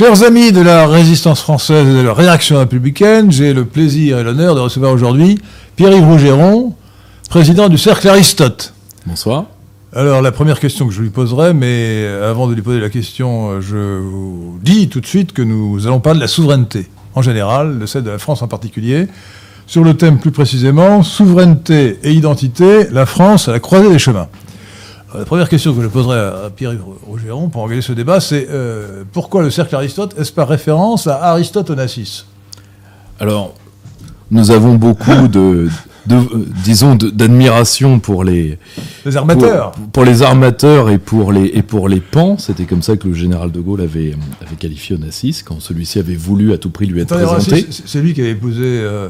[0.00, 4.24] Chers amis de la résistance française et de la réaction républicaine, j'ai le plaisir et
[4.24, 5.38] l'honneur de recevoir aujourd'hui
[5.76, 6.72] Pierre-Yves Rougeron,
[7.28, 8.72] président du Cercle Aristote.
[9.04, 9.44] Bonsoir.
[9.92, 13.60] Alors la première question que je lui poserai, mais avant de lui poser la question,
[13.60, 17.78] je vous dis tout de suite que nous allons parler de la souveraineté en général,
[17.78, 19.06] de celle de la France en particulier.
[19.66, 24.28] Sur le thème plus précisément, souveraineté et identité, la France à la croisée des chemins.
[25.18, 29.02] La première question que je poserai à Pierre-Yves Rougeron pour organiser ce débat, c'est euh,
[29.12, 32.26] pourquoi le cercle Aristote Est-ce par référence à Aristote Onassis
[33.18, 33.54] Alors,
[34.30, 35.68] nous avons beaucoup de,
[36.06, 36.18] de
[36.64, 38.58] disons, d'admiration pour les,
[39.04, 42.38] les armateurs, pour, pour, les armateurs et pour les et pour les pans.
[42.38, 46.14] C'était comme ça que le général de Gaulle avait avait qualifié Onassis quand celui-ci avait
[46.14, 47.66] voulu à tout prix lui être présenté.
[47.70, 48.62] C'est lui qui avait épousé.
[48.64, 49.08] Euh,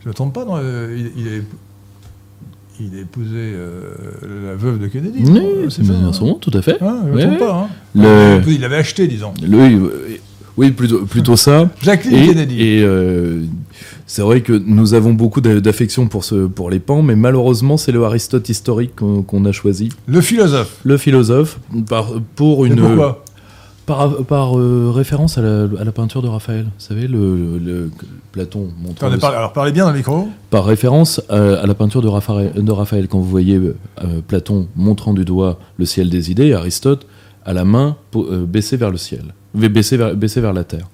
[0.00, 1.42] je ne me trompe pas, non, euh, il, il,
[2.80, 3.92] il a épousé euh,
[4.46, 5.22] la veuve de Kennedy.
[5.24, 6.36] Oui, c'est bien hein.
[6.40, 6.76] tout à fait.
[6.80, 7.02] Ah,
[7.38, 7.54] pas.
[7.54, 7.68] Hein.
[7.94, 8.40] Le...
[8.48, 9.34] Il l'avait acheté, disons.
[9.42, 10.10] Le,
[10.56, 11.70] oui, plutôt, plutôt ça.
[11.82, 12.62] Jacqueline et, Kennedy.
[12.62, 13.44] Et euh,
[14.06, 17.92] c'est vrai que nous avons beaucoup d'affection pour, ce, pour les pans, mais malheureusement, c'est
[17.92, 19.90] le Aristote historique qu'on qu a choisi.
[20.06, 20.80] Le philosophe.
[20.82, 22.72] Le philosophe, par, pour une.
[22.72, 23.24] Et pourquoi?
[23.88, 27.90] Par, par euh, référence à la, à la, peinture de Raphaël, vous savez, le, le
[28.32, 29.18] Platon montre.
[29.18, 30.28] Par, alors parlez bien dans le micro.
[30.50, 33.74] Par référence à, à la peinture de Raphaël, de Raphaël, quand vous voyez euh,
[34.28, 37.06] Platon montrant du doigt le ciel des idées, Aristote
[37.46, 39.22] à la main euh, baissée vers le ciel,
[39.54, 40.86] baissée vers, baissée vers la terre.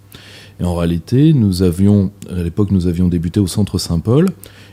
[0.60, 4.28] Et en réalité, nous avions, à l'époque, nous avions débuté au Centre Saint-Paul,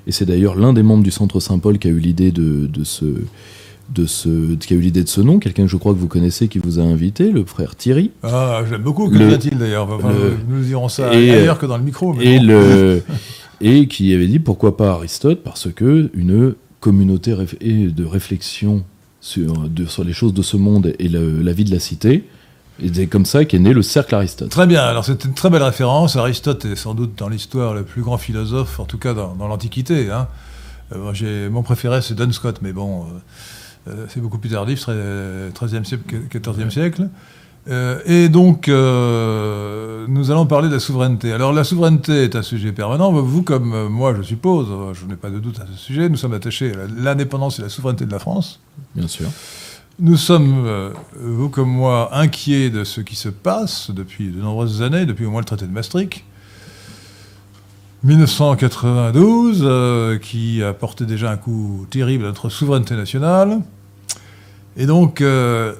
[0.06, 2.84] et c'est d'ailleurs l'un des membres du Centre Saint-Paul qui a eu l'idée de, de
[2.84, 3.06] ce
[3.90, 6.08] de ce, qui a eu l'idée de ce nom, quelqu'un que je crois que vous
[6.08, 8.12] connaissez qui vous a invité, le frère Thierry.
[8.24, 10.14] Ah, j'aime beaucoup, que vient-il d'ailleurs enfin,
[10.48, 12.16] Nous dirons ça et, ailleurs que dans le micro.
[12.22, 12.46] et, bon.
[12.46, 13.04] le,
[13.62, 18.84] et qui avait dit pourquoi pas Aristote, parce que une communauté de réflexion
[19.20, 22.24] sur, de, sur les choses de ce monde et le, la vie de la cité,
[22.82, 24.50] et c'est comme ça qu'est né le cercle Aristote.
[24.50, 26.16] Très bien, alors c'est une très belle référence.
[26.16, 29.48] Aristote est sans doute dans l'histoire le plus grand philosophe, en tout cas dans, dans
[29.48, 30.10] l'Antiquité.
[30.10, 30.28] Hein.
[30.94, 33.02] Euh, mon préféré c'est Duns Scott, mais bon...
[33.02, 33.20] Euh, euh,
[34.10, 37.10] c'est beaucoup plus tardif, 13e siècle, 14e siècle.
[37.68, 41.32] Euh, et donc, euh, nous allons parler de la souveraineté.
[41.32, 43.12] Alors, la souveraineté est un sujet permanent.
[43.12, 46.34] Vous, comme moi, je suppose, je n'ai pas de doute à ce sujet, nous sommes
[46.34, 48.60] attachés à l'indépendance et la souveraineté de la France.
[48.96, 49.28] Bien sûr.
[50.00, 54.82] Nous sommes, euh, vous comme moi, inquiets de ce qui se passe depuis de nombreuses
[54.82, 56.24] années, depuis au moins le traité de Maastricht.
[58.04, 63.60] 1992, euh, qui a porté déjà un coup terrible à notre souveraineté nationale.
[64.76, 65.76] Et donc, euh,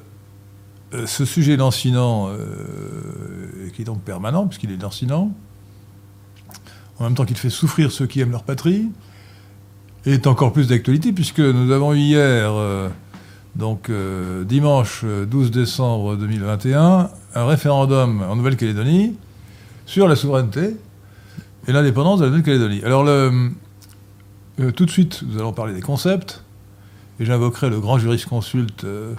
[1.04, 5.32] ce sujet lancinant, euh, qui est donc permanent, puisqu'il est lancinant,
[7.00, 8.88] en même temps qu'il fait souffrir ceux qui aiment leur patrie,
[10.06, 12.52] est encore plus d'actualité, puisque nous avons eu hier,
[13.54, 13.90] donc
[14.44, 19.14] dimanche 12 décembre 2021, un référendum en Nouvelle-Calédonie
[19.86, 20.76] sur la souveraineté,
[21.66, 22.82] et l'indépendance de la Nouvelle-Calédonie.
[22.84, 23.50] Alors, le,
[24.60, 26.42] euh, tout de suite, nous allons parler des concepts,
[27.20, 29.14] et j'invoquerai le grand jurisconsulte euh,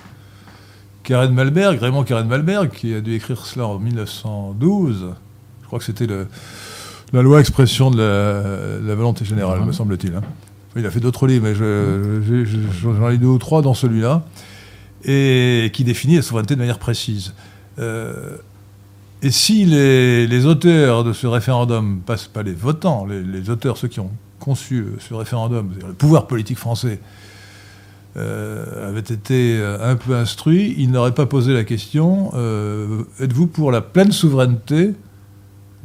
[1.03, 5.13] Karen Malberg, Raymond Karen Malberg, qui a dû écrire cela en 1912.
[5.61, 9.65] Je crois que c'était la loi expression de la, la volonté générale, mmh.
[9.65, 10.15] me semble-t-il.
[10.15, 10.21] Hein.
[10.75, 14.23] Il a fait d'autres livres, mais j'en ai deux ou trois dans celui-là,
[15.03, 17.33] et qui définit la souveraineté de manière précise.
[17.79, 18.37] Euh,
[19.23, 23.77] et si les, les, auteurs de ce référendum, pas, pas les votants, les, les, auteurs,
[23.77, 26.99] ceux qui ont conçu ce référendum, le pouvoir politique français,
[28.15, 33.71] euh, avaient été un peu instruits, ils n'auraient pas posé la question euh, êtes-vous pour
[33.71, 34.93] la pleine souveraineté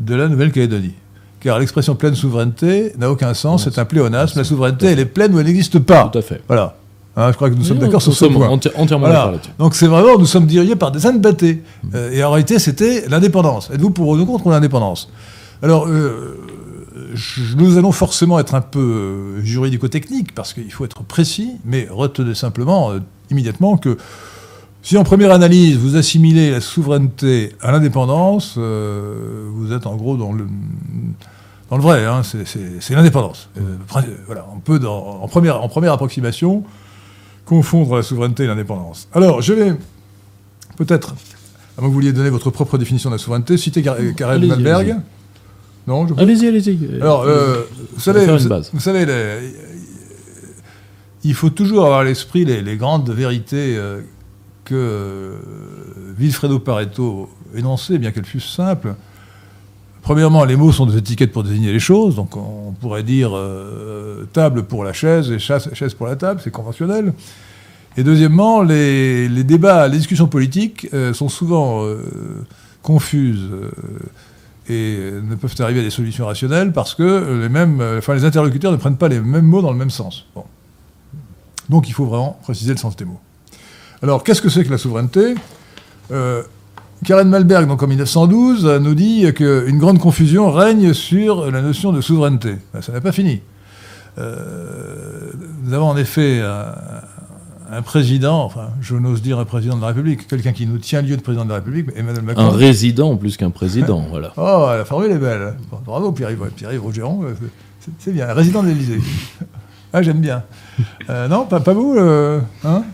[0.00, 0.94] de la Nouvelle-Calédonie?
[1.41, 4.38] Car l'expression pleine souveraineté n'a aucun sens, c'est un pléonasme.
[4.38, 6.11] La souveraineté, elle est pleine ou elle n'existe pas.
[6.12, 6.43] Tout à fait.
[6.49, 6.78] Voilà.
[7.19, 8.49] Hein, je crois que nous sommes d'accord sur ce point.
[8.49, 9.32] Enti entièrement voilà.
[9.32, 9.41] d'accord.
[9.59, 11.55] Donc c'est vraiment, nous sommes dirigés par des battés.
[11.82, 11.88] Mmh.
[11.97, 13.70] Euh, et en réalité, c'était l'indépendance.
[13.73, 15.11] Êtes-vous pour ou contre l'indépendance?
[15.61, 16.38] Alors, euh,
[17.15, 21.88] je, nous allons forcément être un peu euh, juridico-technique, parce qu'il faut être précis, mais
[21.91, 23.00] retenez simplement, euh,
[23.32, 23.99] immédiatement, que
[24.82, 30.32] si en première analyse, vous assimilez la souveraineté à l'indépendance, vous êtes en gros dans
[30.32, 30.47] le
[31.70, 33.50] dans le vrai, hein, c'est l'indépendance.
[33.59, 33.76] Euh,
[34.26, 36.65] voilà, on peut, dans, en, première, en première approximation,
[37.49, 39.09] confondre la souveraineté et l'indépendance.
[39.15, 39.73] Alors, je vais
[40.77, 41.15] peut-être,
[41.79, 44.97] à moins que vous vouliez donner votre propre définition de la souveraineté, citer Karel Malberg.
[45.87, 47.00] Non, Allez-y, allez-y.
[47.00, 47.62] Alors, euh,
[47.95, 49.55] vous savez, vous, vous, savez les,
[51.25, 54.03] il faut toujours avoir à l'esprit les, les, grandes vérités euh,
[54.67, 55.39] que euh,
[56.19, 58.94] Vilfredo Pareto énonçait, bien qu'elles fussent simples.
[60.08, 64.25] Premièrement, les mots sont des étiquettes pour désigner les choses, donc on pourrait dire euh,
[64.32, 67.12] table pour la chaise et chaise, pour la table, c'est conventionnel.
[67.99, 71.99] Et deuxièmement, les, les, débats, les discussions politiques euh, sont souvent euh,
[72.82, 73.50] confuses
[74.70, 78.72] et ne peuvent arriver à des solutions rationnelles parce que les, mêmes, enfin, les interlocuteurs
[78.72, 80.25] ne prennent pas les mêmes mots dans le même sens.
[81.69, 83.20] Donc il faut vraiment préciser le sens des mots.
[84.02, 85.34] Alors qu'est-ce que c'est que la souveraineté?
[87.05, 92.00] Karen Malberg, donc en 1912, nous dit qu'une grande confusion règne sur la notion de
[92.00, 92.56] souveraineté.
[92.75, 93.41] Ben, ça n'a pas fini.
[94.19, 95.31] Euh,
[95.62, 96.43] nous avons en effet
[97.71, 101.03] un, président, enfin, je n'ose dire un président de la République, quelqu'un qui nous tient
[101.03, 102.43] lieu de président de la République, Emmanuel Macron.
[102.43, 104.33] Un résident plus qu'un président, voilà.
[104.37, 105.55] Oh, la formule est belle.
[105.87, 107.35] Bravo, Pierre-Yves Pierre Rogeron, euh,
[107.99, 108.99] c'est bien, un résident de l'Élysée.
[109.93, 110.43] ah, j'aime bien.
[111.09, 111.97] Euh, non, pas, pas vous,
[112.65, 112.85] hein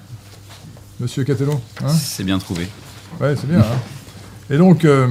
[1.00, 1.88] Monsieur Catelot hein?
[1.88, 2.68] C'est bien trouvé.
[3.20, 3.60] Ouais, c'est bien.
[3.60, 3.78] Hein
[4.50, 5.08] et donc, euh,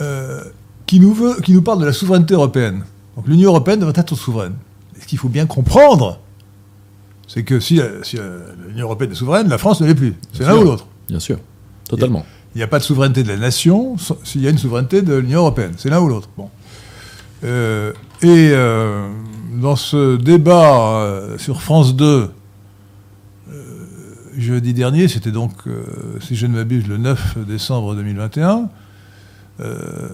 [0.00, 0.44] euh,
[0.86, 2.84] qui, nous veut, qui nous parle de la souveraineté européenne.
[3.16, 4.54] Donc l'Union européenne devrait être souveraine.
[4.96, 6.20] Et ce qu'il faut bien comprendre,
[7.28, 8.00] c'est que si, euh,
[8.68, 10.14] l'Union européenne est souveraine, la France ne l'est plus.
[10.32, 10.86] C'est l'un ou l'autre.
[11.08, 11.38] Bien sûr,
[11.88, 12.24] totalement.
[12.54, 15.14] Il n'y a, pas de souveraineté de la nation s'il y a une souveraineté de
[15.14, 15.72] l'Union européenne.
[15.76, 16.28] C'est l'un ou l'autre.
[16.36, 16.48] Bon.
[18.22, 18.52] et
[19.60, 22.30] dans ce débat sur France 2,
[24.36, 25.84] jeudi dernier, c'était donc, euh,
[26.20, 28.68] si je ne m'abuse, le 9 décembre 2021,
[29.60, 30.08] euh,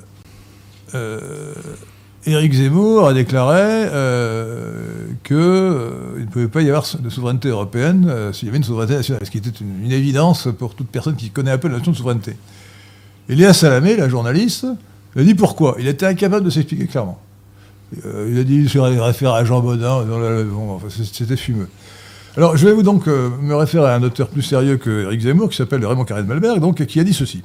[0.95, 1.55] euh,
[2.27, 3.87] Éric Zemmour a déclaré
[5.25, 9.25] qu'il ne pouvait pas y avoir de souveraineté européenne s'il y avait une souveraineté nationale,
[9.25, 11.97] ce qui était une, évidence pour toute personne qui connaît un peu la notion de
[11.97, 12.37] souveraineté.
[13.31, 14.67] Et Léa Salamé, la journaliste,
[15.17, 15.77] a dit pourquoi.
[15.79, 17.19] Il était incapable de s'expliquer clairement.
[18.05, 20.05] il a dit, il se réfère à Jean Baudin,
[20.91, 21.69] c'était fumeux.
[22.37, 25.21] Alors, je vais vous donc euh, me référer à un auteur plus sérieux que Eric
[25.21, 27.43] Zemmour, qui s'appelle Raymond Carré de Malberg, donc, qui a dit ceci.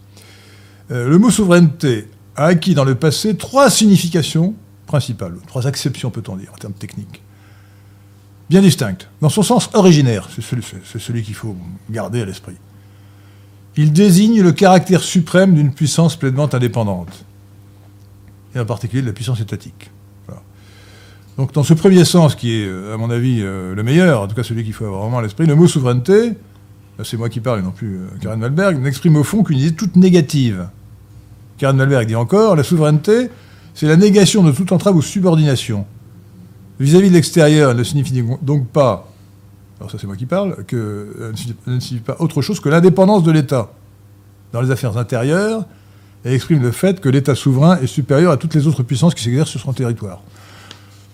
[0.92, 4.54] Euh, le mot souveraineté a acquis dans le passé trois significations
[4.86, 7.24] principales, trois acceptions, peut-on dire, en termes techniques,
[8.48, 9.10] bien distinctes.
[9.22, 10.64] Dans son sens originaire, c'est celui,
[11.00, 11.56] celui qu'il faut
[11.90, 12.56] garder à l'esprit.
[13.78, 17.26] Il désigne le caractère suprême d'une puissance pleinement indépendante,
[18.54, 19.90] et en particulier de la puissance étatique.
[21.38, 24.28] Donc dans ce premier sens, qui est, euh, à mon avis, euh, le meilleur, en
[24.28, 26.34] tout cas celui qu'il faut avoir vraiment à l'esprit, le mot souveraineté,
[27.04, 29.76] c'est moi qui parle et non plus euh, Karen Malberg, n'exprime au fond qu'une idée
[29.76, 30.70] toute négative.
[31.58, 33.30] Karen Malberg dit encore, la souveraineté,
[33.74, 35.86] c'est la négation de toute entrave ou subordination.
[36.80, 39.12] Vis-à-vis de l'extérieur, elle ne signifie donc pas,
[39.80, 41.34] alors ça c'est moi qui parle, que
[41.68, 43.72] ne signifie pas autre chose que l'indépendance de l'État.
[44.54, 45.66] Dans les affaires intérieures,
[46.24, 49.24] elle exprime le fait que l'État souverain est supérieur à toutes les autres puissances qui
[49.24, 50.22] s'exercent sur son territoire.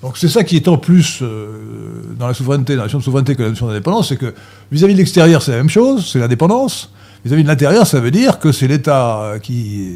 [0.02, 3.04] Donc c'est ça qui est en plus euh, dans la souveraineté, dans la notion de
[3.04, 4.34] souveraineté que la notion d'indépendance, c'est que
[4.72, 6.92] vis-à-vis de l'extérieur, c'est la même chose, c'est l'indépendance.
[7.24, 9.94] Vis-à-vis de l'intérieur, ça veut dire que c'est l'État qui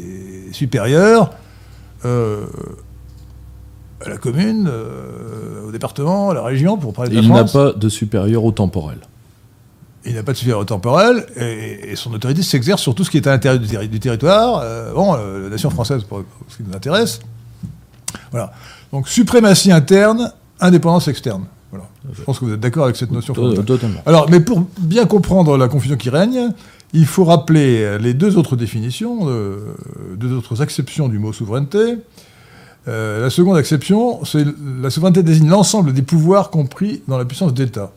[0.48, 1.30] est supérieur
[2.04, 2.46] euh,
[4.04, 7.44] à la commune, euh, au département, à la région, pour parler de la Il n'a
[7.44, 8.98] pas de supérieur au temporel.
[10.04, 13.16] Il n'a pas de supérieur au temporel, et, son autorité s'exerce sur tout ce qui
[13.16, 14.62] est à l'intérieur du, territoire.
[14.94, 17.18] bon, la nation française, pour ce qui nous intéresse.
[18.30, 18.52] Voilà.
[18.92, 21.44] Donc suprématie interne, indépendance externe.
[21.70, 21.86] Voilà.
[22.12, 23.34] Je pense que vous êtes d'accord avec cette notion.
[23.34, 24.00] Totalement.
[24.06, 26.52] Alors, mais pour bien comprendre la confusion qui règne,
[26.92, 29.74] il faut rappeler les deux autres définitions, euh,
[30.16, 31.98] deux autres acceptions du mot souveraineté.
[32.88, 34.46] Euh, la seconde acception, c'est
[34.80, 37.92] la souveraineté désigne l'ensemble des pouvoirs compris dans la puissance d'État.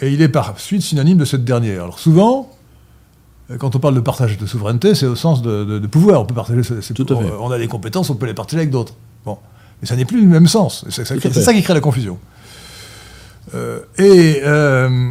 [0.00, 1.84] Et il est par suite synonyme de cette dernière.
[1.84, 2.50] Alors souvent,
[3.58, 6.22] quand on parle de partage de souveraineté, c'est au sens de, pouvoir.
[6.22, 6.62] On peut partager
[6.94, 7.30] Tout à fait.
[7.40, 8.94] On a des compétences, on peut les partager avec d'autres.
[9.24, 9.38] Bon.
[9.82, 10.84] Mais ça n'est plus le même sens.
[10.88, 12.18] C'est ça, qui crée la confusion.
[13.54, 15.10] Euh, euh,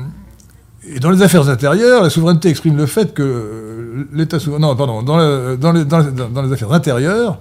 [0.88, 4.60] et, dans les affaires intérieures, la souveraineté exprime le fait que l'État souverain.
[4.60, 5.04] Non, pardon.
[5.04, 7.38] Dans, dans, les, affaires intérieures,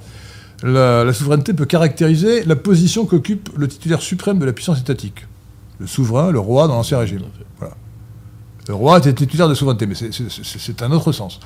[0.64, 5.26] la, souveraineté peut caractériser la position qu'occupe le titulaire suprême de la puissance étatique.
[5.78, 7.22] Le souverain, le roi dans l'Ancien Régime.
[7.58, 7.74] Voilà.
[8.68, 11.38] Le roi était titulaire de souveraineté, mais c'est un autre sens.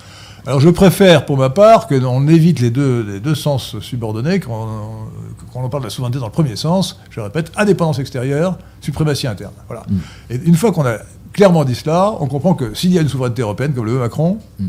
[0.47, 4.41] Alors je préfère, pour ma part, que l'on évite les deux, les deux sens subordonnés
[4.41, 5.09] quand
[5.55, 7.01] on, parle de la souveraineté dans le premier sens.
[7.11, 9.55] Je répète, indépendance extérieure, suprématie interne.
[9.69, 9.85] Voilà.
[9.89, 9.99] Mm.
[10.31, 10.99] Et une fois qu'on a
[11.33, 14.01] clairement dit cela, on comprend que s'il y a une souveraineté européenne, comme le veut
[14.01, 14.67] Macron, mm.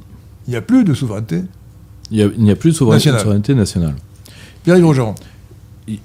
[0.48, 1.44] il n'y a plus de souveraineté.
[2.10, 3.22] Il n'y a, plus de souveraineté nationale.
[3.22, 3.96] Souveraineté nationale.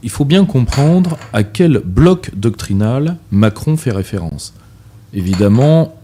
[0.02, 4.54] Il faut bien comprendre à quel bloc doctrinal Macron fait référence.
[5.12, 5.94] Évidemment,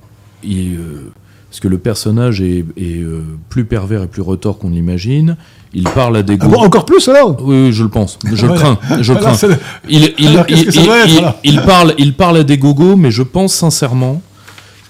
[0.42, 1.12] il, euh,
[1.50, 5.36] parce que le personnage est, euh, plus pervers et plus retors qu'on l'imagine.
[5.72, 7.36] Il parle à des ah encore plus alors?
[7.42, 8.18] Oui, je le pense.
[8.32, 8.78] Je le crains.
[9.00, 9.36] Je crains.
[9.88, 14.22] Il, parle, il parle à des gogos, mais je pense sincèrement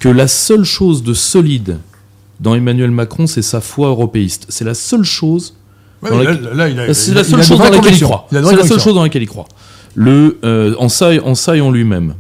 [0.00, 1.78] que la seule chose de solide
[2.40, 4.46] dans Emmanuel Macron, c'est sa foi européiste.
[4.48, 5.54] C'est la seule chose.
[6.02, 8.26] c'est la seule chose dans laquelle il croit.
[8.30, 9.48] C'est la seule chose dans laquelle il croit.
[9.94, 12.14] Le, euh, en saille, en en lui-même,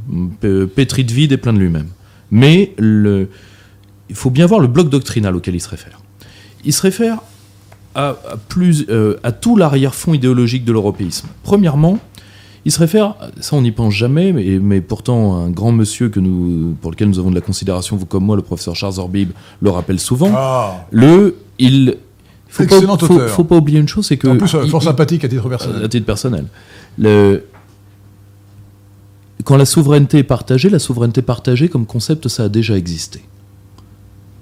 [0.74, 1.88] pétri de vide et plein de lui-même.
[2.30, 3.28] Mais le,
[4.08, 6.00] il faut bien voir le bloc doctrinal auquel il se réfère.
[6.64, 7.18] il se réfère
[7.94, 8.14] à,
[8.48, 11.28] plus, euh, à tout l'arrière-fond idéologique de l'européisme.
[11.42, 11.98] Premièrement,
[12.66, 16.20] il se réfère, ça on n'y pense jamais, mais, mais, pourtant un grand monsieur que
[16.20, 19.30] nous, pour lequel nous avons de la considération, vous comme moi, le professeur Charles Orbib,
[19.60, 20.30] le rappelle souvent.
[20.34, 20.86] Ah.
[20.90, 21.96] Le, il,
[22.48, 22.80] faut pas,
[23.28, 25.28] faut, pas oublier une chose, c'est que En plus, euh, il- fort il- sympathique à
[25.28, 25.84] titre personnel.
[25.84, 26.44] à titre personnel.
[26.98, 27.44] Le-
[29.44, 33.22] Quand la souveraineté est partagée, la souveraineté partagée comme concept, ça a déjà existé.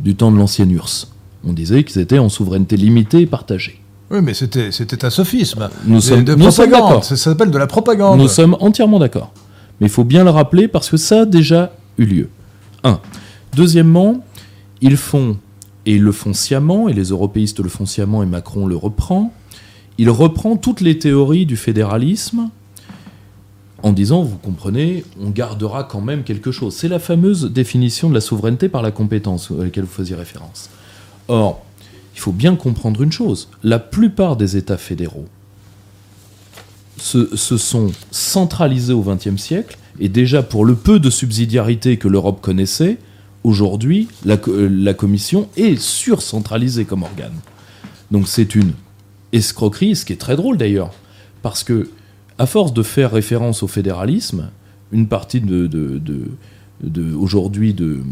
[0.01, 1.13] Du temps de l'ancienne URSS.
[1.47, 3.81] On disait qu'ils étaient en souveraineté limitée et partagée.
[4.11, 5.69] Oui, mais c'était un sophisme.
[5.87, 6.89] Nous sommes- de nous sommes propagande.
[6.89, 7.05] d'accord.
[7.05, 8.19] Ça s'appelle de la propagande.
[8.21, 9.33] Nous sommes entièrement d'accord.
[9.81, 12.29] Mais il faut bien le rappeler parce que ça a déjà eu lieu.
[12.83, 13.01] Un.
[13.57, 14.23] Deuxièmement,
[14.81, 15.37] ils font,
[15.87, 19.33] et ils le font sciemment, et les européistes le font sciemment, et Macron le reprend,
[19.99, 22.51] il reprend toutes les théories du fédéralisme
[23.85, 26.75] en disant, vous comprenez, on gardera quand même quelque chose.
[26.75, 30.71] C'est la fameuse définition de la souveraineté par la compétence à laquelle vous faisiez référence.
[31.29, 31.62] Or,
[32.14, 35.26] il faut bien comprendre une chose, la plupart des États fédéraux
[36.97, 42.41] se, sont centralisés au XXe siècle, et déjà pour le peu de subsidiarité que l'Europe
[42.41, 42.97] connaissait,
[43.43, 47.38] aujourd'hui, la, euh, la Commission est surcentralisée comme organe.
[48.11, 48.73] Donc c'est une
[49.33, 50.93] escroquerie, ce qui est très drôle d'ailleurs,
[51.43, 51.91] parce que
[52.38, 54.50] à force de faire référence au fédéralisme,
[54.93, 55.69] une partie de,
[57.17, 58.03] aujourd'hui de,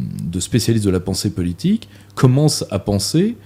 [0.40, 3.36] spécialistes de la pensée politique commence à penser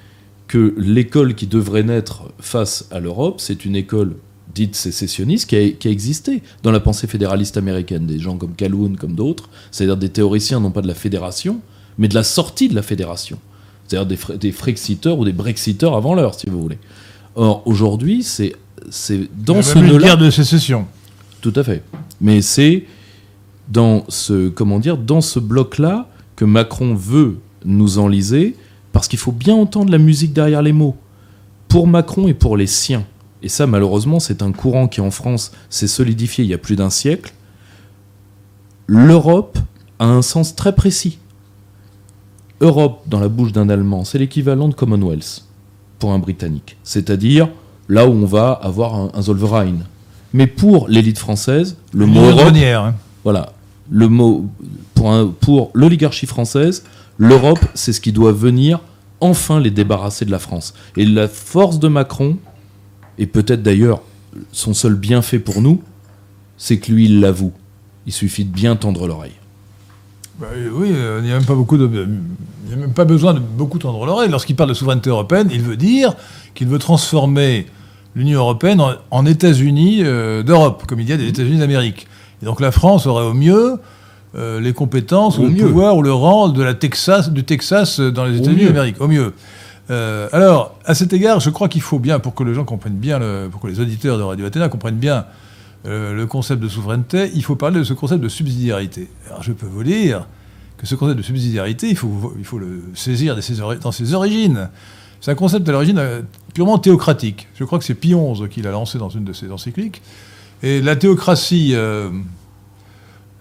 [0.49, 4.17] que l'école qui devrait naître face à l'Europe, c'est une école
[4.55, 9.15] dite sécessionniste qui a, existé dans la pensée fédéraliste américaine, des gens comme Calhoun, comme
[9.15, 11.61] d'autres, c'est-à-dire des théoriciens non pas de la fédération,
[11.99, 13.39] mais de la sortie de la fédération,
[13.87, 16.79] c'est-à-dire des, des Frexiteurs ou des Brexiteurs avant l'heure, si vous voulez.
[17.35, 18.55] Or, aujourd'hui, c'est
[18.91, 20.07] c'est dans ce nœud-là...
[20.07, 20.87] guerre de sécession.
[21.41, 21.83] Tout à fait.
[22.21, 22.85] Mais c'est
[23.69, 28.57] dans ce comment dire dans ce bloc-là que Macron veut nous enliser
[28.93, 30.97] parce qu'il faut bien entendre la musique derrière les mots.
[31.69, 33.05] Pour Macron et pour les siens.
[33.43, 36.77] Et ça malheureusement, c'est un courant qui en France s'est solidifié il y a plus
[36.77, 37.33] d'un siècle.
[38.87, 39.59] L'Europe
[39.99, 41.19] a un sens très précis.
[42.61, 45.45] Europe dans la bouche d'un Allemand, c'est l'équivalent de Commonwealth
[45.99, 46.77] pour un Britannique.
[46.85, 47.49] C'est-à-dire
[47.89, 49.77] là où on va avoir un, un Zollverein.
[50.33, 52.95] Mais pour l'élite française, le mot Europe, hein.
[53.25, 53.53] voilà,
[53.91, 54.47] le mot
[54.95, 56.85] pour, un- pour l'oligarchie française,
[57.19, 58.81] l'Europe, c'est ce qui doit venir
[59.21, 60.75] enfin les débarrasser de la France.
[60.97, 62.37] Et la force de Macron,
[63.19, 64.03] et peut-être d'ailleurs
[64.53, 65.81] son seul bienfait pour nous,
[66.59, 67.53] c'est que lui, il l'avoue.
[68.07, 69.33] Il suffit de bien tendre l'oreille.
[70.39, 73.07] Bah, oui, euh, il n'y a même pas beaucoup de, il n'y a même pas
[73.07, 74.29] besoin de beaucoup tendre l'oreille.
[74.31, 76.15] Lorsqu'il parle de souveraineté européenne, il veut dire
[76.55, 77.67] qu'il veut transformer
[78.17, 82.09] l'Union européenne en, en États-Unis euh, d'Europe, comme il y a des États-Unis d'Amérique.
[82.43, 83.79] Et donc la France aurait au mieux
[84.35, 85.67] euh, les compétences, Au ou le mieux.
[85.67, 89.07] pouvoir, ou le rang de la Texas, du Texas euh, dans les États-Unis d'Amérique, au
[89.07, 89.33] mieux.
[89.91, 92.97] Euh, alors, à cet égard, je crois qu'il faut bien, pour que les gens comprennent
[92.97, 95.27] bien, le- pour que les auditeurs de Radio Athéna comprennent bien
[95.85, 99.09] le concept de souveraineté, il faut parler de ce concept de subsidiarité.
[99.29, 100.27] Alors, je peux vous dire
[100.79, 103.37] que ce concept de subsidiarité, il faut, il faut le saisir
[103.81, 104.69] dans ses origines.
[105.27, 106.23] C'est un concept à l'origine euh,
[106.55, 107.49] purement théocratique.
[107.57, 110.01] Je crois que c'est Pie XI qui l'a lancé dans une de ses encycliques.
[110.63, 112.11] Et la théocratie euh,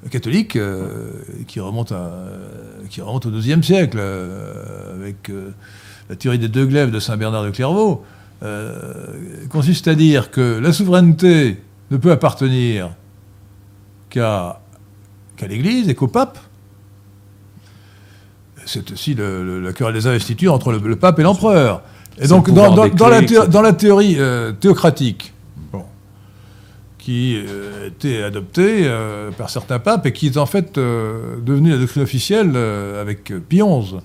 [0.10, 1.12] catholique, euh,
[1.48, 5.32] qui, remonte au IIe siècle, avec
[6.10, 8.04] la théorie des deux glaives de Saint Bernard de Clairvaux,
[9.50, 11.62] consiste à dire que la souveraineté
[11.92, 12.96] ne peut appartenir
[14.10, 14.60] qu'à
[15.48, 16.40] l'Église et qu'au pape.
[18.66, 21.82] C'est aussi le- le- la querelle des investitures entre le, le pape et l'empereur.
[22.20, 25.34] Et donc, dans, la, dans théorie euh, théocratique,
[25.72, 25.84] bon,
[26.98, 31.70] qui euh, était adoptée euh, par certains papes et qui est en fait euh, devenue
[31.72, 32.56] la doctrine officielle
[33.00, 33.96] avec Pie XI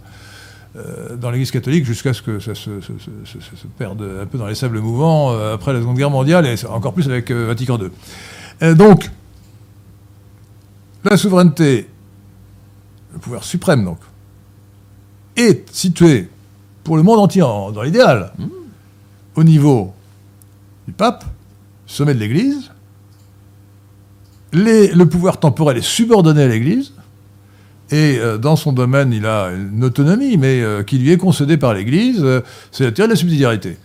[1.20, 4.38] dans l'Église catholique jusqu'à ce que ça se, se- se- se- se perde un peu
[4.38, 7.76] dans les sables mouvants après la Seconde Guerre mondiale et encore plus avec Vatican
[8.62, 8.74] II.
[8.76, 9.10] Donc,
[11.04, 11.88] la souveraineté,
[13.12, 13.98] le pouvoir suprême donc,
[15.40, 16.28] est situé
[16.85, 18.32] pour le monde entier en- dans l'idéal
[19.35, 19.92] au niveau
[20.87, 21.25] du pape,
[21.87, 22.70] sommet de l'Église.
[24.52, 26.92] Les- le pouvoir temporel est subordonné à l'Église.
[27.92, 31.56] Et euh, dans son domaine, il a une autonomie, mais euh, qui lui est concédée
[31.56, 32.20] par l'Église.
[32.23, 33.76] euh, c'est la théorie de la subsidiarité.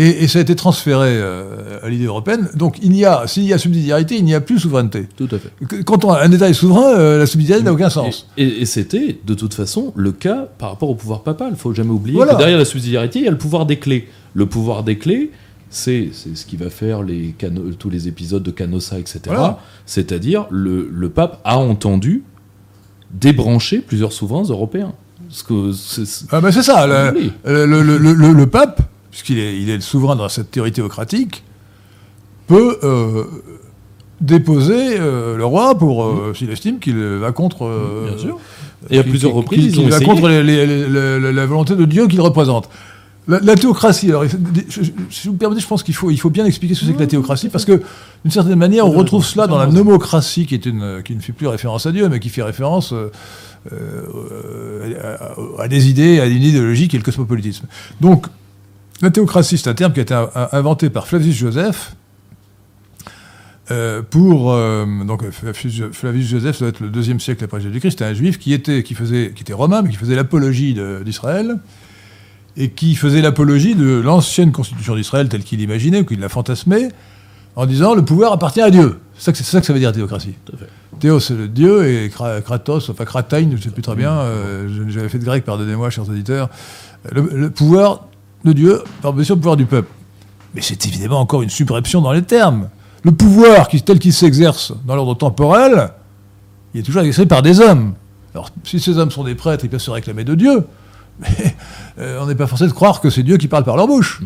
[0.00, 2.48] Et, et ça a été transféré euh, à l'idée européenne.
[2.54, 5.08] Donc, il y a, s'il y a subsidiarité, il n'y a plus souveraineté.
[5.16, 5.50] Tout à fait.
[5.84, 8.28] Quand on- un État est souverain, euh, la subsidiarité n'a aucun sens.
[8.36, 11.48] Et, et- et c'était, de toute façon, le cas par rapport au pouvoir papal.
[11.50, 12.34] Il faut jamais oublier Voilà.
[12.34, 14.08] que derrière la subsidiarité, il y a le pouvoir des clés.
[14.34, 15.32] Le pouvoir des clés,
[15.70, 19.20] c'est c'est ce qui va faire les cano- tous les épisodes de Canossa, etc.
[19.26, 19.58] Voilà.
[19.84, 22.22] C'est-à-dire, le, le pape a entendu
[23.12, 24.92] débrancher plusieurs souverains européens.
[25.28, 27.82] Ce que c'est- Ah ben c'est ça, le-
[28.14, 28.80] le- le pape,
[29.18, 31.42] puisqu'il est, il est le souverain dans cette théorie théocratique,
[32.46, 33.24] peut euh,
[34.20, 37.68] déposer euh, le roi pour euh, s'il estime qu'il va contre.
[38.08, 38.38] Bien sûr.
[38.90, 40.88] Et à plusieurs reprises, qu'il va contre les- les- les-
[41.20, 42.68] les- la volonté de Dieu qu'il représente.
[43.26, 44.30] La, la théocratie, alors, il-
[44.70, 46.80] je- je- si vous me permettez, je pense qu'il faut, il faut bien expliquer ce
[46.80, 47.82] que c'est que la théocratie, parce que,
[48.24, 51.32] d'une certaine manière, on retrouve cela dans la nomocratie, qui, est une, qui ne fait
[51.32, 53.10] plus référence à Dieu, mais qui fait référence euh,
[53.72, 54.94] euh,
[55.58, 57.66] à, à des idées, à une idéologie qui est le cosmopolitisme.
[58.00, 58.26] Donc,
[59.02, 61.94] la théocratie, c'est un terme qui a été in- inventé par Flavius Joseph,
[63.70, 67.90] euh, pour euh, donc Flavius Flavius Joseph ça doit être le deuxième siècle après Jésus-Christ,
[67.92, 71.58] c'était un juif qui était qui faisait qui était romain mais qui faisait l'apologie d'Israël
[72.56, 76.88] et qui faisait l'apologie de l'ancienne constitution d'Israël telle qu'il l'imaginait ou qu'il la fantasmait
[77.56, 79.00] en disant le pouvoir appartient à Dieu.
[79.18, 80.34] C'est ça que ça que ça veut dire théocratie.
[80.98, 84.12] Théos c'est le Dieu et Kra- Kratos enfin Kratain je ne sais plus très bien
[84.12, 86.48] euh, j'avais fait de grec pardonnez-moi chers auditeurs
[87.12, 88.06] le, le pouvoir
[88.48, 89.90] de Dieu par dessus le pouvoir du peuple.
[90.54, 92.68] Mais c'est évidemment encore une subréption dans les termes.
[93.04, 95.90] Le pouvoir qui, tel qu'il s'exerce dans l'ordre temporel,
[96.74, 97.94] il est toujours exercé par des hommes.
[98.34, 100.64] Alors, si ces hommes sont des prêtres, ils peuvent se réclamer de Dieu,
[101.20, 101.56] mais
[101.98, 104.20] euh, on n'est pas forcé de croire que c'est Dieu qui parle par leur bouche.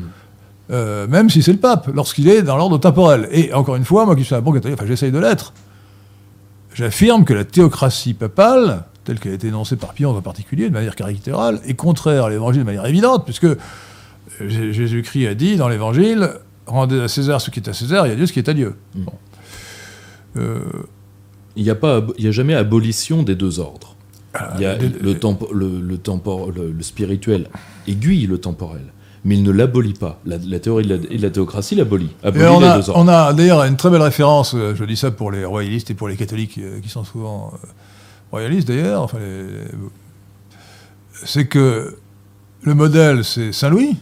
[0.71, 3.29] Euh, même si c'est le pape, lorsqu'il est dans l'ordre temporel.
[3.33, 5.53] Et encore une fois, moi qui suis un bon catholique, enfin j'essaye de l'être,
[6.73, 10.75] j'affirme que la théocratie papale, telle qu'elle a été énoncée par Pion en particulier, de
[10.75, 13.49] manière caricaturale, est contraire à l'évangile de manière évidente, puisque
[14.49, 16.31] Jésus-Christ a dit dans l'évangile
[16.67, 18.49] rendez à César ce qui est à César, il y a Dieu ce qui est
[18.49, 18.75] à Dieu.
[18.95, 19.03] Mm.
[19.03, 19.13] Bon.
[20.37, 20.61] Euh,
[21.57, 23.95] Il n'y a, pas il y a jamais abolition des deux ordres.
[24.57, 27.49] Il y a des- le, tempo- le, le, tempor- le- le spirituel
[27.87, 28.81] aiguille le temporel,
[29.27, 30.19] mais il ne l'abolit pas.
[30.25, 32.09] La, la théorie de la, et de la théocratie l'abolit.
[32.23, 33.03] Et Abolit on les a, deux ordres.
[33.05, 35.95] on a d'ailleurs une très belle référence, euh, je dis ça pour les royalistes et
[35.95, 37.53] pour les catholiques euh, qui sont souvent
[38.31, 39.19] royalistes d'ailleurs, enfin,
[41.13, 41.97] c'est que
[42.63, 43.97] le modèle c'est Saint-Louis,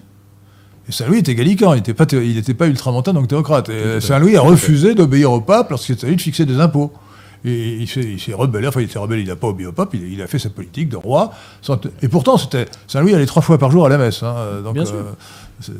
[0.90, 3.68] et Saint-Louis était gallican, il n'était pas, il n'était pas ultramontain donc théocrate.
[3.68, 4.00] Et euh.
[4.00, 6.92] Saint-Louis a refusé d'obéir au pape lorsqu'il s'agit de fixer des impôts.
[7.42, 10.12] Et il s'est, rebellé, enfin il s'est rebellé, il n'a pas obéi au pape, il,
[10.12, 11.32] il a fait sa politique de roi.
[11.62, 14.22] sans- Et pourtant, c'était Saint-Louis allait trois fois par jour à la messe.
[14.22, 14.96] hein, donc, Bien sûr.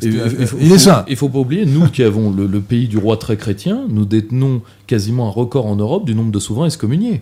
[0.03, 1.05] Et- et- faut- il est saint.
[1.09, 4.07] Il faut pas oublier, nous qui avons le, le pays du roi très chrétien, nous
[4.07, 7.21] détenons quasiment un record en Europe du nombre de souverains excommuniés.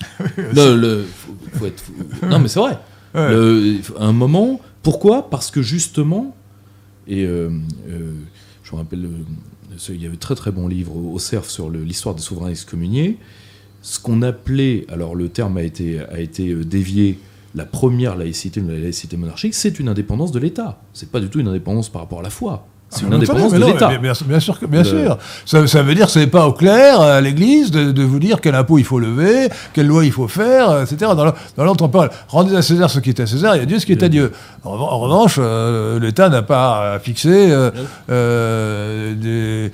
[0.36, 1.82] le, le- faut- faut être-
[2.20, 2.78] faut- non, mais c'est vrai.
[3.14, 3.80] Ouais.
[3.98, 5.30] À un moment, pourquoi?
[5.30, 6.34] Parce que justement,
[7.10, 7.50] et euh,
[7.88, 8.12] euh,
[8.62, 11.68] je me rappelle, euh, il y avait un très très bon livre au, CERF sur
[11.68, 13.18] l'histoire des souverains excommuniés.
[13.82, 15.98] Ce qu'on appelait, alors le terme a été,
[16.64, 17.18] dévié,
[17.56, 20.80] la première laïcité, la laïcité monarchique, c'est une indépendance de l'État.
[20.92, 22.68] C'est pas du tout une indépendance par rapport à la foi.
[22.92, 23.86] C'est une indépendance de l'État.
[23.98, 25.18] Bien, bien sûr, que- bien Le- sûr.
[25.46, 28.40] Ça, ça veut dire que c'est pas au clair à l'Église de, de vous dire
[28.40, 31.12] quel impôt il faut lever, quelle loi il faut faire, euh, etc.
[31.16, 32.10] Dans le- dans l'ordre temporel.
[32.28, 34.02] Rendez à César ce qui est à César, il y a Dieu ce qui est
[34.02, 34.32] à Dieu.
[34.64, 37.70] En, revan- en revanche, euh, l'État n'a pas à fixer euh,
[38.10, 39.72] euh, des-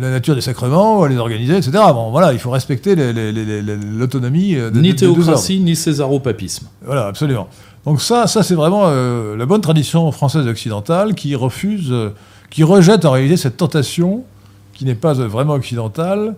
[0.00, 1.70] la nature des sacrements, à les organiser, etc.
[1.92, 6.66] Bon, voilà, il faut respecter l'autonomie euh, Ni théocratie, ni césaropapisme.
[6.84, 7.48] Voilà, absolument.
[7.84, 12.10] Donc ça, ça c'est vraiment euh, la bonne tradition française et occidentale qui refuse, euh,
[12.50, 14.24] qui rejette en réalité cette tentation
[14.72, 16.34] qui n'est pas euh, vraiment occidentale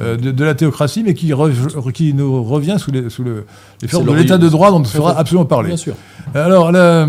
[0.00, 3.44] euh, de, de la théocratie, mais qui, re- qui nous revient sous, les, sous le,
[3.80, 5.68] les formes de l'état de droit dont on fera absolument parler.
[5.68, 5.94] Bien sûr.
[6.34, 7.06] Alors, la-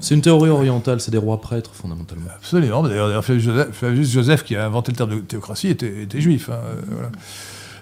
[0.00, 2.26] C'est une théorie orientale, c'est des rois prêtres fondamentalement.
[2.36, 6.50] absolument, d'ailleurs Flavius Joseph, qui a inventé le terme de théocratie, était, était juif.
[6.50, 6.58] hein,
[6.90, 7.08] voilà.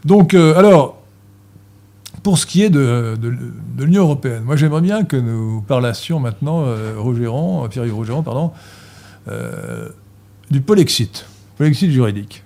[0.05, 1.02] Donc, alors,
[2.23, 3.35] pour ce qui est de, de-
[3.77, 8.53] de l'Union européenne, moi j'aimerais bien que nous parlassions maintenant, euh, euh, Pierre-Yves Rougeron, pardon,
[9.29, 9.89] euh,
[10.51, 12.45] du polexite, polexite juridique.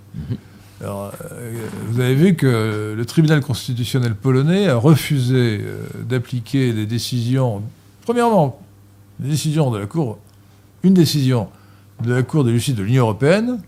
[0.82, 1.52] Alors, euh,
[1.88, 5.60] vous avez vu que le tribunal constitutionnel polonais a refusé
[6.02, 7.62] d'appliquer des décisions,
[8.02, 8.60] premièrement,
[9.18, 10.18] des décisions de la Cour,
[10.82, 11.48] une décision
[12.04, 13.60] de la Cour de justice de l'Union européenne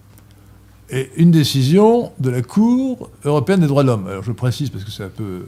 [0.91, 4.07] et une décision de la Cour européenne des droits de l'homme.
[4.07, 5.47] Alors je précise parce que c'est un peu,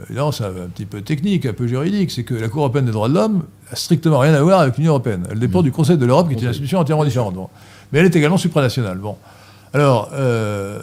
[0.00, 2.86] euh, évidemment, c'est un, petit peu technique, un peu juridique, c'est que la Cour européenne
[2.86, 5.26] des droits de l'homme a strictement rien à voir avec l'Union européenne.
[5.30, 7.34] Elle dépend du Conseil de l'Europe, qui est une institution entièrement différente.
[7.34, 7.48] Bon.
[7.92, 8.98] Mais elle est également supranationale.
[8.98, 9.16] Bon.
[9.72, 10.80] Alors, euh,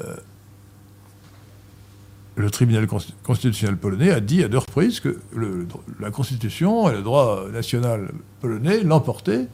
[2.35, 5.67] le tribunal consti- constitutionnel polonais a dit à deux reprises que le-
[6.01, 9.47] la Constitution et le droit national polonais l'emportaient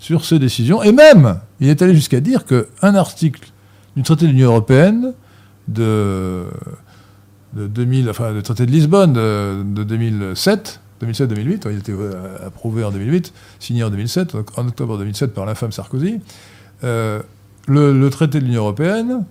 [0.00, 0.82] sur ces décisions.
[0.82, 3.50] Et même, il est allé jusqu'à dire qu'un article
[3.96, 5.14] du traité de l'Union européenne
[5.68, 6.44] de,
[7.54, 12.46] de 2000, enfin, le traité de Lisbonne de, de 2007, 2007-2008, il a été euh,
[12.46, 16.20] approuvé en 2008, signé en 2007, donc en octobre 2007 par l'infâme Sarkozy,
[16.84, 17.22] euh,
[17.66, 19.24] le, traité de l'Union européenne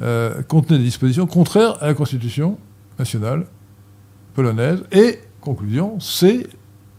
[0.00, 2.58] euh, contenait des dispositions contraires à la Constitution
[2.98, 3.46] nationale
[4.34, 4.82] polonaise.
[4.92, 6.46] Et, conclusion, c'est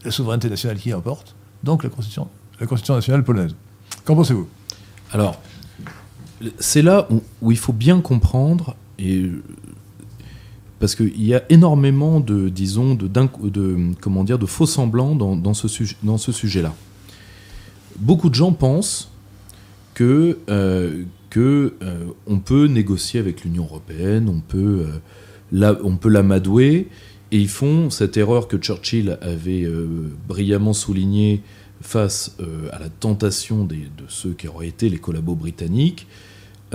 [0.04, 2.28] la souveraineté nationale qui emporte, donc la constitution,
[2.60, 3.56] la constitution nationale polonaise.
[4.06, 4.48] Qu'en pensez-vous?
[5.12, 5.42] Alors,
[6.60, 9.32] c'est là où, où il faut bien comprendre, et,
[10.80, 13.10] parce qu'il y a énormément de, disons, de,
[14.02, 15.68] comment dire, de faux semblants dans, ce,
[16.32, 16.74] sujet-là.
[17.98, 19.12] Beaucoup de gens pensent
[19.94, 21.04] que, euh,
[21.38, 24.86] euh, on peut négocier avec l'Union européenne, on peut,
[25.54, 26.88] euh, on peut l'amadouer,
[27.32, 29.68] et ils font cette erreur que Churchill avait
[30.28, 31.42] brillamment soulignée
[31.82, 32.38] face
[32.72, 33.76] à la tentation de
[34.08, 36.08] ceux qui auraient été les collabos britanniques.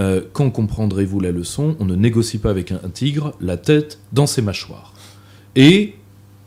[0.01, 1.77] Euh, quand comprendrez-vous la leçon?
[1.79, 4.95] On ne négocie pas avec un, tigre, la tête dans ses mâchoires.
[5.57, 5.95] Et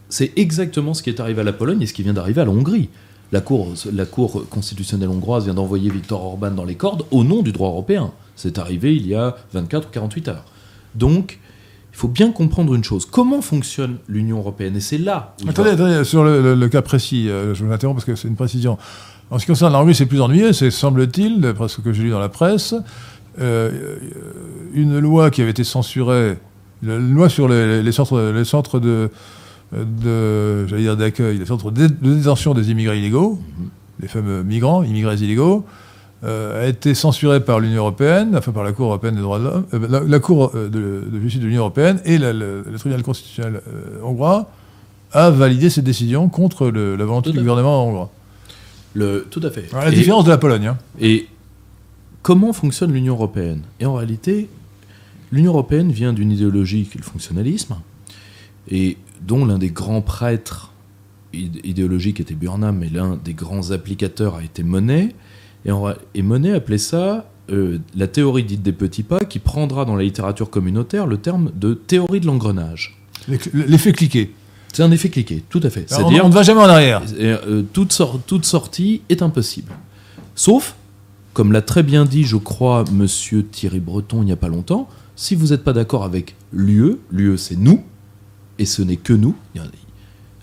[0.10, 2.46] c'est exactement ce qui est arrivé à la Pologne et ce qui vient d'arriver à
[2.46, 2.90] la Hongrie.
[3.32, 7.42] La cour, la cour constitutionnelle hongroise vient d'envoyer Viktor Orban dans les cordes au nom
[7.42, 8.12] du droit européen.
[8.36, 10.46] C'est arrivé il y a 24 ou 48 heures.
[10.96, 11.40] Donc,
[11.92, 13.06] il faut bien comprendre une chose.
[13.06, 14.76] Comment fonctionne l'Union européenne?
[14.76, 17.72] Et c'est là Attendez, va- attendez, sur le, le- le cas précis, euh, je vous
[17.72, 18.78] interromps parce que c'est une précision.
[19.32, 22.04] En ce qui concerne la Hongrie, c'est plus ennuyeux, c'est, semble-t-il, d'après ce que j'ai
[22.04, 22.76] lu dans la presse,
[23.40, 23.98] euh,
[24.74, 26.38] une loi qui avait été censurée,
[26.84, 29.10] la loi sur les, les centres, les centres de,
[29.74, 33.40] de, j'allais dire d'accueil, les centres de, détention des immigrés illégaux,
[34.00, 35.66] les fameux migrants, immigrés illégaux,
[36.24, 39.44] euh, a été censurée par l'Union européenne, enfin par la Cour européenne des droits de
[39.46, 42.78] l'homme, euh, la, la Cour de, de justice de l'Union européenne et la- le, le
[42.78, 43.62] tribunal constitutionnel
[44.04, 44.50] hongrois
[45.12, 48.10] a validé cette décision contre le- la volonté Tout du gouvernement hongrois.
[48.96, 49.66] Le, tout à fait.
[49.74, 50.68] À la Et- différence de la Pologne.
[50.68, 50.78] hein.
[51.02, 51.28] Et
[52.24, 54.50] comment fonctionne l'Union européenne Et en réalité,
[55.32, 57.76] l'Union européenne vient d'une idéologie qui est le fonctionnalisme,
[58.72, 60.72] et dont l'un des grands prêtres
[61.34, 65.14] id- idéologiques était Burnham, mais l'un des grands applicateurs a été Monet.
[65.66, 69.84] Et, en- et Monet appelait ça euh, la théorie dite des petits pas, qui prendra
[69.86, 72.98] dans la littérature communautaire le terme de théorie de l'engrenage.
[73.54, 74.32] L'effet cliqué.
[74.72, 75.86] C'est un effet cliqué, tout à fait.
[75.90, 77.02] C'est-à-dire on ne va jamais en arrière.
[77.20, 79.72] euh, toute, sor- toute sortie est impossible.
[80.36, 80.76] Sauf,
[81.34, 84.88] comme l'a très bien dit, je crois, monsieur Thierry Breton il n'y a pas longtemps,
[85.16, 87.84] si vous n'êtes pas d'accord avec l'UE, l'UE c'est nous,
[88.60, 89.36] et ce n'est que nous,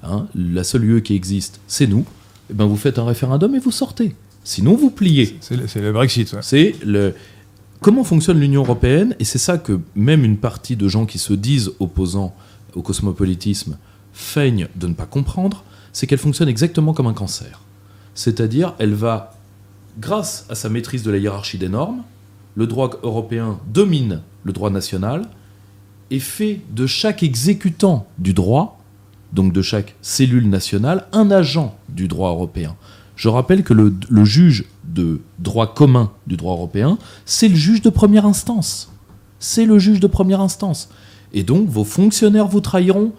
[0.02, 2.04] hein, la seule UE qui existe, c'est nous,
[2.50, 4.14] et ben vous faites un référendum et vous sortez.
[4.42, 5.36] Sinon, vous pliez.
[5.40, 6.32] C'est le, Brexit.
[6.32, 6.40] ouais.
[6.42, 7.14] C'est le
[7.80, 11.32] comment fonctionne l'Union européenne et c'est ça que même une partie de gens qui se
[11.32, 12.34] disent opposants
[12.74, 13.78] au cosmopolitisme
[14.12, 17.60] feignent de ne pas comprendre, c'est qu'elle fonctionne exactement comme un cancer.
[18.14, 19.34] C'est-à-dire, elle va,
[20.00, 22.02] grâce à sa maîtrise de la hiérarchie des normes,
[22.56, 25.26] le droit européen domine le droit national
[26.10, 28.80] et fait de chaque exécutant du droit,
[29.32, 32.76] donc de chaque cellule nationale, un agent du droit européen.
[33.14, 37.90] Je rappelle que le, juge de droit commun du droit européen, c'est le juge de
[37.90, 38.90] première instance.
[39.38, 40.88] C'est le juge de première instance.
[41.32, 43.12] Et donc, vos fonctionnaires vous trahiront.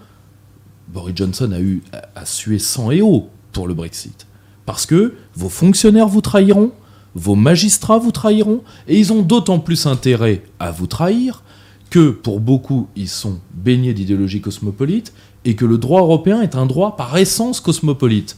[0.89, 1.84] Boris Johnson a, eu,
[2.15, 4.26] a sué sang et eau pour le Brexit.
[4.72, 6.72] Parce que vos fonctionnaires vous trahiront,
[7.14, 11.44] vos magistrats vous trahiront, et ils ont d'autant plus intérêt à vous trahir
[11.90, 15.12] que, pour beaucoup, ils sont baignés d'idéologie cosmopolite,
[15.44, 18.38] et que le droit européen est un droit par essence cosmopolite.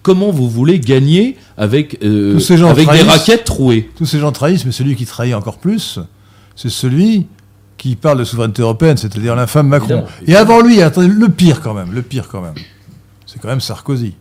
[0.00, 4.18] Comment vous voulez gagner avec, euh, Tous ces gens avec des raquettes trouées Tous ces
[4.18, 5.98] gens trahissent, mais celui qui trahit encore plus,
[6.56, 7.26] c'est celui
[7.76, 10.06] qui parle de souveraineté européenne, c'est-à-dire l'infâme Macron.
[10.06, 10.08] Évidemment.
[10.26, 12.54] Et avant lui, le pire quand même, le pire quand même,
[13.26, 14.14] c'est quand même Sarkozy.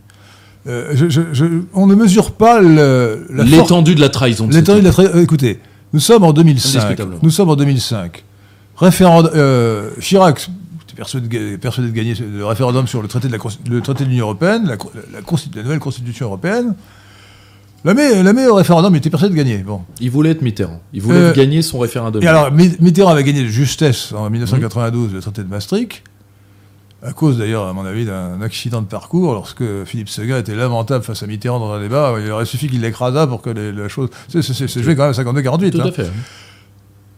[0.68, 4.48] Euh, je- je- je- on ne mesure pas l'étendue de la trahison.
[4.50, 5.60] L'étendue de la euh, Écoutez,
[5.92, 6.80] nous sommes en 2005.
[6.80, 7.20] Indiscutablement.
[7.22, 8.24] Nous sommes en 2005.
[8.78, 9.32] Référendum.
[9.36, 10.50] euh, Chirac
[10.88, 14.06] était persuadé persuadé de gagner le référendum sur le traité de la, cons- le traité
[14.06, 16.74] de l'Union européenne, la, nouvelle constitution européenne.
[17.86, 19.58] La met au référendum, il était persuadé de gagner.
[19.58, 19.82] Bon.
[20.00, 20.80] Il voulait être Mitterrand.
[20.94, 22.24] Il voulait Euh, gagner son référendum.
[22.24, 26.02] Et alors, Mi- Mitterrand avait gagné de justesse en 1992 le traité de Maastricht,
[27.06, 31.04] à cause d'ailleurs, à mon avis, d'un accident de parcours, lorsque Philippe Seguin était lamentable
[31.04, 32.14] face à Mitterrand dans un débat.
[32.24, 34.10] Il aurait suffi qu'il l'écrasât pour que les- la chose.
[34.30, 35.72] C'est c'est- c'est- c'est joué quand même à 52-48.
[35.72, 35.86] Tout hein.
[35.88, 36.10] à fait.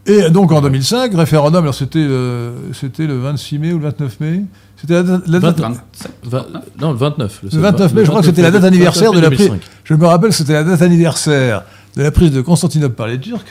[0.07, 4.19] Et donc en 2005, référendum, alors c'était le, c'était le 26 mai ou le 29
[4.19, 4.43] mai?
[4.75, 6.11] C'était la, date- la date- 27.
[6.25, 6.45] Va-
[6.79, 7.39] non, le 29.
[7.43, 9.47] le 29 mai, je crois que c'était la date anniversaire de la prise.
[9.47, 9.61] 2005.
[9.83, 11.63] Je me rappelle, c'était la date anniversaire
[11.95, 13.45] de la prise de Constantinople par les Turcs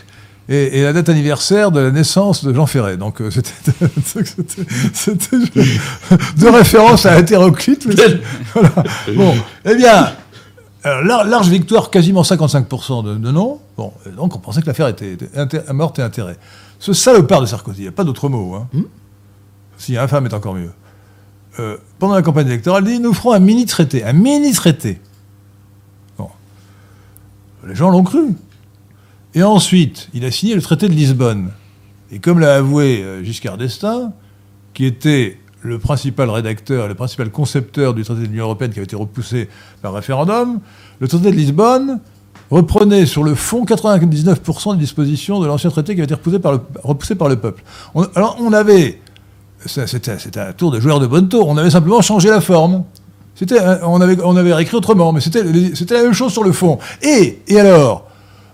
[0.49, 2.97] et, et la date anniversaire de la naissance de Jean Ferré.
[2.97, 3.51] Donc euh, c'était,
[4.05, 4.45] c'était,
[4.93, 7.87] c'était de référence à hétéroclite.
[8.55, 8.71] voilà.
[9.15, 10.13] Bon, eh bien,
[10.83, 13.61] alors, large victoire, quasiment 55% de, de non.
[13.77, 16.37] Bon, donc on pensait que l'affaire était, était inter- morte et enterrée.
[16.79, 18.55] Ce salopard de Sarkozy, il n'y a pas d'autre mot.
[18.55, 18.69] Hein.
[19.79, 20.71] Si infâme est encore mieux.
[21.59, 24.05] Euh, pendant la campagne électorale, il dit nous ferons un mini-traité.
[24.05, 25.01] Un mini-traité.
[26.19, 26.29] Bon.
[27.67, 28.35] Les gens l'ont cru.
[29.35, 31.51] Et ensuite, il a signé le traité de Lisbonne.
[32.13, 34.13] Et comme l'a avoué euh, Giscard d'Estaing,
[34.75, 38.85] qui était le principal rédacteur, le principal concepteur du traité de l'Union européenne qui avait
[38.85, 39.49] été repoussé
[39.83, 40.61] par référendum,
[41.01, 42.01] le traité de Lisbonne
[42.51, 47.29] reprenait sur le fond 99% des dispositions de l'ancien traité qui avait été repoussé par
[47.29, 47.65] le, peuple.
[48.15, 49.01] alors on avait,
[49.65, 52.85] c'était un tour de joueur de bonne tour, on avait simplement changé la forme.
[53.35, 56.79] C'était, on avait, on avait réécrit autrement, mais c'était la même chose sur le fond.
[57.03, 58.07] Et, et alors,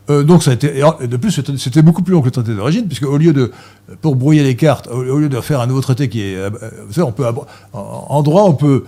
[0.09, 2.87] euh, donc ça a été, de plus, c'était beaucoup plus long que le traité d'origine,
[2.87, 3.53] puisque au lieu de,
[4.01, 6.51] pour brouiller les cartes, au, lieu de faire un nouveau traité qui est, euh,
[6.87, 7.25] vous savez, on peut,
[7.73, 8.85] en, droit, on peut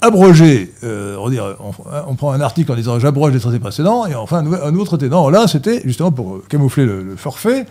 [0.00, 1.56] abroger, euh, on, dire,
[2.06, 5.08] on, prend un article en disant j'abroge les traités précédents, et enfin un nouveau, traité.
[5.08, 7.66] Non, là, c'était justement pour camoufler le, forfait,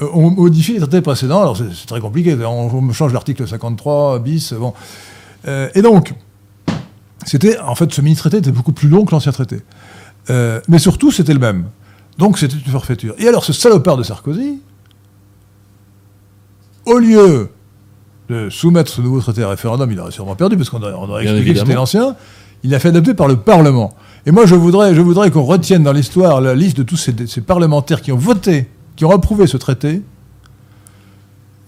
[0.00, 4.72] on modifie les traités précédents, alors c'est très compliqué, on, change l'article 53 bis, bon.
[5.46, 6.14] et donc,
[7.24, 9.62] c'était, en fait, ce mini-traité était beaucoup plus long que l'ancien traité.
[10.30, 11.66] Euh, mais surtout, c'était le même.
[12.18, 13.14] Donc c'était une forfaiture.
[13.18, 14.60] Et alors ce salopard de Sarkozy,
[16.86, 17.50] au lieu
[18.28, 21.52] de soumettre ce nouveau traité à référendum, il aurait sûrement perdu, parce qu'on aurait, expliqué
[21.52, 22.16] que c'était l'ancien,
[22.64, 23.94] il l'a fait adopter par le Parlement.
[24.24, 27.40] Et moi, je voudrais, je voudrais qu'on retienne dans l'histoire la liste de tous ces,
[27.42, 30.02] parlementaires qui ont voté, qui ont approuvé ce traité.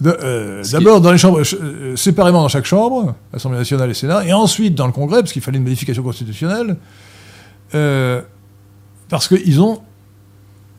[0.05, 4.33] Euh, d'abord dans les chambres, euh, séparément dans chaque chambre, Assemblée nationale et Sénat, et
[4.33, 6.77] ensuite dans le Congrès, parce qu'il fallait une modification constitutionnelle.
[7.75, 8.23] Euh,
[9.09, 9.81] parce qu'ils ont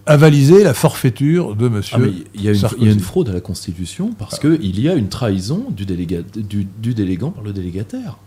[0.10, 1.82] avalisé la forfaiture de M.
[1.92, 1.98] Ah,
[2.34, 5.86] il, y a une, fraude à la Constitution parce qu'il y a une trahison du,
[5.86, 8.18] du, délégant par le délégataire.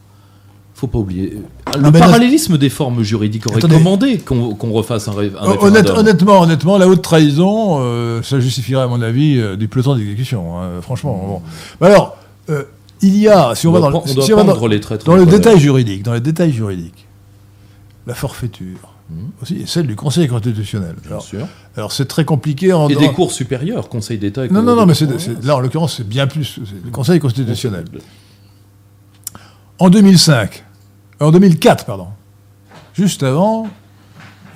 [0.74, 1.38] faut pas oublier.
[1.66, 6.86] Ah, le parallélisme des formes juridiques aurait commandé qu'on refasse un, un honnêtement, honnêtement, la
[6.86, 10.60] haute trahison, euh, ça justifierait à mon avis euh, du peloton d'exécution.
[10.60, 11.42] Hein, franchement.
[11.80, 11.86] Bon.
[11.86, 12.16] alors,
[12.48, 12.62] euh,
[13.00, 16.52] il y a, si on, va dans, le, dans le détail juridique, dans les détails
[16.52, 17.08] juridiques,
[18.06, 18.91] la forfaiture.
[19.40, 20.94] Aussi, et celle du Conseil constitutionnel.
[21.02, 21.46] Bien alors, sûr.
[21.76, 22.88] Alors c'est très compliqué en.
[22.88, 24.46] Et des cours supérieurs, Conseil d'État.
[24.48, 24.94] Non, non, non, mais
[25.42, 26.58] là en l'occurrence c'est bien plus.
[26.84, 27.84] le Conseil constitutionnel.
[29.78, 30.64] En 2005,
[31.20, 32.08] en 2004, pardon,
[32.94, 33.68] juste avant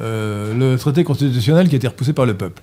[0.01, 2.63] euh, le traité constitutionnel qui a été repoussé par le peuple.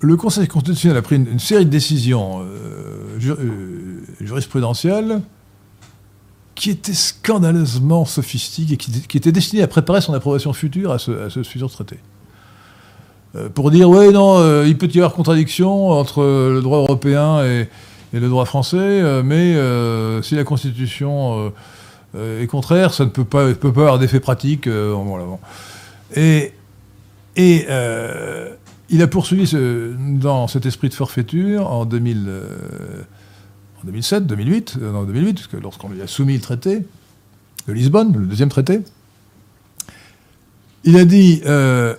[0.00, 5.20] Le Conseil constitutionnel a pris une, série de décisions euh, euh, jurisprudentielles
[6.54, 11.26] qui était scandaleusement sophistique et qui, était destiné à préparer son approbation future à ce,
[11.26, 11.98] à futur traité.
[13.34, 17.44] Euh, pour dire, oui, non, euh, il peut y avoir contradiction entre le droit européen
[17.44, 17.68] et,
[18.12, 19.54] le droit français, euh, mais
[20.22, 21.52] si la Constitution
[22.16, 24.68] est contraire, ça ne peut pas, avoir d'effet pratique.
[26.14, 26.52] Et,
[28.90, 29.50] il a poursuivi
[30.20, 32.30] dans cet esprit de forfaiture en 2000.
[33.84, 36.86] 2007, 2008, euh, non 2008, parce que lorsqu'on lui a soumis le traité
[37.66, 38.80] de Lisbonne, le deuxième traité,
[40.84, 41.94] il a dit euh,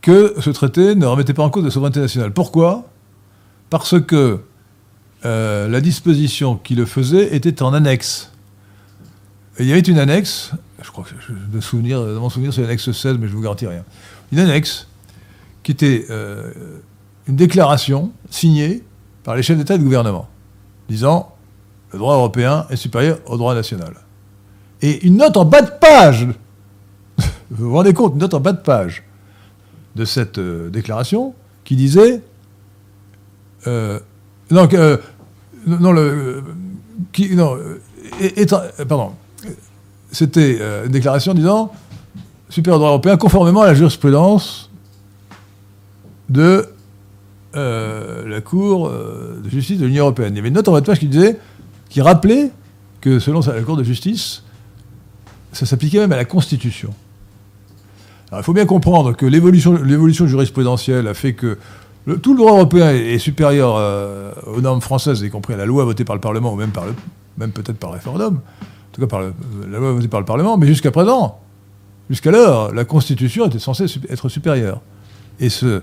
[0.00, 2.32] que ce traité ne remettait pas en cause la souveraineté nationale.
[2.32, 2.88] Pourquoi?
[3.70, 4.40] Parce que
[5.24, 8.32] euh, la disposition qui le faisait était en annexe.
[9.58, 10.52] Et il y avait une annexe,
[10.82, 13.42] je crois que de, souvenir, de mon souvenir c'est l'annexe 16, mais je ne vous
[13.42, 13.84] garantis rien.
[14.32, 14.86] Une annexe
[15.62, 16.06] qui était
[17.26, 18.84] une déclaration signée
[19.24, 20.28] par les chefs d'État et de gouvernement
[20.88, 21.34] disant
[21.92, 23.94] le droit européen est supérieur au droit national.
[24.82, 26.26] Et une note en bas de page,
[27.50, 29.04] vous vous rendez compte, une note en bas de page
[29.96, 32.22] de cette euh, déclaration qui disait
[33.66, 33.98] euh,
[34.50, 34.96] non, euh,
[38.88, 39.12] pardon,
[40.10, 41.72] c'était une déclaration disant
[42.48, 44.70] supérieur au droit européen conformément à la jurisprudence
[46.28, 46.68] de
[47.58, 50.34] euh, la Cour euh, de justice de l'Union européenne.
[50.34, 51.38] Il y avait une note en bas de page qui disait,
[51.88, 52.50] qui rappelait
[53.00, 54.42] que selon la Cour de justice,
[55.52, 56.94] ça s'appliquait même à la Constitution.
[58.30, 61.58] Alors, il faut bien comprendre que l'évolution jurisprudentielle a fait que
[62.22, 65.84] tout le droit européen est, supérieur euh, aux normes françaises, y compris à la loi
[65.84, 66.94] votée par le Parlement, ou même, par le,
[67.36, 70.66] même peut-être par référendum, en tout cas par la loi votée par le Parlement, mais
[70.66, 71.40] jusqu'à présent,
[72.08, 74.80] jusqu'alors, la Constitution était censée être supérieure.
[75.40, 75.82] Et ce,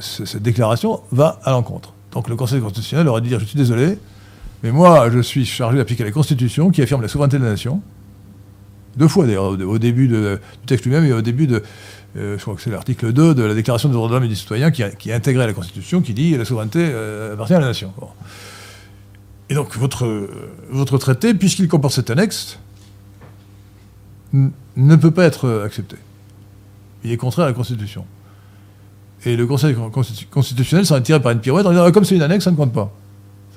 [0.00, 1.92] cette déclaration va à l'encontre.
[2.12, 3.98] Donc le Conseil constitutionnel aurait dû dire, je suis désolé,
[4.62, 7.80] mais moi je suis chargé d'appliquer la Constitution qui affirme la souveraineté de la nation.
[8.96, 10.16] Deux fois d'ailleurs, au début du
[10.66, 11.62] texte lui-même et au début de,
[12.16, 14.28] euh, je crois que c'est l'article 2 de la Déclaration des droits de l'homme et
[14.28, 17.66] des citoyens qui qui à la Constitution qui dit la souveraineté euh, appartient à la
[17.66, 17.92] nation.
[19.48, 22.58] Et donc votre, traité, puisqu'il comporte cette annexe,
[24.32, 25.96] ne peut pas être accepté.
[27.02, 28.04] Il est contraire à la Constitution.
[29.26, 29.76] Et le Conseil
[30.30, 32.50] constitutionnel s'en est tiré par une pirouette en disant ah, comme c'est une annexe, ça
[32.50, 32.90] ne compte pas.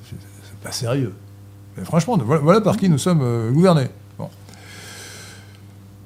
[0.10, 1.14] C'est pas sérieux.
[1.78, 3.88] Mais franchement, voilà, par qui nous sommes euh, gouvernés.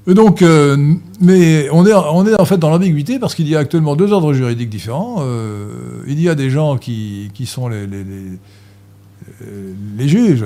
[0.05, 4.13] Donc, euh, mais on est, en fait dans l'ambiguïté parce qu'il y a actuellement deux
[4.13, 5.17] ordres juridiques différents.
[5.19, 7.85] Euh, il y a des gens qui, sont les,
[9.97, 10.45] les juges,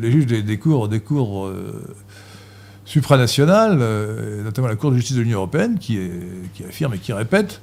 [0.00, 1.52] les juges des, cours, des cours
[2.86, 3.82] supranationales,
[4.44, 5.98] notamment la Cour de justice de l'Union européenne, qui,
[6.54, 7.60] qui affirme et qui répète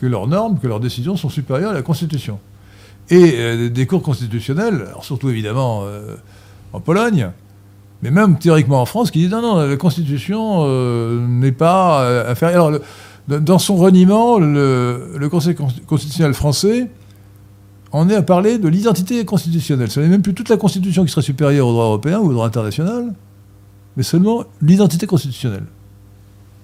[0.00, 2.38] que leurs normes, que leurs décisions sont supérieures à la Constitution.
[3.10, 5.84] Et des cours constitutionnels, alors surtout évidemment
[6.74, 7.30] en Pologne,
[8.02, 12.30] mais même théoriquement en France, qui dit non, non, la Constitution euh, n'est pas euh,
[12.30, 12.68] inférieure.
[12.68, 12.80] Alors,
[13.26, 15.54] dans son reniement, le, Conseil
[15.86, 16.90] constitutionnel français
[17.92, 19.90] en est à parler de l'identité constitutionnelle.
[19.90, 22.32] Ce n'est même plus toute la Constitution qui serait supérieure au droit européen ou au
[22.32, 23.12] droit international,
[23.96, 25.64] mais seulement l'identité constitutionnelle.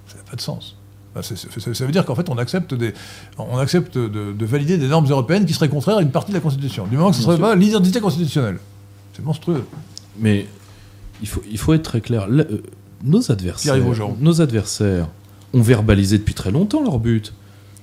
[0.06, 0.76] Ça n'a pas de sens.
[1.22, 2.92] Ça veut dire qu'en fait, on accepte, des,
[3.38, 6.40] on accepte de, valider des normes européennes qui seraient contraires à une partie de la
[6.40, 8.58] Constitution, du moment que ce ne serait pas l'identité constitutionnelle.
[9.12, 9.64] C'est monstrueux.
[10.18, 10.46] Mais
[11.22, 12.26] il faut, il faut être très clair.
[12.30, 12.62] Euh,
[13.04, 13.76] nos adversaires,
[14.20, 15.08] nos adversaires
[15.52, 17.32] ont verbalisé depuis très longtemps leur but.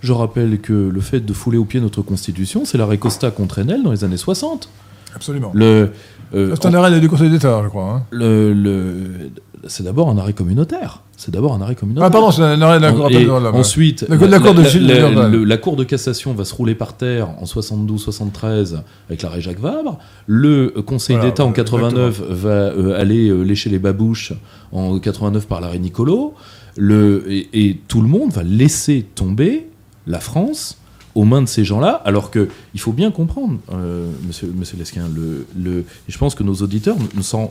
[0.02, 3.62] Je rappelle que le fait de fouler au pied notre constitution, c'est l'arrêt Costa contre
[3.62, 4.68] Enel dans les années 60.
[5.16, 5.52] Absolument.
[5.54, 5.92] Le,
[6.34, 7.84] euh, c'est un arrêt du Conseil d'État, je crois.
[7.84, 8.04] Hein.
[8.12, 9.32] Le, le,
[9.68, 11.02] c'est d'abord un arrêt communautaire.
[11.18, 12.08] C'est d'abord un arrêt communautaire.
[12.08, 13.12] Ah pardon, c'est un arrêt d'accord.
[13.54, 19.22] Ensuite, la, de la, Cour de cassation va se rouler par terre en 72-73 avec
[19.22, 20.00] l'arrêt Jacques Vabre.
[20.26, 24.34] Le Conseil d'État en 89 va euh, aller euh, lécher les babouches
[24.72, 26.34] en 89 par l'arrêt Nicolo.
[26.78, 29.68] Le, et, tout le monde va laisser tomber
[30.08, 30.81] la France
[31.16, 35.86] aux mains de ces gens-là, alors que il faut bien comprendre, euh, Monsieur, Lesquin, le,
[36.08, 37.50] je pense que nos auditeurs nous ont,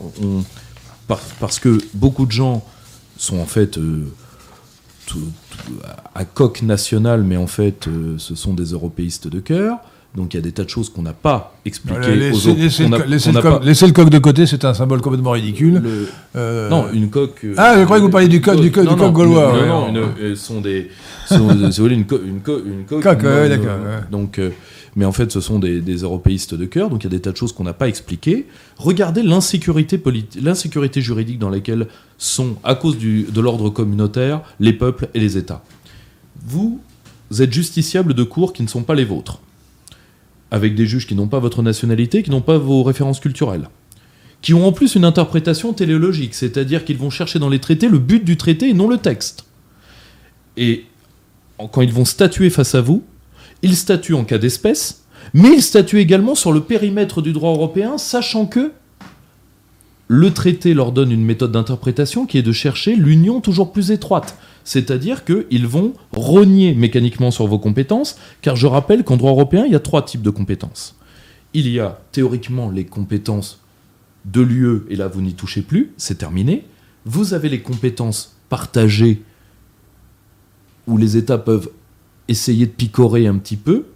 [1.38, 2.64] parce que beaucoup de gens
[3.16, 4.06] sont en fait euh,
[6.14, 9.78] à coque nationale, mais en fait, euh, ce sont des européistes de cœur.
[10.16, 12.54] Donc il y a des tas de choses qu'on n'a pas expliquées aux
[13.04, 15.82] laisser, le coq de côté, c'est un symbole complètement ridicule.
[16.34, 17.46] Euh, non, une coque.
[17.56, 19.54] ah, je croyais que vous parliez du coq, du coq, gaulois.
[19.66, 20.90] Non, non, une, sont des.
[21.26, 21.48] Sont,
[21.86, 22.40] une, une,
[22.88, 23.04] coque.
[23.04, 23.78] d'accord.
[24.10, 24.40] Donc
[24.96, 27.32] mais en fait ce sont des, européistes de cœur, donc il y a des tas
[27.32, 28.46] de choses qu'on n'a pas expliquées.
[28.76, 30.02] Regardez l'insécurité,
[30.42, 31.86] l'insécurité juridique dans laquelle
[32.18, 35.62] sont, à cause de l'ordre communautaire, les peuples et les États.
[36.44, 36.80] Vous
[37.38, 39.40] êtes justiciables de cours qui ne sont pas les vôtres,
[40.50, 43.68] avec des juges qui n'ont pas votre nationalité, qui n'ont pas vos références culturelles,
[44.42, 47.98] qui ont en plus une interprétation téléologique, c'est-à-dire qu'ils vont chercher dans les traités le
[47.98, 49.44] but du traité et non le texte.
[50.56, 50.84] Et
[51.72, 53.04] quand ils vont statuer face à vous,
[53.62, 57.98] il statue en cas d'espèce, mais il statue également sur le périmètre du droit européen,
[57.98, 58.72] sachant que
[60.12, 64.36] le traité leur donne une méthode d'interprétation qui est de chercher l'union toujours plus étroite.
[64.64, 69.72] C'est-à-dire qu'ils vont rogner mécaniquement sur vos compétences, car je rappelle qu'en droit européen, il
[69.72, 70.96] y a trois types de compétences.
[71.54, 73.60] Il y a théoriquement les compétences
[74.24, 76.64] de l'UE, et là vous n'y touchez plus, c'est terminé.
[77.04, 79.22] Vous avez les compétences partagées,
[80.88, 81.70] où les États peuvent
[82.26, 83.86] essayer de picorer un petit peu.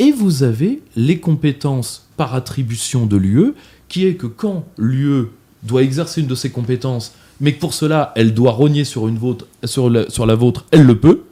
[0.00, 3.52] Et vous avez les compétences par attribution de l'UE,
[3.86, 5.26] qui est que quand l'UE
[5.62, 9.18] doit exercer une de ses compétences, mais que pour cela, elle doit rogner sur, une
[9.18, 11.24] vôtre, sur, la, sur la vôtre, elle le peut.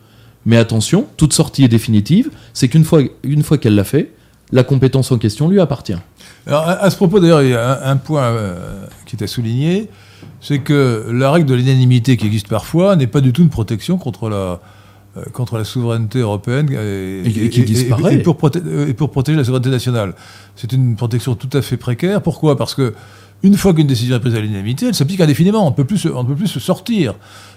[0.47, 4.13] Mais attention, toute sortie est définitive, c'est qu'une fois, une fois qu'elle l'a fait,
[4.53, 5.97] la compétence en question lui appartient.
[6.47, 9.89] Alors, à, ce propos, d'ailleurs, il y a un, point euh, qui était souligné,
[10.41, 13.99] c'est que la règle de l'unanimité qui existe parfois n'est pas du tout une protection
[13.99, 14.61] contre la,
[15.17, 18.19] euh, contre la souveraineté européenne et, qui disparaît.
[18.19, 18.39] Pour
[18.87, 20.15] et, pour protéger la souveraineté nationale.
[20.57, 22.23] C'est une protection tout à fait précaire.
[22.23, 22.57] Pourquoi?
[22.57, 22.95] Parce que
[23.43, 25.67] une fois qu'une décision est prise à l'unanimité, elle s'applique indéfiniment.
[25.67, 27.15] On ne peut plus se, sortir.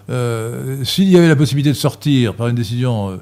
[0.09, 3.17] Euh, s'il y avait la possibilité de sortir par une décision euh,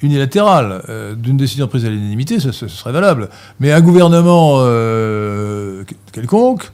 [0.00, 0.82] unilatérale
[1.16, 3.28] d'une décision prise à l'unanimité, ce, serait valable.
[3.60, 4.58] Mais un gouvernement
[6.12, 6.72] quelconque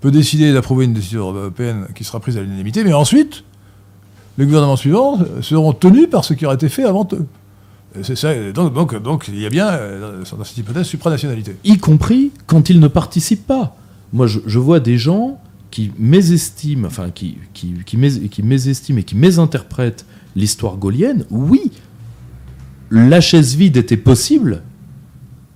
[0.00, 3.44] peut décider d'approuver une décision européenne qui sera prise à l'unanimité, mais ensuite
[4.38, 7.26] les gouvernements suivants seront tenus par ce qui aura été fait avant eux.
[8.54, 11.56] donc, donc, il y a bien, euh, dans cette hypothèse, supranationalité.
[11.64, 13.76] Y compris quand ils ne participent pas.
[14.12, 15.40] Moi, je, vois des gens
[15.70, 20.04] qui mésestiment, enfin, qui, qui, qui, mésestiment et qui mésinterprètent
[20.34, 21.24] l'histoire gaulienne.
[21.30, 21.70] Oui,
[22.90, 24.62] la chaise vide était possible,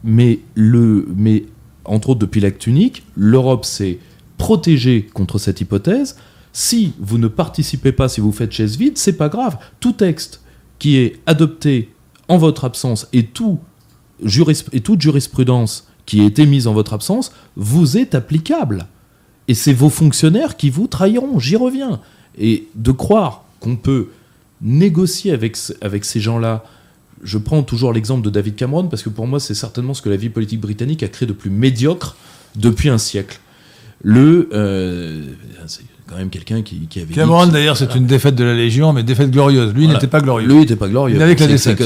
[0.04, 1.44] mais, le, mais
[1.84, 3.98] entre autres depuis l'acte unique, l'Europe s'est
[4.38, 6.16] protégée contre cette hypothèse
[6.54, 9.58] si vous ne participez pas, si vous faites chaise vide, c'est pas grave.
[9.80, 10.40] Tout texte
[10.78, 11.92] qui est adopté
[12.28, 13.58] en votre absence et, tout
[14.72, 18.86] et toute jurisprudence qui est émise en votre absence vous est applicable.
[19.48, 22.00] Et c'est vos fonctionnaires qui vous trahiront, j'y reviens.
[22.38, 24.08] Et de croire qu'on peut
[24.60, 26.64] négocier avec, avec ces gens-là,
[27.22, 30.08] je prends toujours l'exemple de David Cameron, parce que pour moi c'est certainement ce que
[30.08, 32.16] la vie politique britannique a créé de plus médiocre
[32.56, 33.40] depuis un siècle.
[34.02, 35.32] Le, euh,
[36.06, 37.14] quand même quelqu'un qui, qui avait.
[37.14, 39.72] Cameron, d'ailleurs, c'est une défaite de la Légion, mais défaite glorieuse.
[39.72, 39.94] Lui, Voilà.
[39.98, 40.48] n'était pas glorieux.
[40.48, 41.18] Lui n'était pas glorieux.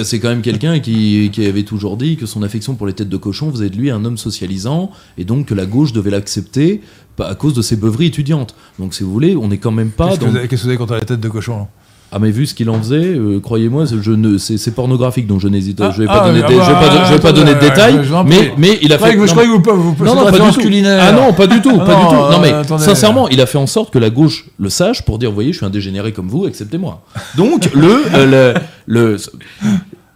[0.04, 3.08] C'est- quand même quelqu'un qui, qui avait toujours dit que son affection pour les têtes
[3.08, 6.80] de cochon faisait de lui un homme socialisant et donc que la gauche devait l'accepter
[7.16, 8.54] pas- à cause de ses beuveries étudiantes.
[8.78, 10.32] Donc si vous voulez, on n'est quand même pas dans...
[10.32, 11.66] qu'est-ce que vous avez contre la tête de cochon
[12.10, 15.26] Ah mais vu ce qu'il en faisait, euh, croyez-moi, c'est- je ne, c'est, c'est pornographique,
[15.26, 17.04] donc je n'hésite, Ah, je vais ah, pas donner, ah des, bah, je vais pas,
[17.04, 19.12] je vais pas donner de détails, mais, mais il a fait.
[19.12, 20.60] que vous- je non, croyais que vous, vous, vous non, non, pas du tout.
[20.60, 21.04] culinaire.
[21.06, 22.32] Ah non, pas du tout, Ah pas non, du tout.
[22.32, 22.82] Non mais attendez.
[22.82, 25.52] sincèrement, il a fait en sorte que la gauche le sache pour dire, vous voyez,
[25.52, 27.02] je suis un dégénéré comme vous, acceptez-moi.
[27.36, 28.54] Donc le, euh,
[28.86, 29.16] le, le-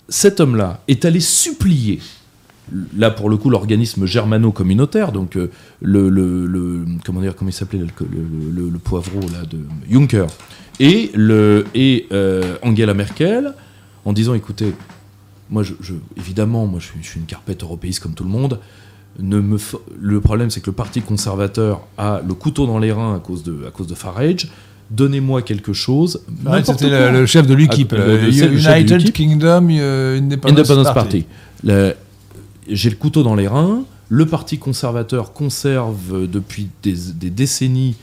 [0.09, 2.01] cet homme-là est allé supplier.
[2.97, 5.51] Là, pour le coup, l'organisme germano-communautaire, donc euh,
[5.81, 9.59] le, le, le- comment dire, comment il s'appelait le, le, poivreau là de
[9.91, 10.27] Juncker
[10.81, 13.53] et le et euh, Angela Merkel,
[14.05, 14.73] en disant, écoutez,
[15.51, 18.31] moi, je, je- évidemment, moi, je suis, je suis une carpette européiste comme tout le
[18.31, 18.59] monde.
[19.19, 19.59] Ne me
[20.01, 23.43] le problème, c'est que le Parti conservateur a le couteau dans les reins à cause
[23.43, 24.49] de, à cause de Farage.
[24.91, 26.23] Donnez-moi quelque chose.
[26.47, 29.13] Ouais, n'importe C'était le, le chef de l'UKIP, Ah, de United.
[29.13, 31.23] Kingdom euh, Independence, Independence Party.
[31.23, 31.27] Party.
[31.65, 31.95] Le-
[32.69, 33.85] J'ai le couteau dans les reins.
[34.09, 37.97] Le Parti conservateur conserve depuis des, décennies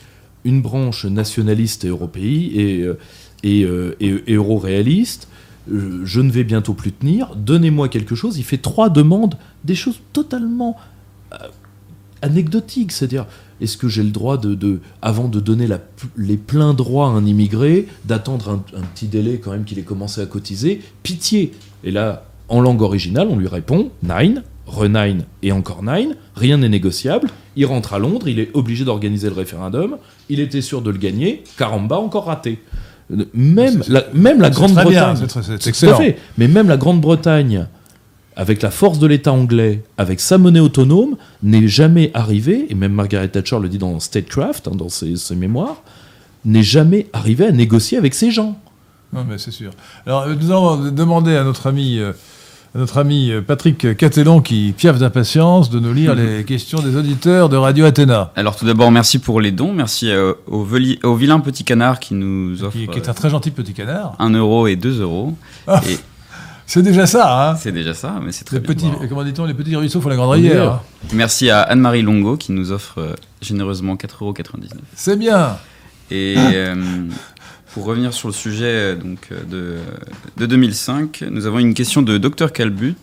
[0.44, 2.98] une branche nationaliste et européenne et, euh,
[3.44, 5.28] euh, et- et euro-réaliste.
[5.70, 7.34] Euh, Je ne vais bientôt plus tenir.
[7.36, 8.38] Donnez-moi quelque chose.
[8.38, 10.76] Il fait trois demandes, des choses totalement
[12.22, 12.92] anecdotiques.
[12.92, 13.26] C'est-à-dire,
[13.60, 15.68] est-ce que j'ai le droit de, avant de donner
[16.16, 19.82] les pleins droits à un immigré, d'attendre un, un petit délai quand même qu'il ait
[19.82, 20.80] commencé à cotiser?
[21.02, 21.52] Pitié
[21.84, 26.68] Et là, en langue originale, on lui répond Nine, renine et encore nine, rien n'est
[26.68, 27.28] négociable.
[27.56, 29.96] Il rentre à Londres, il est obligé d'organiser le référendum,
[30.28, 32.58] il était sûr de le gagner, caramba, encore raté.
[33.12, 35.26] Euh, Même la, même Grande-Bretagne.
[36.36, 37.66] Mais même la Grande-Bretagne,
[38.36, 42.92] avec la force de l'État anglais, avec sa monnaie autonome, n'est jamais arrivée, et même
[42.92, 45.82] Margaret Thatcher le dit dans Statecraft, hein, dans ses, ses mémoires,
[46.44, 48.58] n'est jamais arrivée à négocier avec ces gens.
[49.12, 49.72] Non, mais c'est sûr.
[50.06, 52.12] Alors, euh, nous allons demander à notre ami, euh,
[52.74, 57.56] notre ami Patrick Catellon, qui piaffe d'impatience, de nous lire les questions des auditeurs de
[57.56, 59.72] Radio Athéna, Alors tout d'abord, merci pour les dons.
[59.72, 63.14] Merci euh, au, veli- au vilain petit canard qui nous offre qui, qui est un
[63.14, 64.14] très gentil petit canard.
[64.18, 65.34] 1 euro et 2 euros.
[65.66, 65.80] Ah.
[65.88, 65.98] Et
[66.66, 68.74] C'est déjà ça, hein c'est déjà ça, mais c'est très les bien.
[68.74, 69.08] petits.
[69.08, 70.74] Comment dit-on Les petits ruisseaux font la grande rivière.
[70.74, 70.80] hein.
[71.12, 74.36] Merci à Anne-Marie Longo qui nous offre euh, généreusement 4,99 euros.
[74.94, 75.56] C'est bien.
[76.12, 76.76] Et euh,
[77.72, 79.76] pour revenir sur le sujet euh, donc, euh, de,
[80.36, 82.94] de 2005, nous avons une question de Dr Calbut.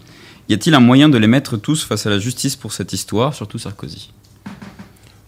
[0.49, 3.33] Y a-t-il un moyen de les mettre tous face à la justice pour cette histoire,
[3.33, 4.11] surtout Sarkozy?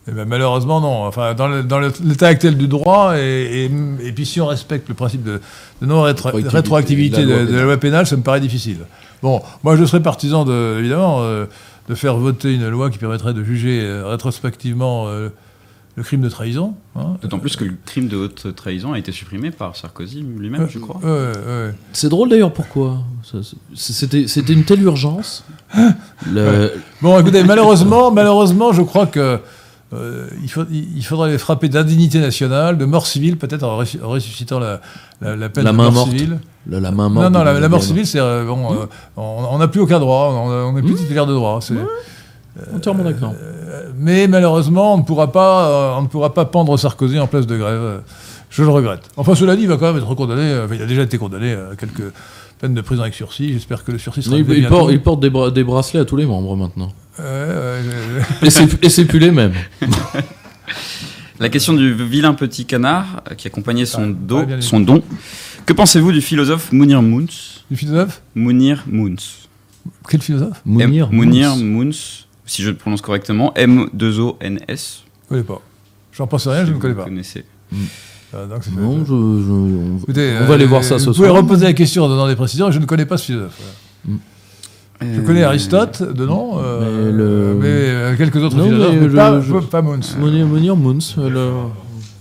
[0.07, 1.03] Eh ben, malheureusement, non.
[1.05, 1.47] Enfin, dans
[1.79, 5.39] l'état actuel du droit, et, et- et puis si on respecte le principe de,
[5.81, 8.77] de non-rétroactivité Rétroactivité de, de la loi de la loi pénale, ça me paraît difficile.
[9.21, 11.45] Bon, moi je serais partisan, de, évidemment, euh,
[11.89, 15.29] de faire voter une loi qui permettrait de juger euh, rétrospectivement euh,
[15.99, 16.75] le crime de trahison.
[16.95, 17.17] hein.
[17.21, 20.79] D'autant plus que le crime de haute trahison a été supprimé par Sarkozy lui-même, je
[20.79, 20.99] crois.
[21.91, 22.99] C'est drôle d'ailleurs pourquoi.
[23.75, 25.43] C'était une telle urgence.
[26.31, 26.71] Le-
[27.01, 29.39] Bon, écoutez, malheureusement, malheureusement, je crois que
[29.93, 33.77] euh, il, faut- il il faudrait les frapper d'indignité nationale, de mort civile, peut-être en,
[33.81, 34.79] ressu- en ressuscitant la,
[35.21, 36.11] la, la peine La de main mort morte.
[36.11, 36.39] civile.
[36.67, 37.25] la, la main morte.
[37.25, 38.85] Non, non, la, la mort civile, c'est euh, euh,
[39.17, 41.59] on n'a plus aucun droit, on n'est plus titulaire de droit.
[41.61, 41.73] c'est-
[42.75, 43.33] Entièrement d'accord.
[43.41, 47.27] euh, mais malheureusement, on ne pourra pas, euh, on ne pourra pas pendre Sarkozy en
[47.27, 47.79] place de grève.
[47.81, 47.99] euh,
[48.49, 49.01] Je le regrette.
[49.17, 50.41] Enfin, cela dit, il va quand même être condamné.
[50.41, 52.11] euh, enfin, il a déjà été condamné à quelques
[52.59, 53.53] peines de prison avec sursis.
[53.53, 56.05] J'espère que le sursis sera Il, il porte, il porte des, bra- des bracelets à
[56.05, 56.91] tous les membres maintenant.
[57.19, 57.79] Ouais, ouais,
[58.41, 59.53] je- Et c'est et c'est plus les mêmes.
[61.39, 65.01] La question du vilain petit canard euh, qui accompagnait son, Ah, son don.
[65.65, 67.27] Que pensez-vous du philosophe Mounir Mouns
[67.71, 68.21] Du philosophe?
[68.35, 69.15] Mounir Mouns.
[70.09, 70.61] Quel philosophe?
[71.11, 72.25] Mounir Mouns.
[72.49, 73.91] Si je le prononce correctement, M2ONS.
[74.67, 75.61] Je ne connais pas.
[76.11, 77.03] J'en pense rien, je ne vous connais pas.
[77.03, 77.45] connaissez.
[78.33, 81.05] Ah, donc, c'est- Non, je, je- on, Écoutez, on va aller euh, voir ça ce
[81.05, 81.29] Vous soir.
[81.29, 82.71] pouvez reposer la question en donnant des précisions.
[82.71, 83.53] Je ne connais pas ce philosophe.
[84.03, 84.19] voilà.
[85.01, 88.95] Je Euh, connais Aristote de nom, euh, Mais le- mais euh, quelques autres Non, philosophes,
[88.99, 89.99] mais pas, je- pas- Mons.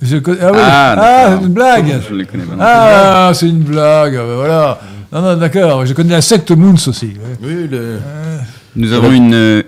[0.01, 2.01] Je connais- Ah oui, Ah, ah, c'est une blague.
[2.09, 2.55] Je ne le connais pas.
[2.61, 4.15] Ah, c'est une blague.
[4.15, 4.81] euh, Voilà.
[5.11, 5.85] Non, non, d'accord.
[5.87, 7.15] Je connais la secte Moons aussi.
[7.43, 8.39] Oui, le- Euh.
[8.77, 9.63] Nous avons une euh,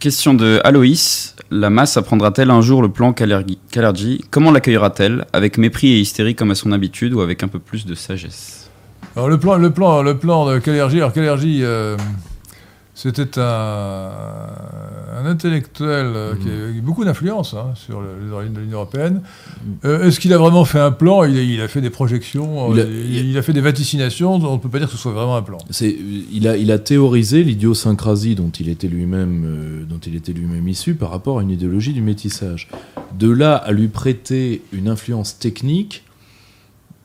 [0.00, 1.36] question de Aloïs.
[1.50, 5.26] La masse apprendra-t-elle un jour le plan Kalergi Comment l'accueillera-t-elle?
[5.32, 8.70] Avec mépris et hystérie comme à son habitude ou avec un peu plus de sagesse?
[9.14, 10.96] Alors le plan, le plan, le plan de Kalergi.
[10.96, 11.96] Alors Kalergi, euh,
[12.94, 14.10] C'était un,
[15.22, 18.78] un intellectuel euh, qui a eu beaucoup d'influence hein, sur le- les origines de l'Union
[18.78, 19.22] européenne.
[19.84, 21.24] Euh, Est-ce qu'il a vraiment fait un plan?
[21.24, 23.60] Il a, il a fait des projections, Il euh, a- il, il a fait des
[23.60, 24.34] vaticinations.
[24.34, 25.58] On ne peut pas dire que ce soit vraiment un plan.
[25.80, 30.66] Il, a, il a théorisé l'idiosyncrasie dont il était lui-même euh, dont il était lui-même
[30.68, 32.68] issu par rapport à une idéologie du métissage.
[33.18, 36.04] De là à lui prêter une influence technique,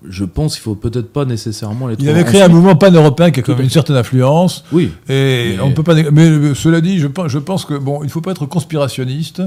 [0.09, 3.39] je pense qu'il faut peut-être pas nécessairement les Il avait créé un mouvement pan-européen qui
[3.39, 4.63] a quand même une certaine influence.
[4.71, 5.95] Oui, Et Mais- on ne peut pas.
[5.95, 8.45] Mais euh, cela dit, je pense, je pense que bon, il ne faut pas être
[8.45, 9.41] conspirationniste.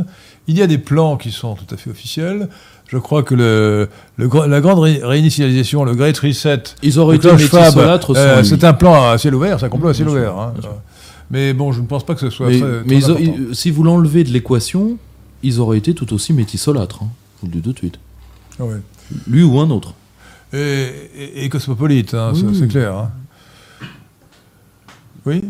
[0.46, 2.48] Il y a des plans qui sont tout à fait officiels.
[2.88, 8.42] Je crois que le, la grande ré- réinitialisation, le Great Reset, ils auraient été euh,
[8.44, 10.36] c'est un plan à ciel ouvert, c'est un complot à ciel ouvert.
[10.38, 10.54] hein.
[11.30, 13.08] Mais bon, je ne pense pas que ce soit Mais, très, mais très ils a-
[13.10, 13.32] important.
[13.50, 14.96] ils- si vous l'enlevez de l'équation,
[15.42, 17.00] ils auraient été tout aussi métissolâtres.
[17.02, 17.08] hein.
[17.42, 17.98] Je vous le dis tout de suite.
[18.58, 18.76] Ouais.
[19.28, 19.92] Lui ou un autre.
[20.52, 20.86] Et,
[21.16, 22.94] et- et cosmopolite, hein, Oui, c'est clair.
[22.96, 23.10] hein.
[25.26, 25.44] Oui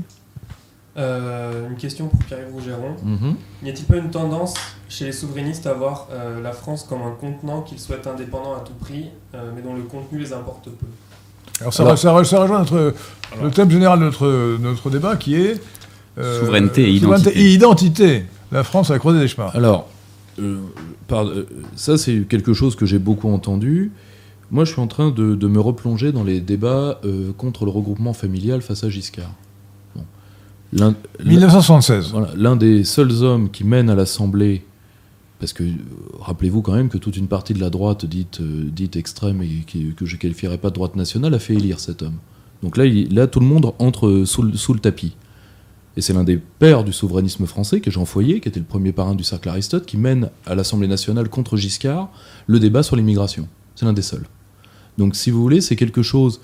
[0.97, 2.97] Euh, une question pour Pierre-Yves Rougeron.
[3.05, 3.37] Mhm.
[3.63, 4.55] N'y a-t-il pas une tendance
[4.89, 8.61] chez les souverainistes à voir euh, la France comme un contenant qu'ils souhaitent indépendant à
[8.61, 10.87] tout prix, euh, mais dont le contenu les importe peu?
[11.61, 12.95] Alors ça, Alors- ça, re- ça rejoint notre,
[13.41, 15.61] le thème général de notre, notre débat qui est
[16.19, 17.41] euh, Souveraineté et souveraineté identité.
[17.41, 18.25] et identité.
[18.51, 19.51] La France a la croisée des chemins.
[19.55, 19.89] Alors,
[20.41, 20.59] euh,
[21.07, 21.47] par- euh,
[21.77, 23.93] ça c'est quelque chose que j'ai beaucoup entendu.
[24.51, 27.71] Moi, je suis en train de, de me replonger dans les débats euh, contre le
[27.71, 29.35] regroupement familial face à Giscard.
[29.95, 30.05] Bon.
[30.73, 32.11] L'un- l'un- 1976.
[32.13, 34.65] voilà, L'un des seuls hommes qui mène à l'Assemblée,
[35.39, 35.65] parce que
[36.21, 39.65] rappelez-vous quand même que toute une partie de la droite dite, euh, dite extrême et
[39.67, 42.17] qui- que je qualifierais pas de droite nationale a fait élire cet homme.
[42.63, 45.15] Donc là, il- là tout le monde entre sous, le- sous le tapis.
[45.97, 48.67] Et c'est l'un des pères du souverainisme français, qui est Jean Foyer, qui était le
[48.67, 52.09] premier parrain du cercle Aristote, qui mène à l'Assemblée nationale contre Giscard
[52.47, 53.47] le débat sur l'immigration.
[53.75, 54.25] C'est l'un des seuls.
[54.99, 56.41] Donc si vous voulez, c'est quelque chose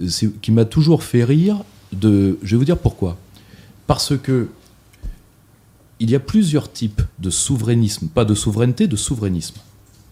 [0.00, 0.08] euh,
[0.42, 1.62] qui m'a toujours fait rire.
[1.92, 3.16] De, je vais vous dire pourquoi.
[3.86, 4.48] Parce que
[6.00, 9.56] il y a plusieurs types de souverainisme, pas de souveraineté, de souverainisme.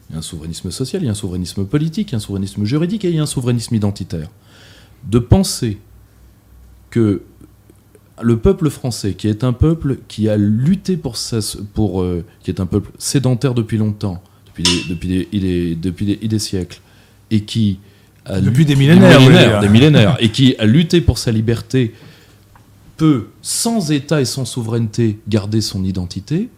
[0.09, 2.19] Il y a un souverainisme social, il y a un souverainisme politique, il y a
[2.19, 4.29] un souverainisme juridique et il y a un souverainisme identitaire.
[5.11, 5.79] De penser
[6.91, 7.23] que
[8.21, 11.17] le peuple français, qui est un peuple qui a lutté pour,
[11.75, 16.39] pour euh, qui est un peuple sédentaire depuis longtemps, depuis des, il est- depuis des
[16.39, 16.81] siècles,
[17.33, 17.81] et qui
[18.25, 21.93] a Depuis des millénaires, des millénaires, et qui a lutté pour sa liberté,
[22.97, 26.49] peut, sans État et sans souveraineté, garder son identité,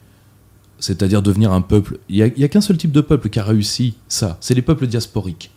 [0.79, 1.99] c'est-à-dire devenir un peuple.
[2.11, 4.87] Il n'y a, qu'un seul type de peuple qui a réussi ça, c'est les peuples
[4.87, 5.51] diasporiques.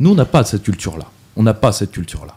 [0.00, 1.10] Nous, on n'a pas cette culture-là.
[1.36, 2.36] On n'a pas cette culture-là.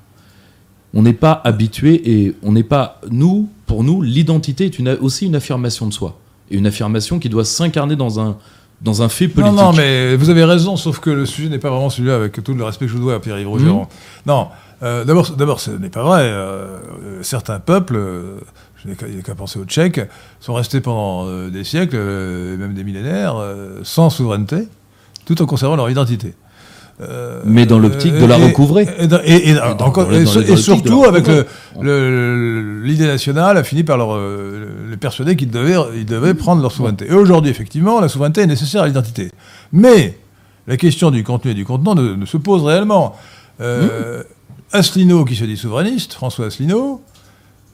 [0.94, 3.02] On n'est pas habitué et on n'est pas.
[3.10, 6.20] Nous, pour nous, l'identité est une, aussi une affirmation de soi.
[6.52, 8.38] Et une affirmation qui doit s'incarner dans un,
[8.84, 9.58] dans un fait Non, politique.
[9.60, 12.54] non, mais vous avez raison, sauf que le sujet n'est pas vraiment celui-là, avec tout
[12.54, 13.88] le respect que je vous dois à Pierre-Yves Rougeron.
[14.26, 14.50] Non,
[14.84, 16.24] euh, d'abord, d'abord, ce n'est pas vrai.
[16.24, 18.36] Euh, euh, certains peuples, euh,
[18.84, 20.02] je n'ai qu'à il n'y a qu'à penser aux Tchèques,
[20.42, 23.36] sont restés pendant des siècles, et même des millénaires,
[23.84, 24.68] sans souveraineté,
[25.26, 26.34] tout en conservant leur identité.
[27.10, 28.88] Euh, Mais dans l'optique de la recouvrer.
[29.26, 31.28] Et, surtout avec
[31.82, 36.72] l'idée nationale a fini par leur, euh, les persuader qu'ils devaient, ils devaient prendre leur
[36.72, 37.08] souveraineté.
[37.10, 39.30] Et aujourd'hui, effectivement, la souveraineté est nécessaire à l'identité.
[39.72, 40.18] Mais
[40.68, 43.16] la question du contenu et du contenant ne, ne se pose réellement.
[43.62, 44.24] Euh,
[44.72, 47.02] Asselineau, qui se dit souverainiste, François Asselineau,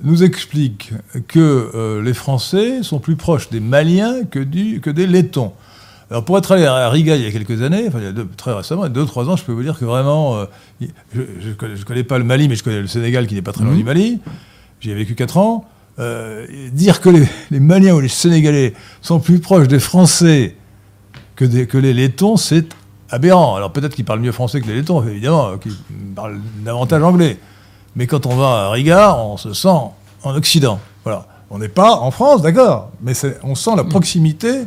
[0.04, 0.94] nous explique
[1.28, 5.54] que euh, les Français sont plus proches des Maliens que, du, que des Lettons.
[6.12, 8.12] Alors pour être allé à Riga il y a quelques années, enfin il y a
[8.12, 10.38] deux- très récemment, il y a deux trois ans, je peux vous dire que vraiment,
[10.38, 10.45] euh,
[11.14, 13.64] je ne connais, pas le Mali, mais je connais le Sénégal qui n'est pas très
[13.64, 13.78] loin Mhm.
[13.78, 14.20] du Mali.
[14.82, 15.66] J'y ai vécu 4 ans.
[15.99, 20.55] Euh, dire que les, les Maliens ou les Sénégalais sont plus proches des Français
[21.36, 22.66] que, des, que les Lettons, c'est
[23.12, 23.55] aberrant.
[23.55, 25.76] Alors peut-être qu'ils parlent mieux français que les Lettons, évidemment, euh, qu'ils
[26.16, 27.38] parlent davantage anglais.
[27.95, 29.68] Mais quand on va à Riga, on se sent
[30.24, 30.80] en Occident.
[31.03, 31.28] Voilà.
[31.51, 34.62] On n'est pas en France, d'accord, mais on sent la proximité,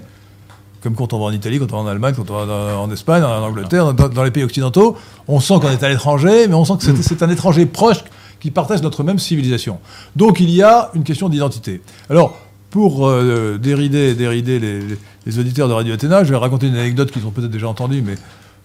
[0.82, 2.82] comme quand on va en Italie, quand on va en Allemagne, quand on va en,
[2.84, 4.96] en Espagne, en Angleterre, dans, dans les pays occidentaux,
[5.28, 8.02] on sent qu'on est à l'étranger, mais on sent que c'est c'est un étranger proche
[8.40, 9.78] qui partage notre même civilisation.
[10.16, 11.80] Donc il y a une question d'identité.
[12.10, 12.36] Alors,
[12.70, 16.74] pour euh, dérider, dérider les, les- les auditeurs de Radio Athéna, je vais raconter une
[16.74, 18.16] anecdote qu'ils ont peut-être déjà entendue, mais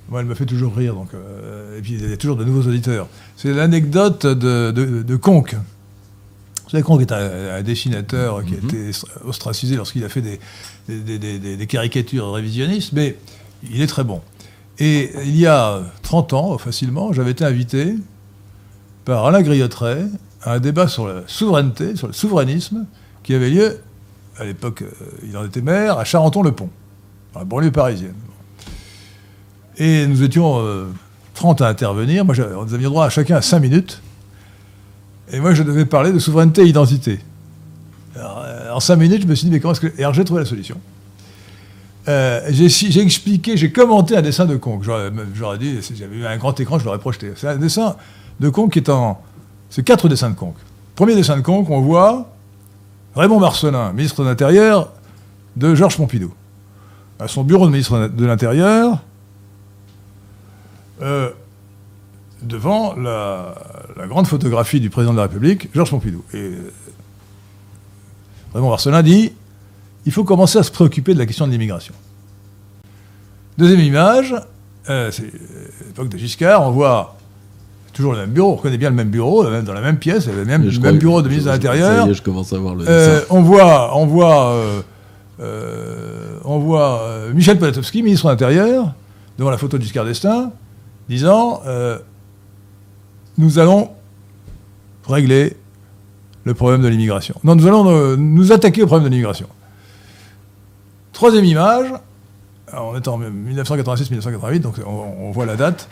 [0.09, 0.95] moi, elle me fait toujours rire.
[0.95, 3.05] Donc, euh, et puis, il y a toujours de nouveaux auditeurs.
[3.35, 5.53] C'est l'anecdote de, de, de Conque.
[6.63, 8.89] Vous savez, Conque est un, un dessinateur qui a été
[9.25, 10.39] ostracisé lorsqu'il a fait des,
[10.87, 13.17] des, caricatures révisionnistes, mais
[13.69, 14.21] il est très bon.
[14.79, 17.95] Et il y a 30 ans, facilement, j'avais été invité
[19.05, 20.05] par Alain Griotteret
[20.43, 22.85] à un débat sur la souveraineté, sur le souverainisme,
[23.23, 23.79] qui avait lieu,
[24.37, 24.91] à l'époque, euh,
[25.27, 26.69] il en était maire, à Charenton-le-Pont,
[27.33, 28.13] dans la banlieue parisienne.
[29.77, 30.85] Et nous étions euh,
[31.33, 32.25] 30 à intervenir.
[32.25, 34.01] Nous avions droit à chacun à 5 minutes.
[35.31, 37.19] Et moi, je devais parler de souveraineté et identité.
[38.77, 39.91] En cinq minutes, je me suis dit, mais comment est-ce que.
[39.97, 40.77] Et alors, j'ai trouvé la solution.
[42.07, 44.83] Euh, j'ai expliqué, j'ai commenté un dessin de Conque.
[44.83, 47.31] J'aurais dit, si j'avais eu un grand écran, je l'aurais projeté.
[47.37, 47.95] C'est un dessin
[48.39, 49.19] de Conque qui est en.
[49.71, 50.59] C'est quatre dessins de Conque.
[50.95, 52.29] Premier dessin de Conque, on voit
[53.15, 54.93] Raymond Marcelin, ministre de l'Intérieur
[55.55, 56.31] de Georges Pompidou.
[57.17, 58.99] À son bureau de ministre de l'Intérieur,
[61.01, 61.31] euh,
[62.43, 63.55] devant la,
[63.97, 66.23] la grande photographie du président de la République, Georges Pompidou.
[66.35, 66.51] Et
[68.53, 69.31] Raymond Marcelin dit
[70.05, 71.93] il faut commencer à se préoccuper de la question de l'immigration.
[73.57, 74.35] Deuxième image,
[74.89, 75.31] euh, c'est
[75.85, 77.17] l'époque de Giscard, on voit
[77.91, 80.45] toujours le même bureau, on reconnaît bien le même bureau, dans la même pièce, le
[80.45, 82.13] même, le même bureau de ministre de l'Intérieur.
[82.13, 84.81] je commence à voir le Euh, on voit, on voit, euh,
[85.39, 88.93] euh, on voit euh, Michel Poniatowski, ministre de l'Intérieur,
[89.37, 90.51] devant la photo de Giscard d'Estaing,
[91.09, 91.97] disant euh,
[93.37, 93.89] Nous allons
[95.07, 95.57] régler
[96.47, 97.35] le problème de l'immigration.
[97.43, 99.47] Non, nous allons euh, nous attaquer au problème de l'immigration.
[101.13, 101.87] Troisième image,
[102.73, 105.87] on est en 1986-1988, donc on, voit la date,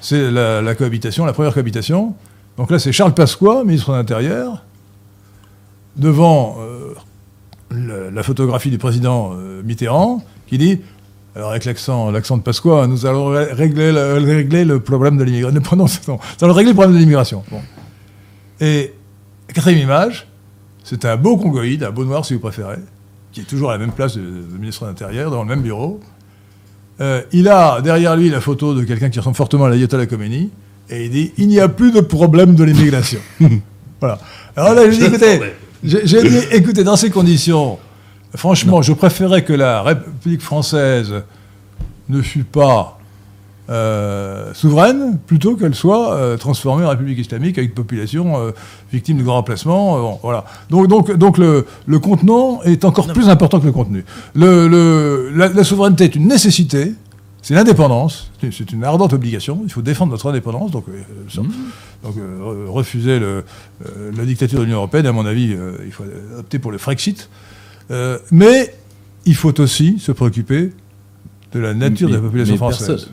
[0.00, 2.14] c'est la, cohabitation, la première cohabitation.
[2.56, 4.64] Donc là, c'est Charles Pasqua, ministre de l'Intérieur,
[5.96, 10.80] devant euh, la, photographie du président euh, Mitterrand, qui dit,
[11.36, 13.92] alors avec l'accent, de Pasqua, nous allons ré- régler
[14.64, 15.60] le, problème de l'immigration.
[15.76, 17.42] Nous allons régler le problème de l'immigration.
[19.54, 20.26] La quatrième image,
[20.82, 22.78] c'est un beau congoïde, un beau noir si vous préférez,
[23.30, 25.62] qui est toujours à la même place de, de ministre de l'Intérieur, dans le même
[25.62, 26.00] bureau.
[27.00, 30.50] Euh, il a derrière lui la photo de quelqu'un qui ressemble fortement à l'ayatollah Khomeini,
[30.90, 33.20] et il dit il n'y a plus de problème de l'immigration.
[34.00, 34.18] voilà.
[34.56, 35.40] Alors là, je dis écoutez,
[35.84, 37.78] j'ai j'ai dit écoutez, dans ces conditions,
[38.34, 41.22] franchement, je préférais que la République française
[42.08, 42.93] ne fût pas
[43.70, 48.50] euh, souveraine plutôt qu'elle soit euh, transformée en République islamique avec une population euh,
[48.92, 49.96] victime de grands remplacements.
[49.96, 50.44] euh, bon, voilà.
[50.70, 54.04] Donc, donc, donc le, le contenant est encore plus important que le contenu.
[54.34, 56.92] Le, le- la, la souveraineté est une nécessité,
[57.40, 59.60] c'est l'indépendance, c'est une- ardente obligation.
[59.64, 60.84] Il faut défendre notre indépendance, donc,
[61.30, 61.40] ça-
[62.02, 63.44] donc re- refuser le,
[64.16, 65.06] la dictature de l'Union européenne.
[65.06, 65.56] À mon avis,
[65.86, 66.04] il faut
[66.38, 67.28] opter pour le Frexit.
[68.30, 68.74] Mais
[69.26, 70.72] il faut aussi se préoccuper
[71.52, 73.08] de la nature de la population française.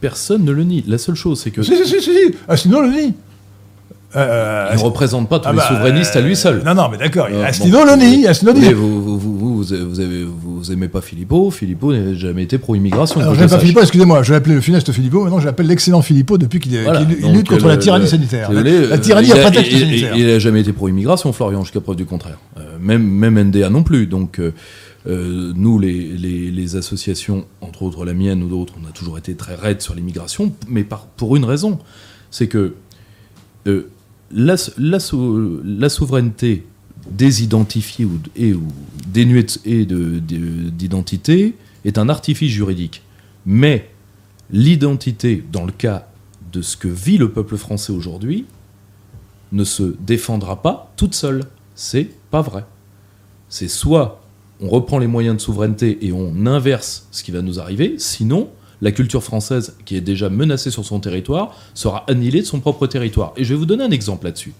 [0.00, 0.84] Personne, ne le nie.
[0.86, 2.10] La seule chose, c'est que Si, si, si, si.
[2.48, 3.14] Ah, sinon, le nie.
[4.16, 6.62] Euh, il ne représente pas tous ah les bah, souverainistes à lui seul.
[6.64, 7.26] Non, non, mais d'accord.
[7.30, 7.84] Euh, Astino bon.
[7.84, 8.26] le nie.
[8.26, 8.72] Astino dit.
[8.72, 11.50] Vous, vous, vous, vous, vous, vous avez- vous aimez pas Philippot.
[11.50, 13.20] Philippot n'a jamais été pro-immigration.
[13.20, 13.58] Alors, je je pas.
[13.58, 17.00] Philippot, excusez-moi, je l'appelais le funeste Philippot, maintenant je l'appelle l'excellent Philippot depuis qu'il Voilà,
[17.00, 18.50] lutte contre euh, la tyrannie le- sanitaire.
[18.50, 20.16] La, voulez, la euh, tyrannie il à a- prétexte il- sanitaire.
[20.16, 22.38] Il n'a jamais été pro-immigration, Florian, jusqu'à preuve du contraire.
[22.56, 24.06] Euh, même, même NDA non plus.
[24.06, 24.40] Donc,
[25.08, 29.34] euh, nous, les, les, associations, entre autres la mienne ou d'autres, on a toujours été
[29.34, 31.78] très raides sur l'immigration, mais par, pour une raison.
[32.30, 32.74] C'est que
[33.66, 33.88] euh,
[34.30, 34.98] la, la,
[35.64, 36.66] la souveraineté
[37.10, 38.68] désidentifiée ou, et, ou
[39.06, 39.46] dénuée
[40.72, 41.54] d'identité
[41.86, 43.02] est un artifice juridique.
[43.46, 43.88] Mais
[44.50, 46.08] l'identité, dans le cas
[46.52, 48.44] de ce que vit le peuple français aujourd'hui,
[49.52, 51.44] ne se défendra pas toute seule.
[51.74, 52.66] C'est pas vrai.
[53.48, 54.20] C'est soit
[54.60, 58.48] on reprend les moyens de souveraineté et on inverse ce qui va nous arriver, sinon
[58.80, 62.86] la culture française, qui est déjà menacée sur son territoire, sera annihilée de son propre
[62.86, 63.32] territoire.
[63.36, 64.52] Et je vais vous donner un exemple là-dessus.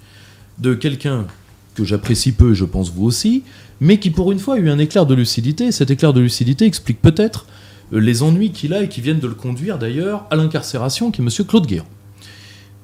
[0.59, 1.27] De quelqu'un
[1.75, 3.45] que j'apprécie peu, je pense vous aussi,
[3.81, 5.71] mais qui pour une fois a eu un éclair de lucidité.
[5.71, 7.47] Cet éclair de lucidité explique peut-être
[7.93, 11.23] euh, les ennuis qu'il a et qui viennent de le conduire d'ailleurs à l'incarcération, qui
[11.23, 11.47] est M.
[11.47, 11.87] Claude Guéant.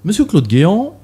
[0.06, 0.12] M.
[0.26, 0.96] Claude Guéant,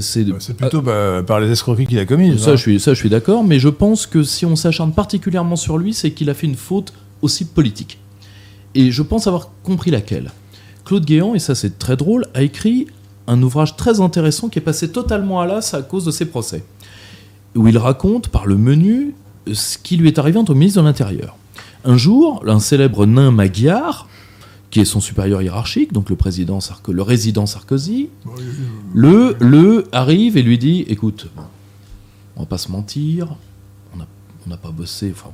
[0.00, 2.42] c'est C'est plutôt bah, par les escroqueries qu'il a commises.
[2.42, 2.56] ça, hein.
[2.56, 5.78] je suis, ça, je suis d'accord, mais je pense que si on s'acharne particulièrement sur
[5.78, 6.92] lui, c'est qu'il a fait une faute
[7.22, 7.98] aussi politique.
[8.74, 10.30] Et je pense avoir compris laquelle.
[10.84, 12.86] Claude Guéant, et ça c'est très drôle, a écrit
[13.26, 16.64] un ouvrage très intéressant qui est passé totalement à l'as à cause de ses procès,
[17.54, 19.14] où il raconte par le menu
[19.52, 21.36] ce qui lui est arrivé en tant que ministre de l'Intérieur.
[21.84, 24.08] Un jour, un célèbre nain magyar,
[24.70, 28.10] qui est son supérieur hiérarchique, donc le président Sarko- le résident Sarkozy,
[28.94, 31.28] le, le arrive et lui dit écoute,
[32.36, 33.34] on va pas se mentir,
[33.94, 34.06] on n'a
[34.50, 35.30] on pas bossé, enfin,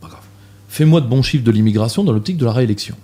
[0.00, 0.22] pas grave.
[0.68, 2.94] Fais-moi de bons chiffres de l'immigration dans l'optique de la réélection.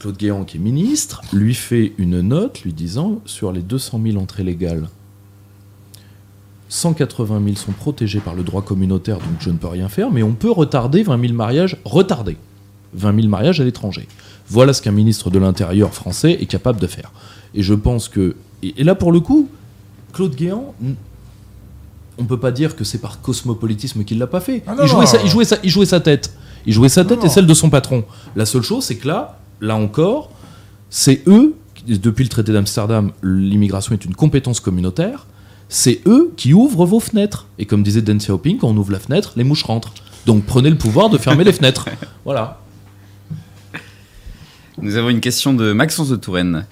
[0.00, 4.16] Claude Guéant, qui est ministre, lui fait une note lui disant sur les 200 000
[4.16, 4.88] entrées légales,
[6.68, 10.22] 180 000 sont protégés par le droit communautaire, donc je ne peux rien faire, mais
[10.22, 12.36] on peut retarder 20 000 mariages, retarder
[12.94, 14.08] 20 000 mariages à l'étranger.
[14.48, 17.12] Voilà ce qu'un ministre de l'Intérieur français est capable de faire.
[17.54, 18.36] Et je pense que.
[18.62, 19.48] Et, là, pour le coup,
[20.12, 20.74] Claude Guéant,
[22.18, 24.62] on peut pas dire que c'est par cosmopolitisme qu'il l'a pas fait.
[24.66, 26.32] Ah non, il, jouait sa, il, jouait sa, il jouait sa tête.
[26.66, 28.04] Il jouait sa tête Non, et celle de son patron.
[28.36, 30.30] La seule chose, c'est que là, là encore,
[30.90, 31.54] c'est eux
[31.86, 35.26] depuis le traité d'Amsterdam, l'immigration est une compétence communautaire,
[35.68, 37.46] c'est eux qui ouvrent vos fenêtres.
[37.58, 39.92] Et comme disait Deng Xiaoping, quand on ouvre la fenêtre, les mouches rentrent.
[40.26, 41.88] Donc prenez le pouvoir de fermer les fenêtres.
[42.24, 42.60] Voilà.
[44.82, 46.64] Nous avons une question de Maxence de Touraine.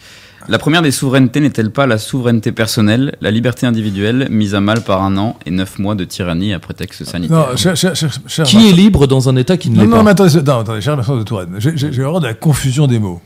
[0.48, 4.80] La première des souverainetés n'est-elle pas la souveraineté personnelle, la liberté individuelle mise à mal
[4.80, 7.36] par un an et neuf mois de tyrannie à prétexte sanitaire?
[7.50, 9.88] Non, cher, cher, cher, cher Qui est libre dans un État qui ne Non, l'est
[9.88, 10.02] non, pas?
[10.04, 13.20] mais attendez, non, attendez, cher Maxence de Touraine, j'ai horreur de la confusion des mots.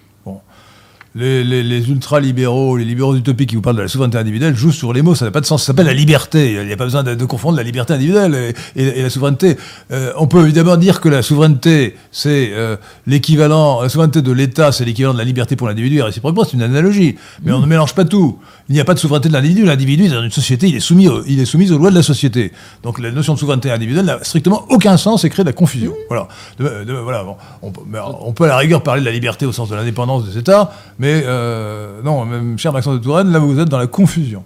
[1.14, 4.72] Les, les, les ultra-libéraux, les libéraux utopiques qui vous parlent de la souveraineté individuelle jouent
[4.72, 5.60] sur les mots, ça n'a pas de sens.
[5.62, 6.52] Ça s'appelle la liberté.
[6.54, 9.10] Il n'y a pas besoin de, de confondre la liberté individuelle et, et- et la
[9.10, 9.58] souveraineté.
[9.90, 14.72] Euh, on peut évidemment dire que la souveraineté, c'est euh, l'équivalent, la souveraineté de l'État,
[14.72, 17.16] c'est l'équivalent de la liberté pour l'individu, et réciproquement, c'est une analogie.
[17.42, 18.38] Mais on ne mélange pas tout.
[18.72, 19.64] Il n'y a pas de souveraineté de l'individu.
[19.66, 22.02] L'individu, dans une société, il est, soumis au- il est soumis aux lois de la
[22.02, 22.52] société.
[22.82, 25.92] Donc la notion de souveraineté individuelle n'a strictement aucun sens et crée de la confusion.
[26.08, 26.26] Voilà.
[26.58, 27.36] De- de- voilà bon.
[27.60, 29.74] on, peut, mais on peut à la rigueur parler de la liberté au sens de
[29.76, 33.76] l'indépendance des États, mais euh, non, même cher Maxence de Touraine, là vous êtes dans
[33.78, 34.42] la confusion.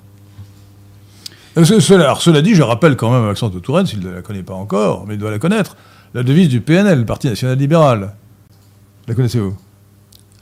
[1.62, 4.10] Ce- Cela, alors, cela dit, je rappelle quand même à Maxence de Touraine, s'il ne
[4.10, 5.76] la connaît pas encore, mais il doit la connaître,
[6.14, 8.12] la devise du PNL, le Parti National Libéral.
[9.08, 9.50] La connaissez-vous?
[9.50, 9.56] Vous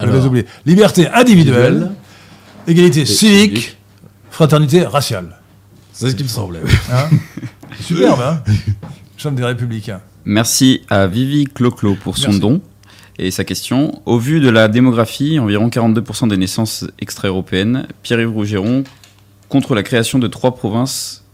[0.09, 0.25] Alors.
[0.67, 1.93] Liberté individuelle,
[2.67, 3.77] égalité civique, civique.
[4.31, 5.39] fraternité raciale.
[5.93, 6.61] C'est ce qui me semblait.
[6.93, 7.09] Hein
[7.81, 8.55] Superbe, hein Nous
[9.19, 10.01] sommes des républicains.
[10.25, 12.41] Merci à Vivi Cloclo pour son Merci.
[12.41, 12.61] don
[13.19, 14.03] et sa question.
[14.07, 18.85] Au vu de la démographie, environ 42% des naissances extra-européennes, Pierre-Yves Rougeron
[19.49, 21.25] contre la création de trois provinces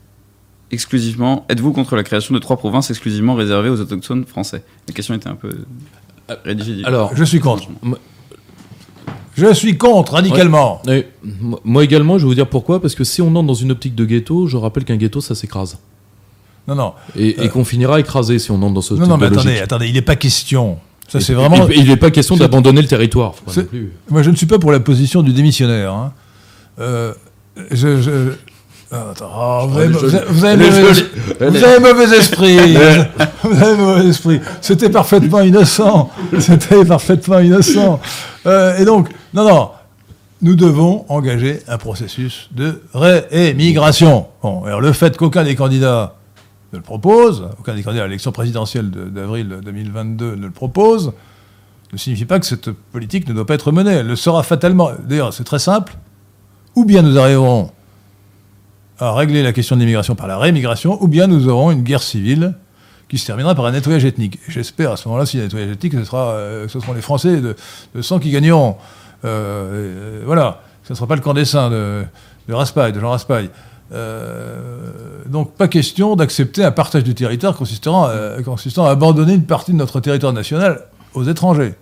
[0.72, 1.46] exclusivement.
[1.48, 4.62] Êtes-vous contre la création de trois provinces exclusivement réservées aux autochtones français?
[4.88, 5.50] La question était un peu
[6.44, 6.84] rédigée.
[6.84, 7.68] Alors, Je suis contre.
[9.48, 10.82] Je suis contre, radicalement.
[10.88, 11.06] Et
[11.64, 12.80] moi également, je vais vous dire pourquoi.
[12.80, 15.34] Parce que si on entre dans une optique de ghetto, je rappelle qu'un ghetto, ça
[15.34, 15.78] s'écrase.
[16.68, 16.92] Non, non.
[17.16, 18.98] Et, et qu'on finira écrasé si on entre dans ce Euh.
[18.98, 19.40] Non, non, mais logique.
[19.40, 20.78] attendez, attendez, il n'est pas question.
[21.08, 21.68] Ça, c'est vraiment.
[21.68, 23.34] Il n'est pas question d'abandonner le territoire.
[24.10, 25.92] Moi, je ne suis pas pour la position du démissionnaire.
[25.92, 26.12] hein.
[26.78, 27.12] Euh,
[27.72, 28.32] je.
[28.92, 32.56] Oh, vous, avez, vous vous mauvais, vous avez esprit.
[33.42, 34.40] vous avez mauvais esprit.
[34.60, 36.10] C'était parfaitement innocent.
[36.38, 38.00] C'était parfaitement innocent.
[38.46, 39.70] Euh, et donc, non, non.
[40.42, 44.26] Nous devons engager un processus de réémigration.
[44.42, 46.14] Bon, alors le fait qu'aucun des candidats
[46.72, 51.12] ne le propose, aucun des candidats à l'élection présidentielle de- d'avril 2022 ne le propose,
[51.92, 53.92] ne signifie pas que cette politique ne doit pas être menée.
[53.92, 54.90] Elle le sera fatalement.
[55.06, 55.92] D'ailleurs, c'est très simple.
[56.74, 57.70] Ou bien nous arriverons
[59.00, 62.02] à régler la question de l'immigration par la rémigration, ou bien nous aurons une guerre
[62.02, 62.54] civile
[63.08, 64.36] qui se terminera par un nettoyage ethnique.
[64.48, 66.78] Et J'espère à ce moment-là, s'il y a un nettoyage ethnique, ce, sera, euh, ce
[66.78, 67.56] seront les Français de,
[67.94, 68.76] de sang qui gagneront.
[69.24, 72.04] Euh, euh, voilà, ce ne sera pas le camp des saints de,
[72.48, 73.50] de Raspail, de Jean Raspail.
[73.92, 79.44] Euh, donc pas question d'accepter un partage du territoire consistant, à- consistant à abandonner une
[79.44, 80.82] partie de notre territoire national
[81.14, 81.74] aux étrangers.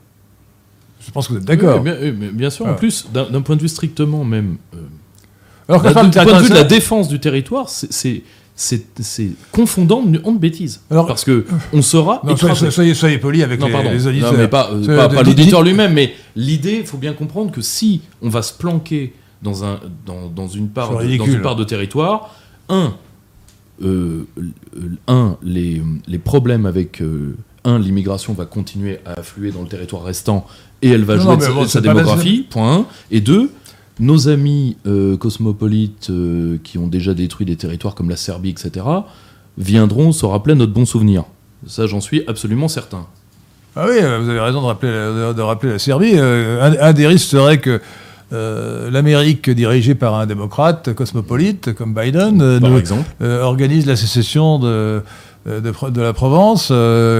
[1.06, 1.82] Je pense que vous êtes d'accord.
[1.84, 4.56] Oui, bien, sûr, en plus, d'un point de vue strictement même.
[5.68, 8.22] Euh, Alors qu'on parle point de vue de la défense du territoire, c'est-
[9.52, 10.80] confondant de honte bêtise.
[10.90, 14.32] Alors- Parce que on Non, soyez, soyez, soyez polis avec Non, les, auditeurs.
[14.32, 17.60] Non, mais pas, euh, pas, dites- l'auditeur lui-même, mais l'idée, il faut bien comprendre que
[17.60, 19.12] si on va se planquer
[19.42, 21.34] dans, un, dans, dans une, part de, dans ridicule.
[21.34, 22.34] une part de territoire,
[22.68, 22.94] un,
[23.84, 27.00] euh, euh, un les, les problèmes avec.
[27.00, 30.46] euh, un, l'immigration va continuer à affluer dans le territoire restant
[30.80, 32.86] et elle va jouer de bon, sa démographie, point un.
[33.10, 33.50] Et deux,
[34.00, 38.84] nos amis euh, cosmopolites euh, qui ont déjà détruit des territoires comme la Serbie, etc.,
[39.56, 41.24] viendront se rappeler notre bon souvenir.
[41.66, 43.06] Ça, j'en suis absolument certain.
[43.76, 46.16] Ah oui, euh, vous avez raison de rappeler, la- de, rappeler la Serbie.
[46.18, 47.80] Un, un des risques serait que
[48.32, 53.04] euh, l'Amérique, dirigée par un démocrate cosmopolite comme Biden, euh, Par nous- exemple.
[53.22, 55.02] euh, organise la sécession de,
[55.46, 56.72] de, la Provence,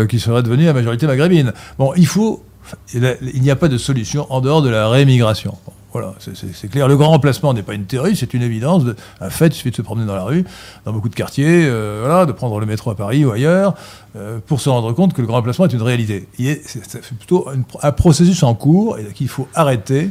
[0.09, 1.53] qui serait devenue la majorité maghrébine.
[1.79, 2.45] Bon, il faut.
[2.93, 5.55] Il n'y a pas de solution en dehors de la réémigration.
[5.67, 6.87] Bon, voilà, c'est- clair.
[6.89, 9.47] Le grand remplacement n'est pas une théorie, c'est une évidence, de- un fait.
[9.49, 10.45] Il suffit de se promener dans la rue,
[10.85, 13.75] dans beaucoup de quartiers, euh, de prendre le métro à Paris ou ailleurs,
[14.17, 16.29] euh, pour se rendre compte que le grand remplacement est une réalité.
[16.67, 17.49] C'est plutôt
[17.83, 20.11] un processus en cours et qu'il faut arrêter,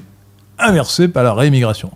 [0.58, 1.92] inverser par la réémigration.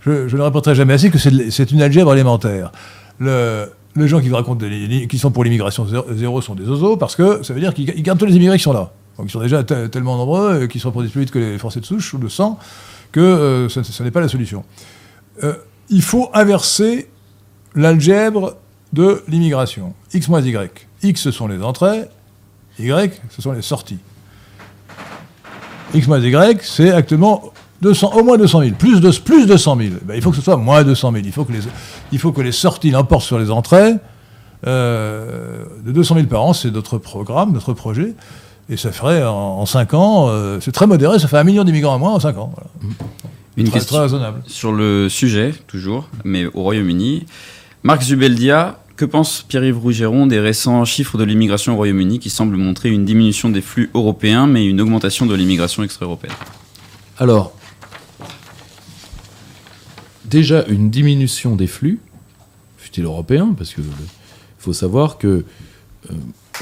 [0.00, 2.70] Je, je ne répéterai jamais assez que c'est une algèbre élémentaire.
[3.18, 3.66] Le,
[3.96, 4.64] les gens qui vous racontent
[5.16, 8.18] sont pour l'immigration zéro, sont des oiseaux parce que ça veut dire qu'ils ils gardent
[8.20, 8.92] tous les immigrés qui sont là.
[9.18, 11.58] Donc ils sont déjà te- tellement nombreux et qui se reproduisent plus vite que les
[11.58, 12.56] Français de souche ou de sang
[13.12, 13.68] que euh,
[14.00, 14.64] n'est pas la solution.
[15.42, 15.54] Euh,
[15.88, 17.08] il faut inverser
[17.74, 18.56] l'algèbre
[18.92, 19.94] de l'immigration.
[20.12, 20.86] X moins Y.
[21.02, 22.04] X, ce sont les entrées.
[22.78, 23.98] Y, ce sont les sorties.
[25.94, 27.52] X moins Y, c'est actuellement
[27.82, 28.74] 200, au moins 200 000.
[28.76, 29.90] Plus de, plus de 100 000.
[30.02, 31.24] Ben, il faut que ce soit moins 200 000.
[31.24, 31.60] Il faut que les,
[32.12, 33.94] il faut que les sorties l'emportent sur les entrées.
[34.66, 38.14] Euh, de 200 000 par an, c'est notre programme, notre projet.
[38.70, 41.94] Et ça ferait en, 5 ans, euh, c'est très modéré, ça fait un million d'immigrants
[41.94, 42.52] à moins en 5 ans.
[42.54, 42.94] voilà.
[43.56, 44.42] Une Très, question très raisonnable.
[44.46, 47.26] sur le sujet, toujours, mais au Royaume-Uni.
[47.82, 52.56] Marc Zubeldia, que pense Pierre-Yves Rougeron des récents chiffres de l'immigration au Royaume-Uni qui semblent
[52.56, 56.34] montrer une diminution des flux européens, mais une augmentation de l'immigration extra-européenne?
[57.18, 57.52] Alors,
[60.24, 62.00] déjà une diminution des flux,
[62.76, 63.84] fut-il européen, parce que il
[64.58, 65.44] faut savoir que
[66.10, 66.14] euh,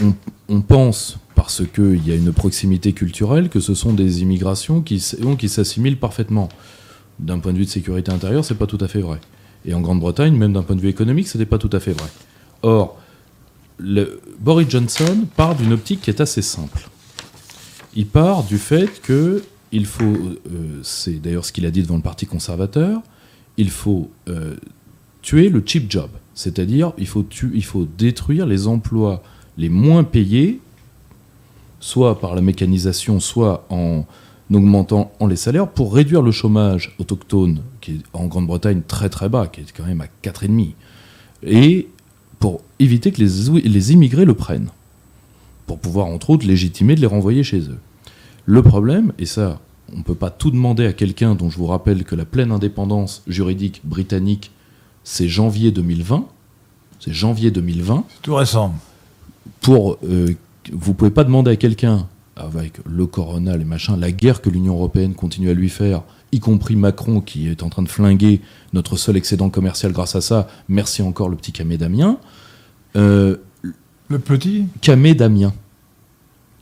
[0.03, 0.15] on,
[0.49, 5.05] on pense, parce qu'il y a une proximité culturelle, que ce sont des immigrations qui,
[5.39, 6.49] qui s'assimilent parfaitement.
[7.21, 9.21] D'un point de vue de sécurité intérieure, c'est pas tout à fait vrai.
[9.65, 11.93] Et en Grande-Bretagne, même d'un point de vue économique, ce n'est pas tout à fait
[11.93, 12.09] vrai.
[12.63, 12.99] Or,
[14.41, 16.89] Boris Johnson part d'une optique qui est assez simple.
[17.95, 21.97] Il part du fait que il faut, euh, c'est d'ailleurs ce qu'il a dit devant
[21.97, 23.03] le Parti conservateur,
[23.59, 24.55] il faut euh,
[25.21, 29.23] tuer le cheap job, c'est-à-dire il faut, il faut détruire les emplois
[29.59, 30.61] les moins payés,
[31.81, 34.05] soit par la mécanisation, soit en
[34.53, 39.29] augmentant en les salaires, pour réduire le chômage autochtone, qui est en Grande-Bretagne très très
[39.29, 40.75] bas, qui est quand même à 4,5,
[41.43, 41.89] et
[42.39, 44.71] pour éviter que les, les immigrés le prennent,
[45.67, 47.79] pour pouvoir entre autres légitimer de les renvoyer chez eux.
[48.45, 49.59] Le problème, et ça,
[49.93, 52.53] on ne peut pas tout demander à quelqu'un dont je vous rappelle que la pleine
[52.53, 54.51] indépendance juridique britannique,
[55.05, 56.27] c'est janvier 2020.
[57.01, 58.05] C'est janvier 2020.
[58.23, 58.75] Tout récent.
[59.61, 60.35] Pour, euh,
[60.73, 62.07] vous pouvez pas demander à quelqu'un,
[62.37, 66.03] avec le corona, les machins, la guerre que l'Union européenne continue à lui faire,
[66.33, 68.41] y compris Macron qui est en train de flinguer
[68.73, 70.49] notre seul excédent commercial grâce à ça.
[70.69, 72.19] Merci encore le petit Camé Damien.
[72.97, 73.37] Euh,
[74.09, 75.53] Le petit Camé Damien.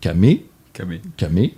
[0.01, 1.01] Camé, Camé.
[1.17, 1.55] Camé.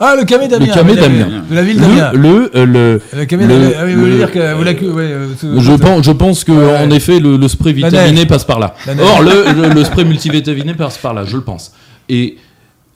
[0.00, 0.66] Ah, le camé d'Amiens.
[0.66, 0.96] Le camé.
[0.96, 2.12] De la ville d'Amiens.
[2.12, 3.70] Le, le, euh, le, Le camé le- d'Amiens.
[3.78, 6.10] Ah oui, vous voulez le- dire que vous la le- ouais, tout- Je pense, je
[6.10, 6.78] pense que Ouais.
[6.78, 8.74] en effet le, le spray vitaminé passe par là.
[9.00, 11.72] Or le, le, le spray multivitaminé passe par là, je le pense.
[12.08, 12.36] Et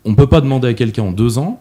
[0.05, 1.61] on peut pas demander à quelqu'un en deux ans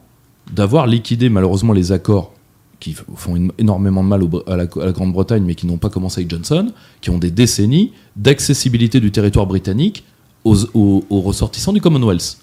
[0.54, 2.34] d'avoir liquidé malheureusement les accords
[2.80, 6.22] qui font une- énormément de mal au à la, Grande-Bretagne, mais qui n'ont pas commencé
[6.22, 6.72] avec Johnson,
[7.02, 10.04] qui ont des décennies d'accessibilité du territoire britannique
[10.46, 12.38] aux, aux- aux ressortissants du Commonwealth.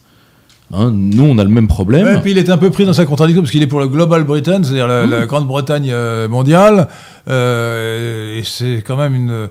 [0.72, 2.07] Hein, nous, on a le même problème.
[2.07, 3.80] Ouais, et puis il est un peu pris dans sa contradiction parce qu'il est pour
[3.80, 6.88] le Global Britain, c'est-à-dire la, la Grande-Bretagne euh, mondiale,
[7.28, 9.48] euh, et c'est quand même une,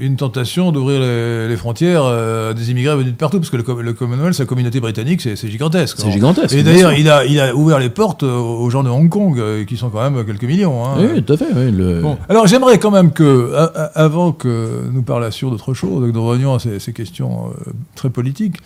[0.00, 3.56] une tentation d'ouvrir les, les frontières euh, à des immigrés venus de partout, parce que
[3.56, 5.96] le, com- le Commonwealth, la communauté britannique, c'est gigantesque.
[6.00, 6.54] C'est gigantesque.
[6.54, 9.64] Et d'ailleurs, il a, il a ouvert les portes aux gens de Hong Kong, euh,
[9.64, 10.84] qui sont quand même quelques millions.
[10.84, 10.96] hein.
[10.98, 11.46] Oui, tout à fait.
[11.56, 15.72] oui, le- Bon, alors j'aimerais quand même que, a- a- avant que nous parlassions d'autre
[15.72, 18.56] chose, que nous revenions à ces, ces questions euh, très politiques,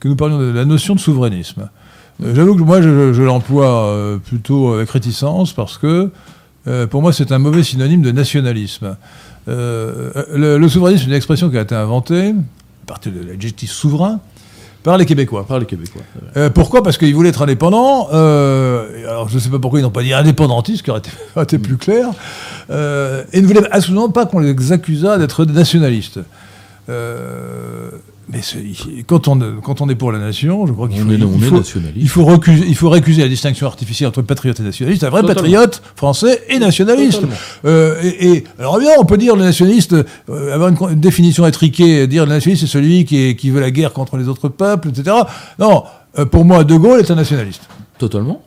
[0.00, 1.68] que nous parlions de la notion de souverainisme.
[2.22, 6.10] Euh, J'avoue que moi, je, je l'emploie euh, plutôt avec réticence parce que,
[6.90, 8.96] pour moi, c'est un mauvais synonyme de nationalisme.
[9.48, 14.20] Euh, le, souverainisme, c'est une expression qui a été inventée, à partir de l'adjectif souverain,
[14.82, 15.46] par les Québécois.
[15.46, 16.02] Par les Québécois.
[16.36, 16.82] Euh, pourquoi?
[16.82, 18.08] Parce qu'ils voulaient être indépendants.
[18.12, 21.10] euh, alors, je ne sais pas pourquoi ils n'ont pas dit indépendantistes, qui aurait été,
[21.36, 22.08] aurait été plus clair.
[22.70, 26.20] Et ils ne voulaient absolument pas qu'on les accusât d'être nationalistes.
[28.28, 28.40] Mais
[29.06, 31.96] quand on, quand on est pour la nation, je crois qu'il faut, il faut- nationaliste.
[32.00, 35.04] il faut, recuser, il faut récuser la distinction artificielle entre patriote et nationaliste.
[35.04, 35.42] Un vrai Totalement.
[35.42, 37.22] patriote français et nationaliste.
[37.64, 42.06] Euh, et, et- alors bien, on peut dire le nationaliste, euh, avoir une, définition étriquée,
[42.06, 44.88] dire le nationaliste c'est celui qui, est- qui veut la guerre contre les autres peuples,
[44.88, 45.14] etc.
[45.58, 45.84] Non,
[46.18, 47.62] euh, pour moi, De Gaulle est un nationaliste.
[47.98, 48.42] Totalement.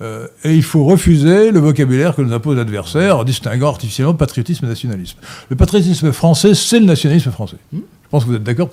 [0.00, 4.64] Euh, et il faut refuser le vocabulaire que nous impose l'adversaire en distinguant artificiellement patriotisme
[4.64, 5.16] et nationalisme.
[5.48, 7.56] Le patriotisme français, c'est le nationalisme français.
[7.72, 7.78] Je
[8.12, 8.68] pense que vous êtes d'accord.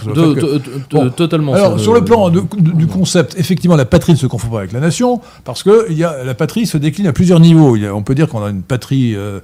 [1.15, 1.53] Totalement.
[1.53, 4.79] alors, sur le plan du concept, effectivement, la patrie ne se confond pas avec la
[4.79, 7.75] nation, parce que il y a, la patrie se décline à plusieurs niveaux.
[7.75, 9.39] Il y a- on peut dire qu'on a une patrie, euh,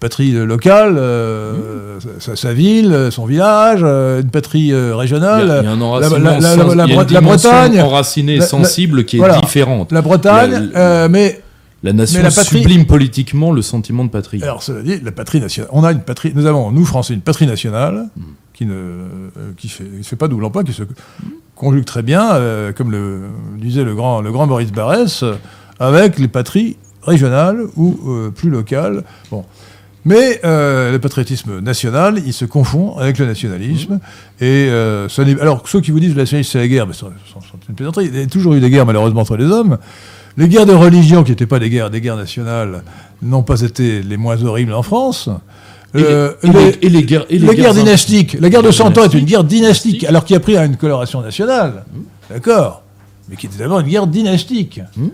[0.00, 4.96] patrie locale, euh, sa, sa ville, son village, euh, une patrie euh, Il y a,
[4.96, 9.40] régionale, il y a un enracinement la- la- la- Bretagne, enracinée, sensible, qui est voilà.
[9.40, 9.92] différente.
[9.92, 10.70] la Bretagne,
[11.10, 11.40] mais
[11.84, 14.42] La nation la patrie- sublime politiquement le sentiment de patrie.
[14.42, 15.70] Alors, cela dit, la patrie nationale.
[15.72, 16.32] On a une patrie.
[16.34, 18.22] Nous avons, nous Français, une patrie nationale Mm.
[18.54, 18.98] qui ne euh,
[19.56, 20.82] qui fait, qui fait pas double emploi, qui se
[21.54, 23.20] conjugue très bien, euh, comme le
[23.58, 25.34] disait le grand le grand Maurice Barrès, euh,
[25.78, 29.04] avec les patries régionales ou euh, plus locales.
[29.30, 29.44] Bon.
[30.06, 34.00] Mais euh, le patriotisme national, il se confond avec le nationalisme.
[34.40, 36.86] Et euh, ce n'est- alors ceux qui vous disent que le nationalisme c'est la guerre,
[36.86, 37.06] mais c'est
[37.68, 38.06] une plaisanterie.
[38.12, 39.78] Il y a toujours eu des guerres malheureusement entre les hommes.
[40.36, 42.82] Les guerres de religion, qui n'étaient pas des guerres, des guerres nationales,
[43.22, 45.28] n'ont pas été les moins horribles en France.
[45.94, 48.36] Et, les- Euh, et les- les, et les guerres, et la guerre guerres dynastique.
[48.40, 51.20] La guerre de 100 ans est une guerre dynastique, alors qui a pris une coloration
[51.20, 51.84] nationale.
[52.28, 52.82] D'accord
[53.28, 54.80] Mais qui était d'abord une guerre dynastique.
[54.96, 55.06] Mmh.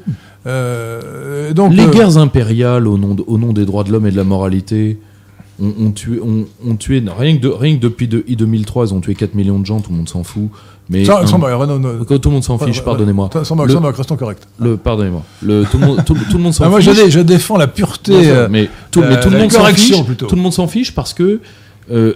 [0.46, 4.06] Euh, donc, Les euh, guerres impériales au nom, de- au nom des droits de l'homme
[4.06, 4.98] et de la moralité,
[5.62, 6.18] ont, tué,
[7.18, 9.80] rien, que de- rien que depuis de, 2003, ils ont tué 4 millions de gens,
[9.80, 10.48] tout le monde s'en fout.
[10.90, 13.30] Mais un- non, non, quand tout le monde s'en fiche, pardonnez-moi.
[13.66, 14.40] Le- restons corrects.
[14.58, 15.22] Le, pardonnez-moi.
[15.42, 17.04] Le, tout, le monde, tout, tout le monde s'en Ah, moi, je, fiche.
[17.04, 18.24] dé- je défends la pureté.
[18.24, 20.04] Sûr, euh, mais tout, la- mais tout le la monde s'en fiche.
[20.04, 20.26] plutôt.
[20.26, 21.40] Tout le monde s'en fiche parce que
[21.92, 22.14] euh,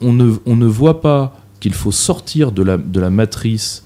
[0.00, 3.84] on, ne, on ne voit pas qu'il faut sortir de la, de la matrice,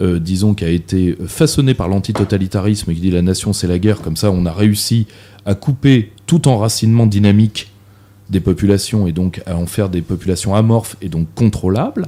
[0.00, 4.00] euh, disons, qui a été façonnée par l'antitotalitarisme, qui dit la nation c'est la guerre.
[4.00, 5.06] Comme ça, on a réussi
[5.44, 7.70] à couper tout enracinement dynamique
[8.30, 12.06] des populations et donc à en faire des populations amorphes et donc contrôlables.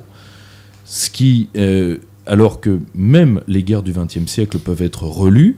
[0.84, 5.56] Ce qui, euh, alors que même les guerres du XXe siècle peuvent être relues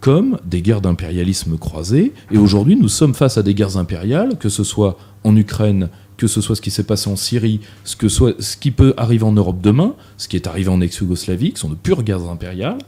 [0.00, 2.12] comme des guerres d'impérialisme croisées.
[2.32, 6.26] Et aujourd'hui, nous sommes face à des guerres impériales, que ce soit en Ukraine, que
[6.26, 9.22] ce soit ce qui s'est passé en Syrie, ce, que soit, ce qui peut arriver
[9.24, 12.78] en Europe demain, ce qui est arrivé en ex-Yougoslavie, qui sont de pures guerres impériales.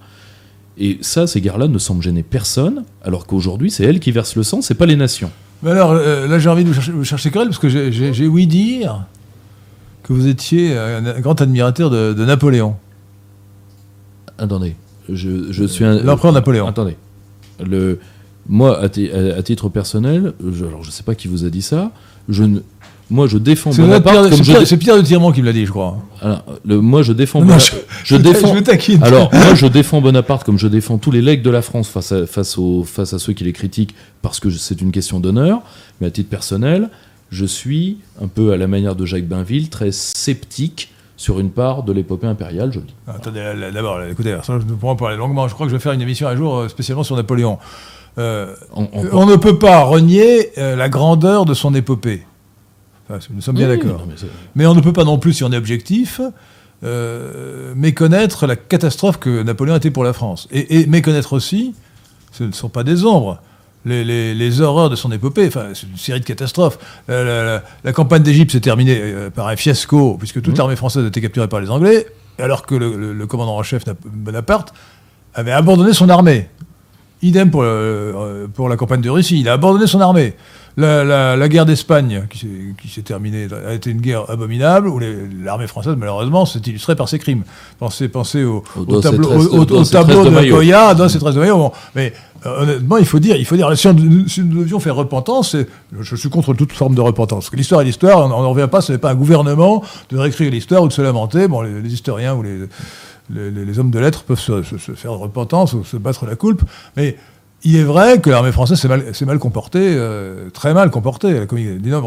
[0.76, 4.42] Et ça, ces guerres-là ne semblent gêner personne, alors qu'aujourd'hui, c'est elles qui versent le
[4.42, 5.30] sang, c'est pas les nations.
[5.62, 9.06] Mais alors, euh, là, j'ai envie de vous chercher, parce que j'ai- ouï dire
[10.04, 12.76] que vous étiez un, un grand admirateur de, de Napoléon,
[14.38, 14.74] Attendez,
[15.08, 16.02] je, je suis un.
[16.02, 16.66] l'empereur Napoléon.
[16.66, 16.96] Attendez.
[17.64, 18.00] Le,
[18.48, 21.50] moi, à, ti- à- à titre personnel, je, alors je sais pas qui vous a
[21.50, 21.92] dit ça,
[22.28, 22.58] je ne,
[23.10, 25.98] moi je défends C'est Bonaparte c'est Pierre- de Tiremont qui me l'a dit, je crois.
[26.20, 27.76] alors, le- moi je défends Non, Bonaparte.
[28.02, 28.48] je, défends.
[28.48, 29.02] Je me taquine.
[29.04, 32.10] Alors, moi, je défends Bonaparte comme je défends tous les legs de la France face
[32.10, 35.62] à, face aux, face à ceux qui les critiquent parce que c'est une question d'honneur.
[36.00, 36.90] Mais à titre personnel,
[37.34, 41.82] je suis un peu à la manière de Jacques Bainville, très sceptique sur une part
[41.82, 42.94] de l'épopée impériale, je le dis.
[43.06, 44.58] Attendez, là, là, d'abord, écoutez, ça,
[44.98, 45.46] parler longuement.
[45.48, 47.58] Je crois que je vais faire une émission un jour euh, spécialement sur Napoléon.
[48.18, 52.22] Euh, en- on ne peut pas renier euh, la grandeur de son épopée.
[53.08, 54.06] Enfin, nous sommes bien Oui, d'accord.
[54.54, 56.20] mais on ne peut pas non plus, si on est objectif,
[56.82, 60.48] euh, méconnaître la catastrophe que Napoléon était pour la France.
[60.50, 61.74] Et, et méconnaître aussi,
[62.32, 63.40] ce ne sont pas des ombres,
[63.84, 65.46] les, les- les horreurs de son épopée.
[65.48, 66.78] Enfin, c'est une série de catastrophes.
[67.08, 70.58] La, la- campagne d'Égypte s'est terminée euh, par un fiasco, puisque toute Mhm.
[70.58, 72.06] l'armée française a été capturée par les Anglais,
[72.38, 74.72] alors que le, le- le commandant en chef Nap- Bonaparte
[75.34, 76.48] avait abandonné son armée.
[77.22, 79.40] Idem pour, euh, pour la campagne de Russie.
[79.40, 80.34] Il a abandonné son armée.
[80.76, 85.00] La, la- la guerre d'Espagne, qui s'est- terminée, a été une guerre abominable, où
[85.44, 87.44] l'armée française, malheureusement, s'est illustrée par ses crimes.
[87.78, 90.22] Pensez, pensez au, Au au dos, tableau, c'est 13 au- au- dos, au c'est tableau
[90.24, 90.50] 13 de de.
[90.50, 91.56] Goya, Dos et 13 de Maillot.
[91.56, 91.72] Bon.
[91.94, 95.56] Mais euh, honnêtement, il faut dire, il faut dire si, nous devions faire repentance,
[95.98, 97.50] je suis contre toute forme de repentance.
[97.52, 100.82] L'histoire est l'histoire, on n'en revient pas, ce n'est pas un gouvernement de réécrire l'histoire
[100.82, 101.48] ou de se lamenter.
[101.48, 106.26] Bon, les, historiens ou les, hommes de lettres peuvent se, faire repentance ou se battre
[106.26, 106.62] la coulpe,
[106.96, 107.16] mais
[107.62, 111.28] il est vrai que l'armée française s'est mal, comportée, euh, très mal comportée.
[111.28, 112.00] Elle a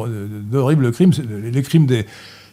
[0.52, 1.12] d'horribles crimes.
[1.52, 2.06] Les crimes des,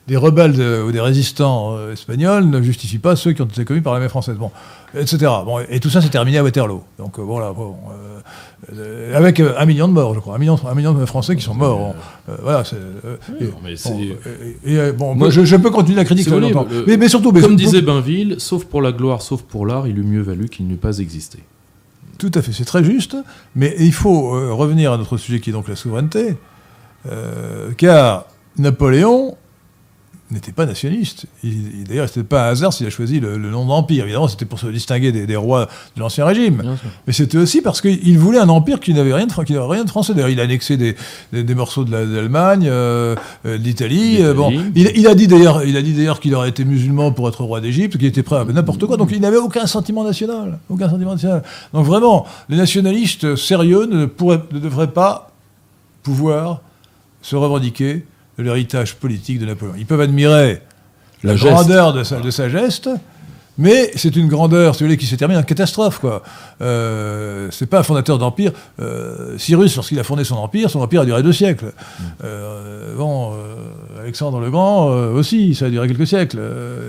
[0.06, 3.64] des rebelles de- ou des résistants euh, espagnols ne justifient pas ceux qui ont été
[3.64, 4.36] commis par l'armée française.
[4.36, 4.50] Bon,
[4.98, 5.16] etc.
[5.44, 6.82] Bon, et tout ça s'est terminé à Waterloo.
[6.98, 7.74] Donc euh, voilà, bon,
[8.78, 11.42] euh, avec un million de morts, je crois, un million, un million de Français qui
[11.42, 11.94] sont morts.
[12.28, 12.76] Euh, voilà, c'est.
[12.76, 13.58] euh, et- bon,
[14.66, 16.66] et- et, bon, Moi, je, je peux continuer la critique longtemps.
[16.70, 19.86] le- mais, mais surtout, mais Comme disait Bainville, sauf pour la gloire, sauf pour l'art,
[19.86, 21.38] il eût mieux valu qu'il n'eût pas existé.
[22.18, 23.16] Tout à fait, c'est très juste,
[23.56, 26.36] mais il faut revenir à notre sujet qui est donc la souveraineté,
[27.76, 28.26] car
[28.58, 29.36] Napoléon
[30.30, 31.26] n'était pas nationaliste.
[31.44, 34.04] Il- il- D'ailleurs, ce n'était pas un hasard s'il a choisi le, le nom d'empire.
[34.04, 36.62] Évidemment, c'était pour se distinguer des, des rois de l'Ancien Régime.
[37.06, 39.88] Mais c'était aussi parce qu'il voulait un empire qui n'avait rien de, qui rien de
[39.90, 40.14] français.
[40.14, 40.96] D'ailleurs, il a annexé des,
[41.32, 43.14] des- des morceaux de la- de l'Allemagne, euh,
[43.44, 44.16] euh, de l'Italie.
[44.22, 44.72] euh, bon, L'Italie.
[44.74, 47.44] il, il a dit d'ailleurs, il a dit d'ailleurs qu'il aurait été musulman pour être
[47.44, 48.96] roi d'Égypte, qu'il était prêt à n'importe quoi.
[48.96, 51.42] Donc, il n'avait aucun sentiment national, aucun sentiment national.
[51.74, 55.30] Donc, vraiment, les nationalistes sérieux ne, pourraient, ne devraient pas
[56.02, 56.60] pouvoir
[57.22, 58.04] se revendiquer
[58.38, 59.74] de l'héritage politique de Napoléon.
[59.76, 60.60] Ils peuvent admirer
[61.22, 62.90] la, grandeur de sa, de sa geste,
[63.56, 66.00] mais c'est une grandeur, si vous voulez, qui se termine en catastrophe.
[66.00, 66.22] Quoi.
[66.60, 68.52] Euh, c'est pas un fondateur d'empire.
[68.80, 71.72] Euh, Cyrus, lorsqu'il a fondé son empire, son empire a duré deux siècles.
[72.24, 76.38] Euh, bon, euh, Alexandre le Grand aussi, ça a duré quelques siècles,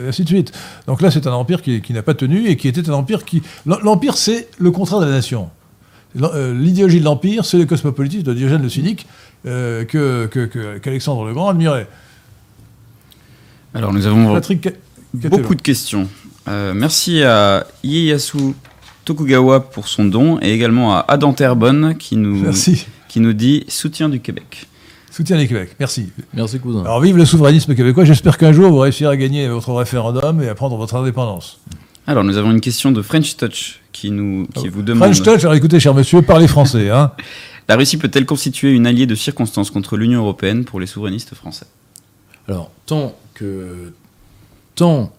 [0.04, 0.52] et ainsi de suite.
[0.88, 3.26] Donc là, c'est un empire qui, qui n'a pas tenu et qui était un empire
[3.26, 3.44] qui.
[3.66, 5.50] L'empire, c'est le contraire de la nation.
[6.16, 9.06] L'idéologie de l'empire, c'est le cosmopolitisme de Diogène le Cynique
[9.46, 10.28] euh, que-
[10.78, 11.88] qu'Alexandre le Grand admirait.
[13.74, 14.70] Alors nous avons Patrick
[15.14, 16.08] beaucoup de questions.
[16.48, 18.54] Euh, merci à Ieyasu
[19.04, 22.86] Tokugawa pour son don et également à Adam Terbonne qui nous, Merci.
[23.10, 24.68] qui nous dit soutien du Québec.
[25.12, 25.76] Soutien des Québec.
[25.80, 26.10] Merci.
[26.34, 26.82] Merci, cousin.
[26.82, 28.04] Alors vive le souverainisme québécois.
[28.04, 31.60] J'espère qu'un jour vous réussirez à gagner votre référendum et à prendre votre indépendance.
[32.08, 35.44] Alors nous avons une question de French Touch qui, nous, qui vous demande French Touch,
[35.44, 36.90] alors écoutez, cher monsieur, parlez français.
[36.90, 37.12] Hein.
[37.68, 41.66] La Russie peut-elle constituer une alliée de circonstance contre l'Union européenne pour les souverainistes français?
[42.48, 43.94] Alors, tant que,
[44.76, 45.12] tant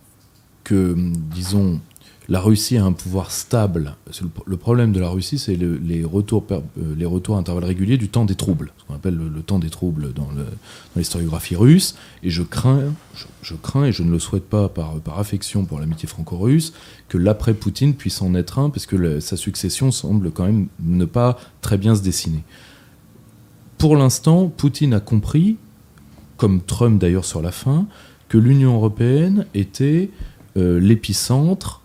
[0.62, 1.80] que, disons,
[2.28, 3.94] la Russie a un pouvoir stable.
[4.46, 6.60] Le, problème de la Russie, c'est le, les, retours, euh,
[6.96, 9.70] les retours à intervalles réguliers du temps des troubles, ce qu'on appelle le, temps des
[9.70, 10.28] troubles dans,
[10.96, 11.96] l'historiographie russe.
[12.22, 12.92] Et je crains,
[13.42, 16.72] je, crains, et je ne le souhaite pas par, par affection pour l'amitié franco-russe,
[17.08, 21.38] que l'après-Poutine puisse en être un, parce que sa succession semble quand même ne pas
[21.60, 22.42] très bien se dessiner.
[23.78, 25.58] Pour l'instant, Poutine a compris,
[26.38, 27.86] comme Trump d'ailleurs sur la fin,
[28.28, 30.10] que l'Union européenne était
[30.56, 31.82] euh, l'épicentre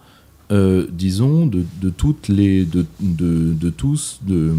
[0.52, 4.54] euh, disons, de, de, toutes les, de, de, de tous, de,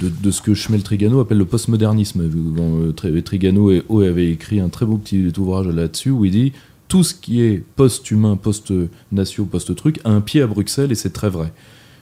[0.00, 2.22] de, ce que Schmel Trigano appelle le postmodernisme.
[2.58, 6.52] Euh, Trigano et O avait écrit un très beau petit ouvrage là-dessus où il dit
[6.88, 11.30] tout ce qui est post-humain, post-nation, post-truc a un pied à Bruxelles et c'est très
[11.30, 11.52] vrai.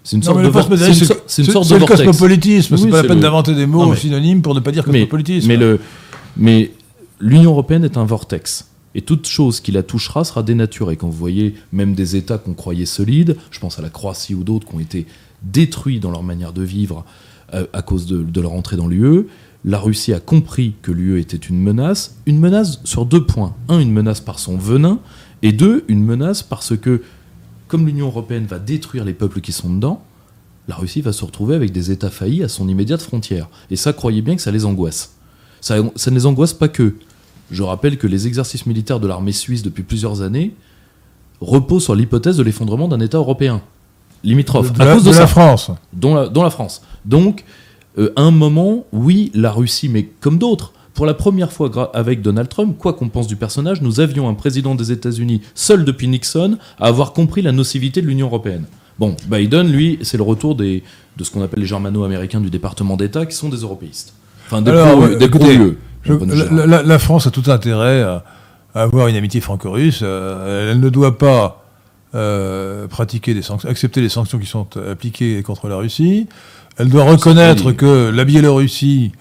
[0.03, 0.51] C'est une sorte de.
[1.27, 2.75] C'est une sorte de cosmopolitisme.
[2.75, 3.23] Oui, c'est pas la peine le...
[3.23, 3.97] d'inventer des mots non, mais...
[3.97, 5.49] synonymes pour ne pas dire cosmopolitisme.
[5.49, 5.81] Mais, mais le,
[6.39, 6.71] mais
[7.21, 8.69] l'Union européenne est un vortex.
[8.99, 10.97] Et toute chose qui la touchera sera dénaturée.
[10.97, 14.43] Quand vous voyez même des États qu'on croyait solides, je pense à la Croatie ou
[14.43, 15.07] d'autres qui ont été
[15.45, 17.05] détruits dans leur manière de vivre
[17.55, 19.29] euh, à cause de, leur entrée dans l'UE,
[19.65, 22.17] la Russie a compris que l'UE était une menace.
[22.27, 23.55] Une menace sur deux points.
[23.69, 24.99] Un, une menace par son venin,
[25.43, 27.03] et deux, une menace parce que,
[27.69, 30.03] comme l'Union européenne va détruire les peuples qui sont dedans,
[30.67, 33.49] la Russie va se retrouver avec des États faillis à son immédiate frontière.
[33.71, 35.15] Et ça, croyez bien que ça les angoisse.
[35.61, 36.97] Ça, ça ne les angoisse pas que.
[37.51, 40.55] Je rappelle que les exercices militaires de l'armée suisse depuis plusieurs années
[41.41, 43.63] reposent sur l'hypothèse de l'effondrement d'un État européen
[44.25, 45.71] limitrophe, de, à la, cause de, de la France.
[45.93, 46.83] Dont la, dont la, France.
[47.05, 47.45] Donc,
[47.99, 52.23] euh, à un moment, oui, la Russie, mais comme d'autres, pour la première fois avec
[52.23, 56.09] Donald Trump, quoi qu'on pense du personnage, nous avions un président des États-Unis, seul depuis
[56.09, 58.65] Nixon, à avoir compris la nocivité de l'Union européenne.
[58.99, 60.83] Bon, Biden, lui, c'est le retour des,
[61.17, 64.13] de ce qu'on appelle les germano-américains du département d'État, qui sont des européistes.
[64.47, 65.59] Enfin, des, Alors, pro, euh, des écoutez,
[66.09, 68.25] La, la, la, France a tout intérêt à,
[68.75, 70.01] à avoir une amitié franco-russe.
[70.03, 71.65] Euh, elle ne doit pas
[72.15, 76.27] euh, pratiquer des sanctions, accepter les sanctions qui sont appliquées contre la Russie.
[76.79, 79.13] Elle doit reconnaître que la Biélorussie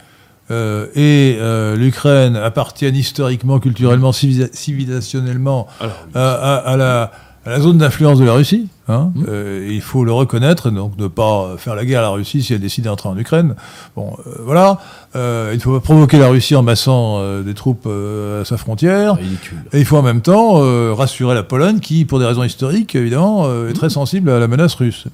[0.51, 7.11] euh, et euh, l'Ukraine appartiennent historiquement, culturellement, civilisationnellement Alors, à, à, à, la,
[7.45, 8.69] à, la, zone d'influence de la Russie.
[8.89, 9.23] Hein mmh.
[9.27, 12.53] euh, il faut le reconnaître, donc ne pas faire la guerre à la Russie si
[12.53, 13.55] elle décide d'entrer en Ukraine.
[13.95, 14.79] Bon, euh, voilà.
[15.15, 19.15] Euh, il ne faut pas provoquer la Russie en massant des troupes à sa frontière.
[19.15, 19.63] Ridicule.
[19.73, 20.61] Et il faut en même temps
[20.95, 24.75] rassurer la Pologne, qui, pour des raisons historiques, évidemment, est très sensible à la menace
[24.75, 25.07] russe.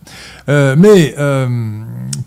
[0.47, 1.15] mais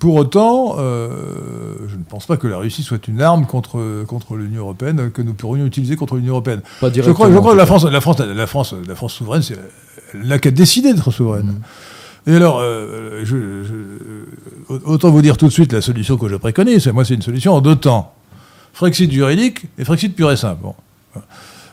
[0.00, 4.62] pour autant, je ne pense pas que la Russie soit une arme contre contre l'Union
[4.62, 6.60] européenne que nous pourrions utiliser contre l'Union européenne.
[6.80, 9.42] Pas je crois, je crois que la France, la France, la France, la France souveraine,
[9.42, 9.58] c'est
[10.14, 11.46] n'a qu'à décider d'être souveraine.
[11.46, 12.30] Mmh.
[12.30, 16.36] Et alors, euh, je, je, autant vous dire tout de suite la solution que je
[16.36, 16.86] préconise.
[16.88, 18.14] Moi, c'est une solution en deux temps.
[18.72, 20.62] Frexit juridique et Frexit pur et simple.
[20.62, 20.74] Bon.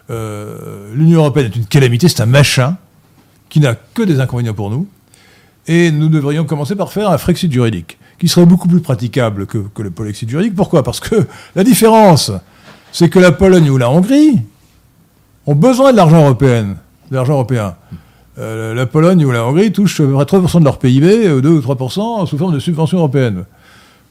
[0.09, 2.77] Euh, L'Union européenne est une calamité, c'est un machin
[3.49, 4.87] qui n'a que des inconvénients pour nous.
[5.67, 9.57] Et nous devrions commencer par faire un Frexit juridique, qui serait beaucoup plus praticable que,
[9.57, 10.55] que le Polexit juridique.
[10.55, 10.83] Pourquoi?
[10.83, 12.31] Parce que la différence,
[12.91, 14.39] c'est que la Pologne ou la Hongrie
[15.45, 16.75] ont besoin de l'argent européen.
[17.09, 17.75] De l'argent européen.
[18.39, 21.41] Euh, la Pologne ou la Hongrie touchent à peu près 3% de leur PIB, euh,
[21.41, 23.45] 2 ou 3% sous forme de subventions européennes.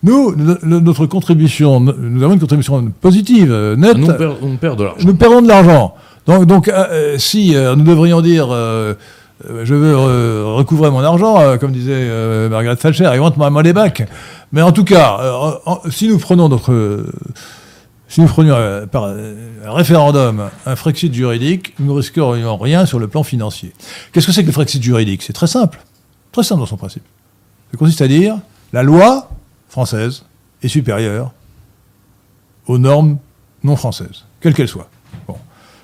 [0.05, 0.35] Nous,
[0.65, 3.99] notre contribution, nous avons une contribution positive, euh, nette.
[3.99, 4.09] Nous,
[4.43, 5.07] on perd de l'argent.
[5.07, 5.95] Nous perdons de l'argent.
[6.27, 9.97] Donc, donc euh, si euh, nous devrions dire, je veux
[10.55, 12.09] recouvrer mon argent, comme disait
[12.49, 14.09] Margaret Thatcher, I want my money back.
[14.53, 15.19] Mais en tout cas,
[15.67, 17.05] en, si nous prenons notre
[18.13, 19.35] si nous prenions par euh,
[19.65, 23.73] un référendum un Frexit juridique, nous ne risquerions rien sur le plan financier.
[24.13, 25.23] Qu'est-ce que c'est que le Frexit juridique?
[25.23, 25.83] C'est très simple.
[26.31, 27.05] Très simple dans son principe.
[27.71, 28.37] Ça consiste à dire
[28.75, 29.31] la loi
[29.71, 30.27] française
[30.63, 31.33] est supérieure
[32.67, 33.17] aux normes
[33.65, 34.91] non françaises, quelles qu'elles soient.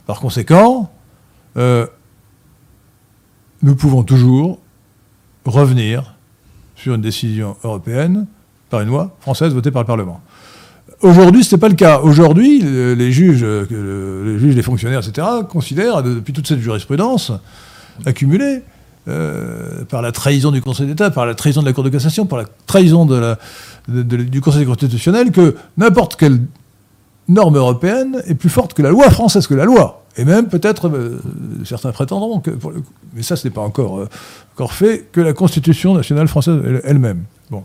[0.05, 0.93] Par conséquent,
[1.57, 1.87] euh,
[3.63, 4.59] nous pouvons toujours
[5.47, 6.15] revenir
[6.77, 8.27] sur une décision européenne
[8.69, 10.21] par une loi française votée par le Parlement.
[11.01, 12.01] Aujourd'hui, ce n'est pas le cas.
[12.01, 17.33] Aujourd'hui, les juges, les juges, les fonctionnaires, etc., considèrent, depuis toute cette jurisprudence
[18.05, 18.63] accumulée,
[19.09, 22.27] euh, par la trahison du Conseil d'État, par la trahison de la Cour de cassation,
[22.27, 23.07] par la trahison
[23.87, 26.43] du Conseil constitutionnel, que n'importe quelle
[27.27, 30.05] norme européenne est plus forte que la loi française, que la loi.
[30.19, 31.23] Et même, peut-être, euh,
[31.65, 32.51] certains prétendront, que
[33.15, 34.09] mais ça, ce n'est pas encore, euh,
[34.55, 37.23] encore fait, que la Constitution nationale française elle-même.
[37.51, 37.65] Bon.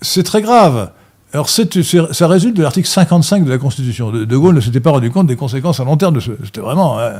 [0.00, 0.92] c'est très grave.
[1.32, 4.10] Alors, ça résulte de l'article 55 de la Constitution.
[4.10, 6.32] De, Gaulle ne s'était pas rendu compte des conséquences à long terme de ce.
[6.44, 7.18] C'était vraiment, euh,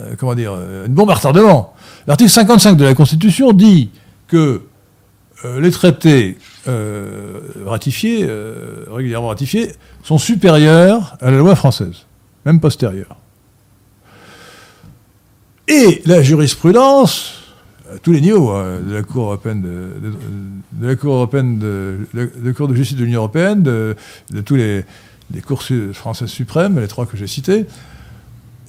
[0.00, 0.54] euh, comment dire,
[0.86, 1.74] une bombe à retardement.
[2.06, 3.90] L'article 55 de la Constitution dit
[4.26, 4.62] que
[5.44, 6.36] euh, les traités
[6.66, 12.06] euh, ratifiés, euh, régulièrement ratifiés, sont supérieurs à la loi française,
[12.44, 13.16] même postérieure.
[15.68, 17.37] Et la jurisprudence,
[17.94, 20.14] à tous les niveaux, hein, de la Cour européenne de, de-
[20.82, 23.96] de la Cour européenne de, de la Cour de justice de l'Union européenne, de,
[24.44, 24.84] tous les,
[25.34, 27.66] les cours su- françaises suprêmes, les trois que j'ai cités,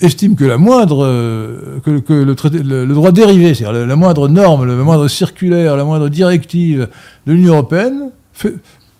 [0.02, 3.86] estime que la moindre euh, que, que le, traité, le, le droit dérivé, c'est-à-dire la,
[3.86, 6.88] la moindre norme, la moindre circulaire, la moindre directive
[7.28, 8.56] de l'Union européenne fait,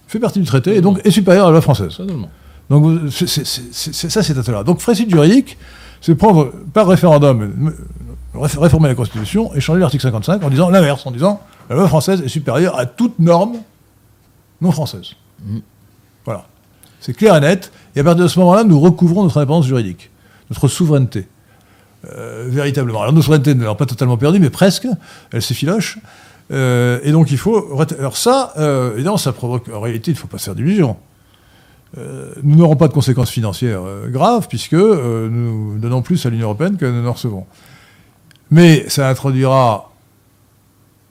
[0.08, 1.98] fait partie du traité et donc est supérieur à la loi française.
[2.70, 4.68] Donc c'est- c'est- c'est- c'est- ça, c'est intolérable.
[4.68, 5.58] Donc précide juridique,
[6.02, 7.74] c'est prendre par référendum, euh, réf-
[8.34, 12.22] réformer la Constitution et changer l'article 55 en disant l'inverse, en disant la loi française
[12.22, 13.58] est supérieure à toute norme
[14.62, 15.12] non française.
[15.44, 15.62] Mhm.
[16.26, 16.46] Voilà.
[17.00, 17.72] C'est clair et net.
[17.96, 20.12] Et à partir de ce moment-là, nous recouvrons notre indépendance juridique,
[20.50, 21.28] notre souveraineté.
[22.06, 23.02] Euh, véritablement.
[23.02, 24.88] Alors, notre souveraineté n'est pas totalement perdue, mais presque.
[25.32, 26.00] Elle s'effiloche.
[26.52, 27.78] Euh, et donc, il faut.
[28.00, 29.70] Alors, ça, euh, évidemment, ça provoque.
[29.74, 30.98] En réalité, il ne faut pas se faire d'illusions.
[32.44, 36.86] Nous n'aurons pas de conséquences financières graves, puisque nous donnons plus à l'Union européenne que
[36.86, 37.48] nous en recevons.
[38.52, 39.92] Mais ça introduira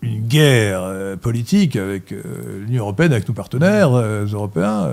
[0.02, 2.22] une guerre euh, politique avec euh,
[2.66, 4.90] l'Union européenne, avec nos partenaires euh, européens,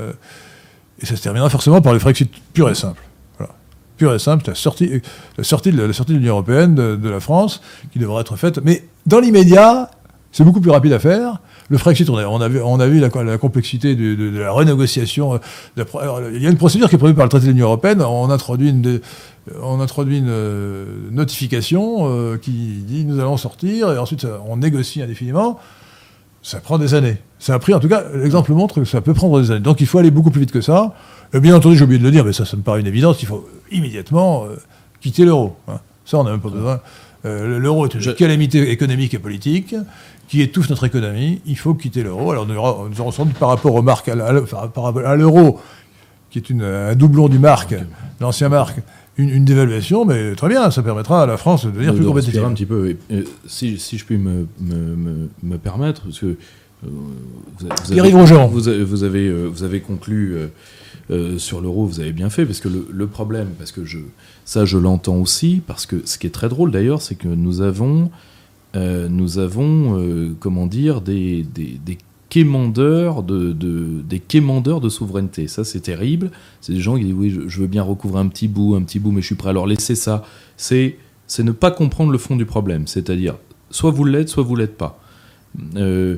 [1.01, 3.01] et ça se terminera forcément par le Frexit pur et simple.
[3.37, 3.53] Voilà.
[3.97, 5.01] Pur et simple, la sortie,
[5.37, 7.61] la sortie de l'Union européenne, de la France,
[7.91, 8.59] qui devra être faite.
[8.63, 9.91] Mais dans l'immédiat,
[10.31, 11.39] c'est beaucoup plus rapide à faire.
[11.69, 14.29] Le Frexit, on a, on a vu, on a vu la, la complexité de, de-
[14.29, 15.33] de la renégociation.
[15.33, 15.37] euh,
[15.77, 17.65] de alors, il y a une procédure qui est prévue par le traité de l'Union
[17.65, 18.01] européenne.
[18.03, 19.01] On introduit une, dé-
[19.63, 22.51] on introduit une euh, notification euh, qui
[22.85, 25.59] dit nous allons sortir et ensuite on négocie indéfiniment.
[26.43, 27.17] Ça prend des années.
[27.39, 29.61] Ça a pris, en tout cas, l'exemple montre que ça peut prendre des années.
[29.61, 30.93] Donc il faut aller beaucoup plus vite que ça.
[31.33, 33.23] Et bien entendu, j'ai oublié de le dire, mais ça, ça me paraît une évidence,
[33.23, 34.55] il faut immédiatement euh,
[35.01, 35.55] quitter l'euro.
[35.67, 35.79] hein.
[36.05, 36.79] Ça, on n'a même pas besoin.
[37.25, 39.73] Euh, l'euro est une Je- calamité économique et politique
[40.27, 41.41] qui étouffe notre économie.
[41.45, 42.31] Il faut quitter l'euro.
[42.31, 44.15] Alors nous aurons, sans doute par rapport au marque, à,
[45.15, 45.59] l'euro,
[46.29, 47.75] qui est une- un doublon du marque,
[48.19, 48.81] l'ancien marque,
[49.17, 52.05] une, une dévaluation, mais très bien, ça permettra à la France de devenir de, plus
[52.05, 52.43] compétitive.
[52.43, 52.89] un petit peu.
[52.89, 56.35] Et, euh, si, si je puis me, me, me, me permettre, parce que euh,
[57.59, 58.11] vous, a- vous avez,
[58.47, 60.47] vous, avez, vous, avez, euh, vous avez conclu euh,
[61.11, 63.99] euh, sur l'euro, vous avez bien fait, parce que le, le problème, parce que je,
[64.43, 67.61] ça je l'entends aussi, parce que ce qui est très drôle d'ailleurs, c'est que nous
[67.61, 68.11] avons,
[68.75, 71.97] euh, nous avons euh, comment dire, des, des,
[72.29, 75.47] quémandeurs de, de- des quémandeurs de souveraineté.
[75.47, 76.31] Ça, c'est terrible.
[76.59, 78.99] C'est des gens qui disent oui, je, veux bien recouvrir un petit bout, un petit
[78.99, 80.23] bout, mais je suis prêt à leur laisser ça.
[80.57, 80.97] C'est
[81.27, 82.87] c'est ne pas comprendre le fond du problème.
[82.87, 83.35] C'est-à-dire,
[83.71, 84.99] soit vous l'êtes, soit vous l'êtes pas.
[85.77, 86.17] Euh,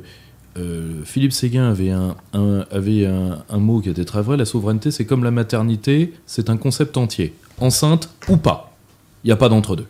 [1.06, 4.38] Philippe Séguin avait, un, un- avait un, un mot qui était très vrai.
[4.38, 7.36] La souveraineté, c'est comme la maternité, c'est un concept entier.
[7.60, 8.76] Enceinte ou pas.
[9.24, 9.86] Il n'y a pas d'entre-deux.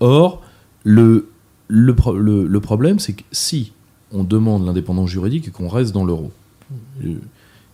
[0.00, 0.42] Or,
[0.84, 1.28] le,
[1.72, 3.72] le, pro- le- le problème, c'est que si
[4.12, 6.32] on demande l'indépendance juridique et qu'on reste dans l'euro,
[7.04, 7.14] euh,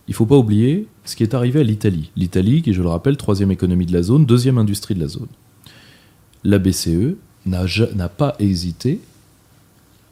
[0.07, 2.11] il ne faut pas oublier ce qui est arrivé à l'Italie.
[2.15, 5.27] L'Italie, qui, je le rappelle, troisième économie de la zone, deuxième industrie de la zone.
[6.43, 7.15] La BCE
[7.45, 8.99] n'a pas hésité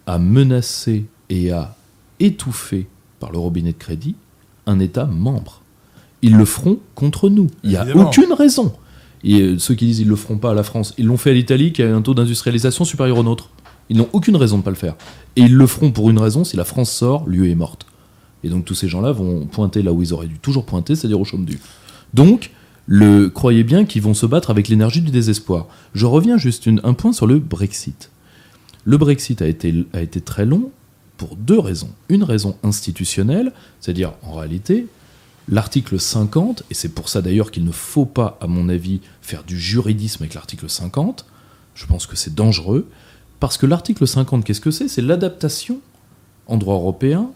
[0.07, 1.75] à menacer et à
[2.19, 2.87] étouffer
[3.19, 4.15] par le robinet de crédit
[4.65, 5.61] un État membre.
[6.21, 7.47] Ils le feront contre nous.
[7.63, 8.07] Il n'y a Évidemment.
[8.07, 8.73] aucune raison.
[9.23, 11.31] Et euh, ceux qui disent ils le feront pas à la France, ils l'ont fait
[11.31, 13.49] à l'Italie qui a un taux d'industrialisation supérieur au nôtre.
[13.89, 14.95] Ils n'ont aucune raison de ne pas le faire.
[15.35, 17.85] Et ils le feront pour une raison, si la France sort, l'UE est morte.
[18.43, 21.19] Et donc tous ces gens-là vont pointer là où ils auraient dû toujours pointer, c'est-à-dire
[21.19, 21.59] au chaume du.
[22.13, 22.51] Donc,
[22.87, 25.67] le, croyez bien qu'ils vont se battre avec l'énergie du désespoir.
[25.93, 28.11] Je reviens juste un point sur le Brexit.
[28.83, 30.69] Le Brexit a été, a été très long
[31.17, 31.89] pour deux raisons.
[32.09, 34.85] Une raison institutionnelle, c'est-à-dire en réalité,
[35.49, 39.43] l'article 50, et c'est pour ça d'ailleurs qu'il ne faut pas, à mon avis, faire
[39.43, 41.25] du juridisme avec l'article 50,
[41.73, 42.87] je pense que c'est dangereux,
[43.39, 44.87] parce que l'article 50, qu'est-ce que c'est?
[44.87, 45.79] C'est l'adaptation
[46.47, 47.31] en droit européen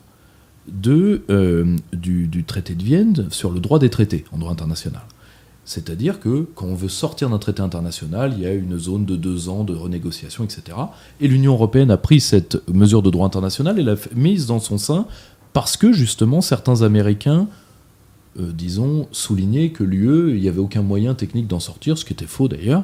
[0.87, 5.01] euh, du, traité de Vienne sur le droit des traités en droit international.
[5.65, 9.15] C'est-à-dire que quand on veut sortir d'un traité international, il y a une zone de
[9.15, 10.77] deux ans de renégociation, etc.
[11.21, 14.77] Et l'Union européenne a pris cette mesure de droit international et l'a mise dans son
[14.77, 15.05] sein
[15.53, 17.47] parce que justement certains Américains,
[18.39, 22.13] euh, disons, soulignaient que l'UE, il n'y avait aucun moyen technique d'en sortir, ce qui
[22.13, 22.83] était faux d'ailleurs.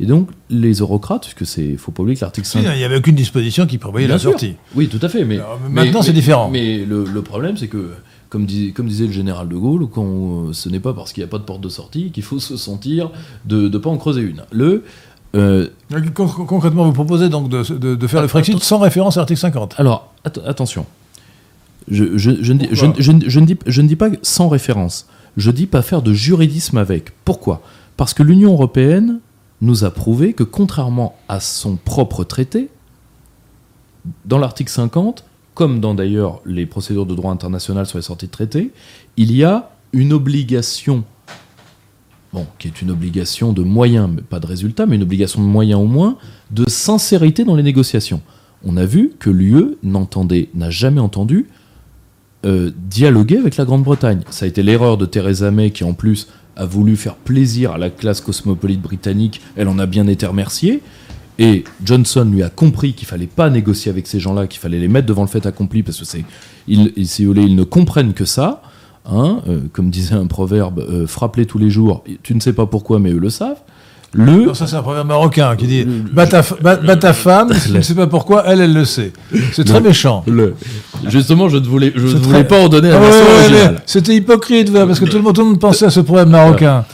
[0.00, 2.84] Et donc les eurocrates, puisque c'est, faut pas oublier que l'article Si, 5 Il n'y
[2.84, 4.30] avait aucune disposition qui prévoyait Bien la sûr.
[4.32, 4.54] sortie.
[4.74, 5.24] oui, tout à fait.
[5.24, 6.50] Mais, Alors, maintenant, c'est différent.
[6.50, 7.90] Mais le, le problème, c'est que,
[8.28, 11.22] comme, dis- comme disait le général de Gaulle, quand, euh, ce n'est pas parce qu'il
[11.22, 13.10] n'y a pas de porte de sortie qu'il faut se sentir
[13.44, 14.42] de ne pas en creuser une.
[14.50, 14.82] Le,
[15.36, 15.68] euh,
[16.12, 19.20] Con- con- Concrètement, vous proposez donc de, de- de faire le Frexit sans référence à
[19.20, 19.74] l'article 50.
[19.78, 20.86] alors, att- attention.
[21.88, 23.96] Je, je- je ne dis, je, Pourquoi je ne- je ne dis, je ne dis
[23.96, 25.06] pas sans référence.
[25.36, 27.12] Je dis pas faire de juridisme avec.
[27.24, 27.62] Pourquoi?
[27.96, 29.18] Parce que l'Union européenne
[29.60, 32.68] nous a prouvé que, contrairement à son propre traité,
[34.24, 35.24] dans l'article 50,
[35.54, 38.72] comme dans d'ailleurs les procédures de droit international sur les sorties de traité,
[39.16, 41.04] il y a une obligation
[42.34, 45.46] bon, qui est une obligation de moyens, mais pas de résultat, mais une obligation de
[45.46, 46.18] moyens au moins,
[46.50, 48.20] de sincérité dans les négociations.
[48.64, 51.46] On a vu que l'UE n'entendait, n'a jamais entendu
[52.44, 54.20] euh, dialoguer avec la Grande-Bretagne.
[54.30, 57.78] Ça a été l'erreur de Theresa May qui en plus a voulu faire plaisir à
[57.78, 59.40] la classe cosmopolite britannique.
[59.56, 60.82] Elle en a bien été remerciée.
[61.38, 64.88] Et Johnson lui a compris qu'il fallait pas négocier avec ces gens-là, qu'il fallait les
[64.88, 66.24] mettre devant le fait accompli parce que c'est,
[66.68, 68.62] ils, si vous voulez, ils ne comprennent que ça.
[69.06, 72.04] Hein, euh, comme disait un proverbe, euh, frappe-les tous les jours.
[72.22, 73.60] Tu ne sais pas pourquoi, mais eux le savent.
[74.16, 77.12] Le, Non, ça c'est un proverbe marocain qui dit bat ta, f- bat- bat ta
[77.12, 79.12] femme, tu ne sais pas pourquoi, elle, elle le sait.
[79.52, 80.22] C'est très méchant.
[80.28, 80.54] le-
[81.08, 83.24] justement, je ne voulais, je ne très- voulais pas en donner la Ah ouais, version
[83.26, 83.74] ouais, originale.
[83.78, 86.00] mais C'était hypocrite, voilà, parce que tout le, monde, tout le monde pensait à ce
[86.00, 86.84] proverbe marocain.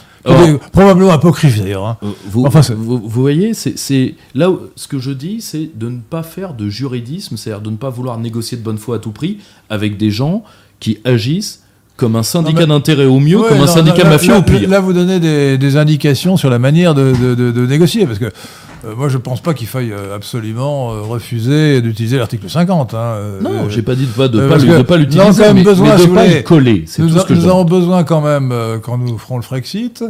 [0.71, 1.85] probablement apocryphe d'ailleurs.
[1.85, 1.97] hein.
[2.03, 5.89] Euh, Vous, Enfin, vous, vous voyez, c'est là où, ce que je dis, c'est de
[5.89, 8.99] ne pas faire de juridisme, c'est-à-dire de ne pas vouloir négocier de bonne foi à
[8.99, 9.37] tout prix
[9.69, 10.43] avec des gens
[10.79, 11.61] qui agissent
[11.97, 14.41] comme un syndicat d'intérêt au mieux, Ouais, comme un non, syndicat là- mafieux là, au
[14.41, 14.67] pire.
[14.69, 18.17] Là, vous donnez des, des indications sur la manière de, de- de- de négocier, parce
[18.17, 22.49] que euh, moi, je ne pense pas qu'il faille euh, absolument euh, refuser d'utiliser l'article
[22.49, 22.93] 50.
[22.95, 25.41] hein, euh, non, j'ai pas dit de pas, de pas, le- pas nous avons l'utiliser,
[25.41, 26.83] quand même mais, besoin, mais de si pas voulez, y coller.
[26.87, 30.03] C'est nous tout ce que nous avons besoin quand même, quand nous ferons le Frexit,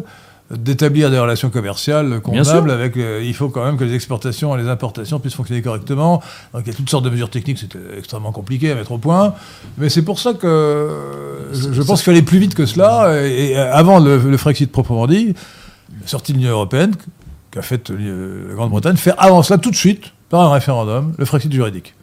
[0.57, 4.61] d'établir des relations commerciales convenables avec euh, il faut quand même que les exportations et
[4.61, 6.21] les importations puissent fonctionner correctement.
[6.53, 8.91] Donc il y a toutes sortes de mesures techniques c'est euh, extrêmement compliqué à mettre
[8.91, 9.33] au point.
[9.77, 13.21] Mais c'est pour ça que euh, je, je pense qu'il fallait plus vite que cela
[13.25, 15.33] et, et avant le, le Frexit proprement dit
[16.01, 16.93] la sortie de l'Union Européenne
[17.51, 21.25] qu'a fait euh, la Grande-Bretagne faire avant cela tout de suite par un référendum le
[21.25, 21.93] Frexit juridique.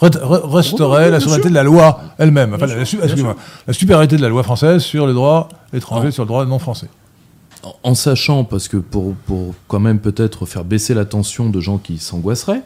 [0.00, 3.36] Re- re- restaurer la souveraineté de la loi elle-même, enfin, la, excusez-moi,
[3.68, 6.12] la supériorité de la loi française sur les droits étrangers, Ah.
[6.12, 6.88] sur le droit non français.
[7.84, 11.78] En- sachant, parce que pour, pour quand même peut-être faire baisser la tension de gens
[11.78, 12.62] qui s'angoisseraient,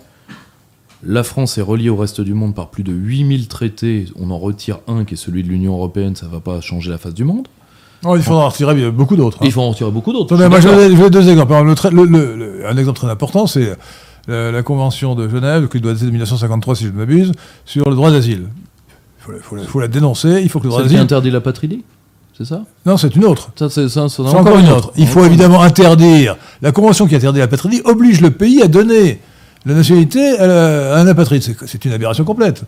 [1.02, 4.06] la France est reliée au reste du monde par plus de 8000 traités.
[4.18, 6.98] On en retire un qui est celui de l'Union Européenne, ça va pas changer la
[6.98, 7.46] face du monde.
[8.02, 9.38] Non, il faudra en retirer beaucoup d'autres.
[9.38, 9.44] hein.
[9.46, 10.34] Il faut en retirer beaucoup d'autres.
[10.36, 10.60] Moi,
[10.96, 11.48] vais deux exemples.
[11.48, 13.76] Par exemple, le trai- le- le- le- un exemple très important, c'est
[14.28, 17.32] la, la Convention de Genève, qui doit dater de 1953, si je ne m'abuse,
[17.64, 18.48] sur le droit d'asile.
[19.18, 20.98] Il faut, la- faut faut dénoncer, il faut que le droit d'asile...
[21.00, 21.68] interdit la patrie
[22.36, 22.62] c'est ça?
[22.84, 23.50] Non, c'est une autre.
[23.56, 24.92] C'est encore une autre.
[24.96, 26.36] Il faut évidemment interdire.
[26.62, 29.20] La convention qui interdit la patrie oblige le pays à donner
[29.64, 31.42] la nationalité à, la- à un apatride.
[31.42, 32.62] C'est- C'est une aberration complète.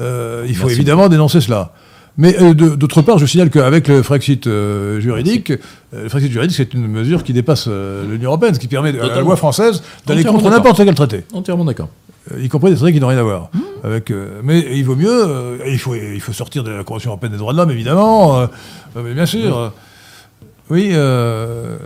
[0.00, 0.76] Euh, il faut Merci.
[0.76, 1.72] évidemment dénoncer cela.
[2.16, 5.56] Mais euh, d'autre part, je signale qu'avec le Frexit euh, juridique, euh,
[6.04, 9.06] le Frexit juridique, c'est une mesure qui dépasse euh, l'Union européenne, ce qui permet à
[9.08, 11.88] la loi française d'aller contre n'importe quel traité, Entièrement d'accord.
[12.32, 13.50] euh, y compris des traités qui n'ont rien à voir.
[13.52, 13.58] Mmh.
[13.82, 17.10] Avec, euh, mais il vaut mieux, euh, il, faut, il faut sortir de la Convention
[17.10, 18.46] européenne des droits de l'homme, évidemment, euh,
[18.96, 19.58] euh, mais bien sûr.
[19.58, 19.68] euh,
[20.70, 21.76] oui, euh,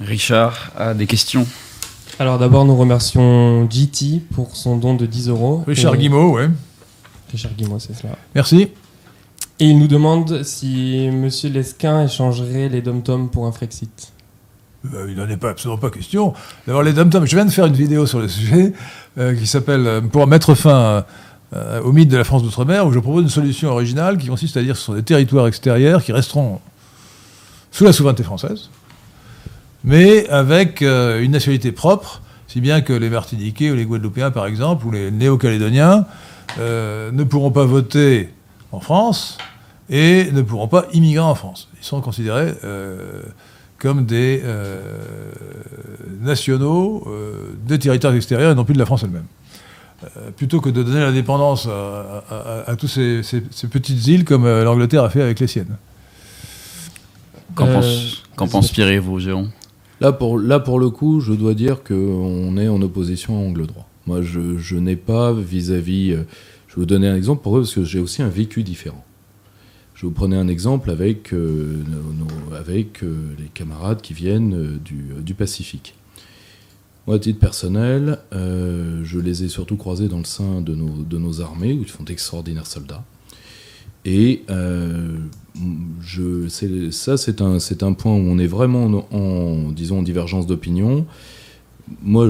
[0.00, 1.46] Richard a des questions.
[2.18, 5.62] Alors d'abord, nous remercions GT pour son don de 10 euros.
[5.66, 6.48] Richard Et- Guimau, ouais.
[7.30, 8.14] Richard Guimau, c'est cela.
[8.34, 8.68] Merci.
[9.58, 14.12] Et il nous demande si Monsieur Lesquin échangerait les dom-toms pour un Frexit.
[14.94, 16.34] Euh, il n'en est absolument pas question.
[16.66, 18.74] D'abord, les dom je viens de faire une vidéo sur le sujet
[19.16, 21.04] euh, qui s'appelle euh, Pour mettre fin
[21.84, 24.62] au mythe de la France d'outre-mer, où je propose une solution originale qui consiste à
[24.62, 26.60] dire que ce sont des territoires extérieurs qui resteront
[27.70, 28.68] sous la souveraineté française,
[29.82, 34.86] mais avec une nationalité propre, si bien que les Martiniquais ou les Guadeloupéens, par exemple,
[34.86, 36.04] ou les Néo-Calédoniens
[36.58, 38.34] ne pourront pas voter
[38.72, 39.38] en France
[39.88, 41.68] et ne pourront pas immigrer en France.
[41.80, 43.22] Ils sont considérés euh,
[43.78, 44.80] comme des euh,
[46.20, 49.26] nationaux euh, des territoires extérieurs et non plus de la France elle-même.
[50.04, 54.06] Euh, plutôt que de donner l'indépendance à, à, à, à tous ces, ces- ces petites
[54.08, 55.76] îles comme euh, l'Angleterre a fait avec les siennes.
[57.54, 59.50] Qu'en Euh, pense, qu'en pense Pierre et vous, Jérôme?
[60.00, 63.66] Là pour, là, pour le coup, je dois dire qu'on est en opposition à angle
[63.66, 63.88] droit.
[64.06, 66.12] Moi, je, je n'ai pas vis-à-vis.
[66.12, 68.62] euh, je vais vous donner un exemple pour eux, parce que j'ai aussi un vécu
[68.62, 69.04] différent.
[69.96, 71.82] Je vous prenais un exemple avec, euh,
[72.52, 75.94] euh, les camarades qui viennent euh, du, Pacifique.
[77.06, 81.72] Moi, à titre personnel, je les ai surtout croisés dans le sein de nos, armées,
[81.72, 83.04] où ils font d'extraordinaires soldats.
[84.04, 84.42] Et
[86.02, 86.48] je,
[86.90, 91.06] ça, c'est un, un point où on est vraiment en, en, disons, en divergence d'opinion.
[92.02, 92.28] Moi,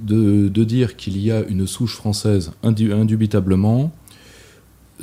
[0.00, 3.92] de, de dire qu'il y a une souche française indu- indubitablement,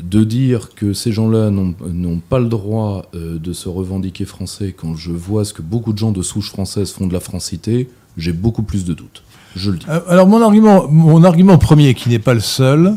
[0.02, 4.96] de dire que ces gens-là n'ont pas le droit euh, de se revendiquer français quand
[4.96, 8.34] je vois ce que beaucoup de gens de souche française font de la francité, j'ai
[8.34, 9.24] beaucoup plus de doutes.
[9.56, 9.86] Je le dis.
[9.88, 12.96] Euh, Alors mon argument, mon argument premier, qui n'est pas le seul,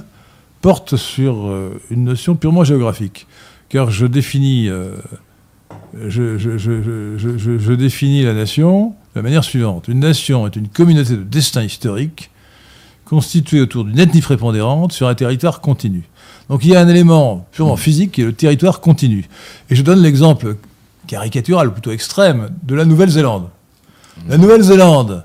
[0.61, 3.27] porte sur euh, une notion purement géographique.
[3.69, 4.97] Car je définis, euh,
[6.09, 9.89] je- je- je définis la nation de la manière suivante.
[9.89, 12.31] Une nation est une communauté de destin historique
[13.05, 16.05] constituée autour d'une ethnie prépondérante sur un territoire continu.
[16.51, 19.27] Donc il y a un élément purement physique qui est le territoire continu.
[19.71, 20.57] Et je donne l'exemple
[21.07, 23.49] caricaturale, plutôt extrême, de la Nouvelle-Zélande.
[24.29, 25.25] La Nouvelle-Zélande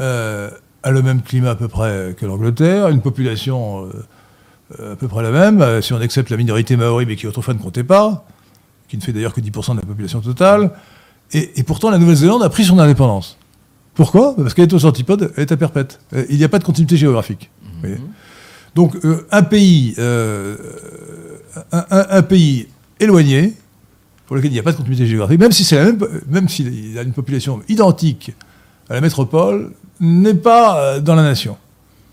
[0.00, 0.50] euh,
[0.82, 3.88] a le même climat à peu près que l'Angleterre, une population
[4.80, 7.26] euh, à peu près la même, euh, si on accepte la minorité maori, mais qui
[7.26, 8.26] autrefois ne comptait pas,
[8.88, 10.70] qui ne fait d'ailleurs que 10% de la population totale.
[11.32, 13.36] Et, et pourtant, la Nouvelle-Zélande a pris son indépendance.
[13.94, 14.34] Pourquoi?
[14.36, 16.00] Parce qu'elle est aux antipodes, elle est à perpète.
[16.14, 17.50] Euh, Il n'y a pas de continuité géographique.
[17.80, 17.96] voyez?
[18.74, 20.56] Donc, euh, un pays, euh,
[21.72, 22.68] un, un- un pays
[22.98, 23.54] éloigné,
[24.26, 25.98] pour lequel il n'y a pas de continuité géographique, même si c'est la même,
[26.28, 28.32] même s'il a une population identique
[28.88, 31.56] à la métropole, n'est pas dans la nation.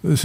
[0.03, 0.17] Il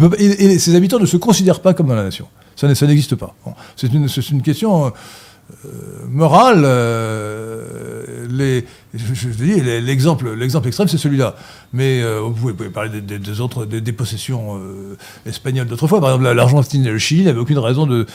[0.00, 2.26] pas- et, et ses habitants ne se considèrent pas comme dans la nation.
[2.56, 3.34] Ça, n'existe pas.
[3.44, 3.54] Bon.
[3.76, 4.08] C'est une,
[4.42, 4.90] question euh,
[6.10, 6.62] morale.
[6.64, 8.64] euh, les,
[8.94, 11.34] je, dis, l'exemple, l'exemple extrême, c'est celui-là.
[11.72, 14.96] Mais euh, vous, pouvez, parler des, autres des, possessions euh,
[15.26, 16.00] espagnoles d'autrefois.
[16.00, 18.06] Par exemple, la- l'Argentine et le Chili n'avaient aucune raison de,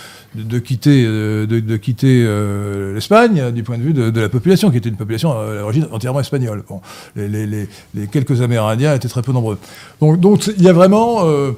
[0.60, 1.45] quitter, euh,
[2.03, 5.57] euh, l'Espagne euh, du point de vue de, la population, qui était une population euh,
[5.57, 6.64] à l'origine entièrement espagnole.
[7.15, 7.68] Les,
[8.11, 9.57] quelques Amérindiens étaient très peu nombreux.
[9.99, 11.51] Donc, donc il y a vraiment euh,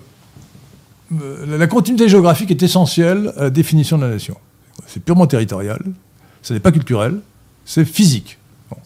[1.21, 4.35] euh, la continuité géographique est essentielle à la définition de la nation.
[4.95, 5.81] C'est purement territorial,
[6.41, 7.19] ce n'est pas culturel,
[7.65, 8.37] c'est physique.
[8.71, 8.77] Bon.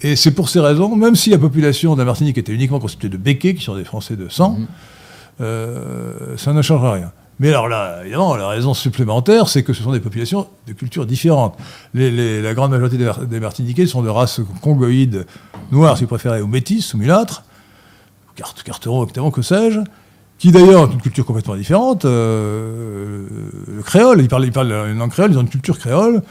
[0.00, 3.10] Et c'est pour ces raisons, même si la population de la Martinique était uniquement constituée
[3.10, 4.58] de béquets, qui sont des Français de sang,
[5.42, 7.12] euh, ça ne changera rien.
[7.40, 11.04] Mais alors là, évidemment, la raison supplémentaire, c'est que ce sont des populations de cultures
[11.04, 11.58] différentes.
[11.92, 15.26] Les- les- la grande majorité des, Mar- des Martiniquais sont de race congoïde,
[15.72, 17.42] noire si vous préférez, ou métisse, ou mulâtre,
[18.34, 19.80] carte, carteron, que sais-je,
[20.44, 22.04] qui d'ailleurs ont une culture complètement différente.
[22.04, 23.24] euh,
[23.66, 26.22] le créole, ils parlent, ils parlent une langue créole, ils ont une culture créole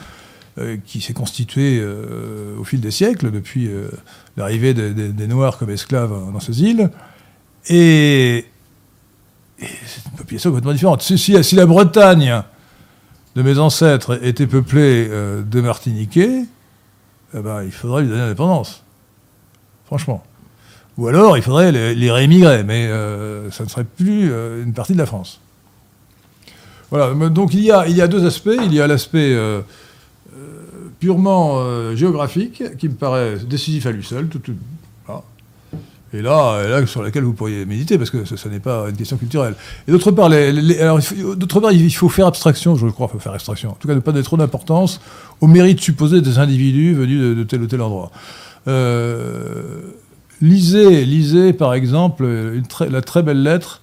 [0.60, 3.72] euh, qui s'est constituée euh, au fil des siècles, depuis
[4.38, 6.92] l'arrivée des, Noirs comme esclaves dans ces îles.
[7.70, 8.46] Et,
[9.58, 11.02] c'est une population complètement différente.
[11.02, 12.44] Si, la Bretagne
[13.36, 16.46] de mes ancêtres était peuplée de Martiniquais,
[17.34, 18.84] eh ben, il faudrait lui donner l'indépendance.
[19.86, 20.24] Franchement.
[20.98, 24.94] Ou alors, il faudrait les, réémigrer, mais euh, ça ne serait plus euh, une partie
[24.94, 25.40] de la France.
[26.92, 28.52] Voilà, donc il y a, deux aspects.
[28.64, 29.62] Il y a l'aspect euh,
[31.00, 31.60] purement
[31.96, 34.28] géographique, qui me paraît décisif à lui seul.
[34.28, 34.42] tout-.
[36.16, 39.56] Et là, sur laquelle vous pourriez méditer, parce que ce, n'est pas une question culturelle.
[39.88, 41.00] Et d'autre part, alors,
[41.36, 43.72] d'autre part, il faut faire abstraction, je crois, il faut faire abstraction.
[43.72, 45.02] En tout cas, ne pas donner trop d'importance
[45.42, 48.12] au mérite supposé des individus venus de, de tel ou tel endroit.
[48.68, 49.82] Euh,
[50.44, 53.82] lisez, lisez, par exemple, une très- la très belle lettre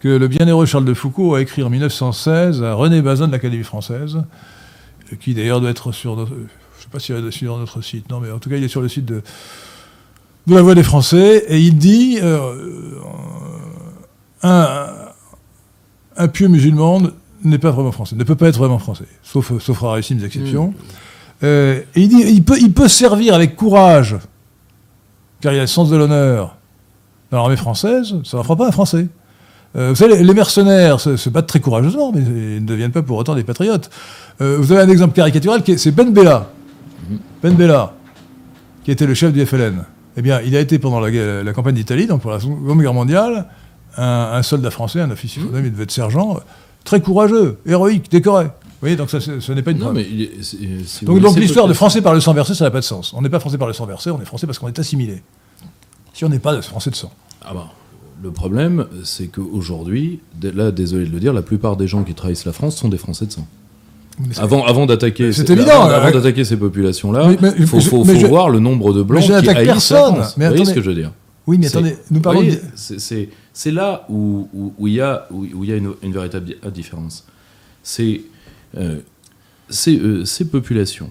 [0.00, 3.62] que le bienheureux Charles de Foucault a écrit en 1916 à René Bazin de l'Académie
[3.64, 4.18] française,
[5.20, 8.08] qui d'ailleurs doit être sur notre, je ne sais pas s'il est sur notre site,
[8.10, 9.22] non, mais en tout cas, il est sur le site de,
[10.46, 12.54] de la Voix des Français, et il dit euh,
[14.42, 14.86] un,
[16.16, 17.02] un pieux musulman
[17.44, 20.74] n'est pas vraiment français, ne peut pas être vraiment français, sauf, sauf rarissimes exceptions.
[21.44, 24.16] Euh, et il dit il peut, il peut servir avec courage,
[25.40, 26.56] car il a le sens de l'honneur
[27.30, 29.06] dans l'armée française, ça n'en fera pas un Français.
[29.76, 33.02] Euh, vous savez, les mercenaires se, se battent très courageusement, mais ils ne deviennent pas
[33.02, 33.90] pour autant des patriotes.
[34.40, 36.46] Euh, vous avez un exemple caricatural, qui est- c'est Ben Bella.
[37.42, 37.92] Ben Bella,
[38.84, 39.84] qui était le chef du FLN.
[40.16, 43.46] Eh bien, il a été pendant la, campagne d'Italie, donc pour la Seconde Guerre mondiale,
[43.96, 46.40] un, un soldat français, un officier, il devait être sergent, euh,
[46.84, 48.46] très courageux, héroïque, décoré.
[48.80, 49.96] Voyez, donc ça, ce n'est pas une Non, preuve.
[49.96, 50.06] mais
[50.42, 53.12] si vous Donc, l'histoire de français par le sang versé, ça n'a pas de sens.
[53.14, 55.22] On n'est pas français par le sang versé, on est français parce qu'on est assimilé.
[56.12, 57.10] Si on n'est pas français de sang.
[57.44, 57.68] Ah bah,
[58.22, 62.44] le problème, c'est qu'aujourd'hui, là, désolé de le dire, la plupart des gens qui trahissent
[62.44, 63.46] la France sont des Français de sang.
[64.38, 67.88] Avant, avant d'attaquer, C'est ces- évident, avant, avant euh, d'attaquer ces populations-là, il faut, je-
[67.88, 70.16] faut- mais faut je- voir le nombre de blancs qui haïssent personne.
[70.16, 70.36] la France.
[70.36, 71.12] Mais Vous voyez ce que je veux dire
[71.46, 72.58] Oui, mais attendez, nous parlons de...
[72.74, 76.12] c'est- là où où- où il y a où où il y a une, une
[76.12, 77.24] véritable di- différence.
[77.84, 78.22] C'est
[78.76, 79.00] euh,
[79.68, 81.10] ces, euh, ces populations,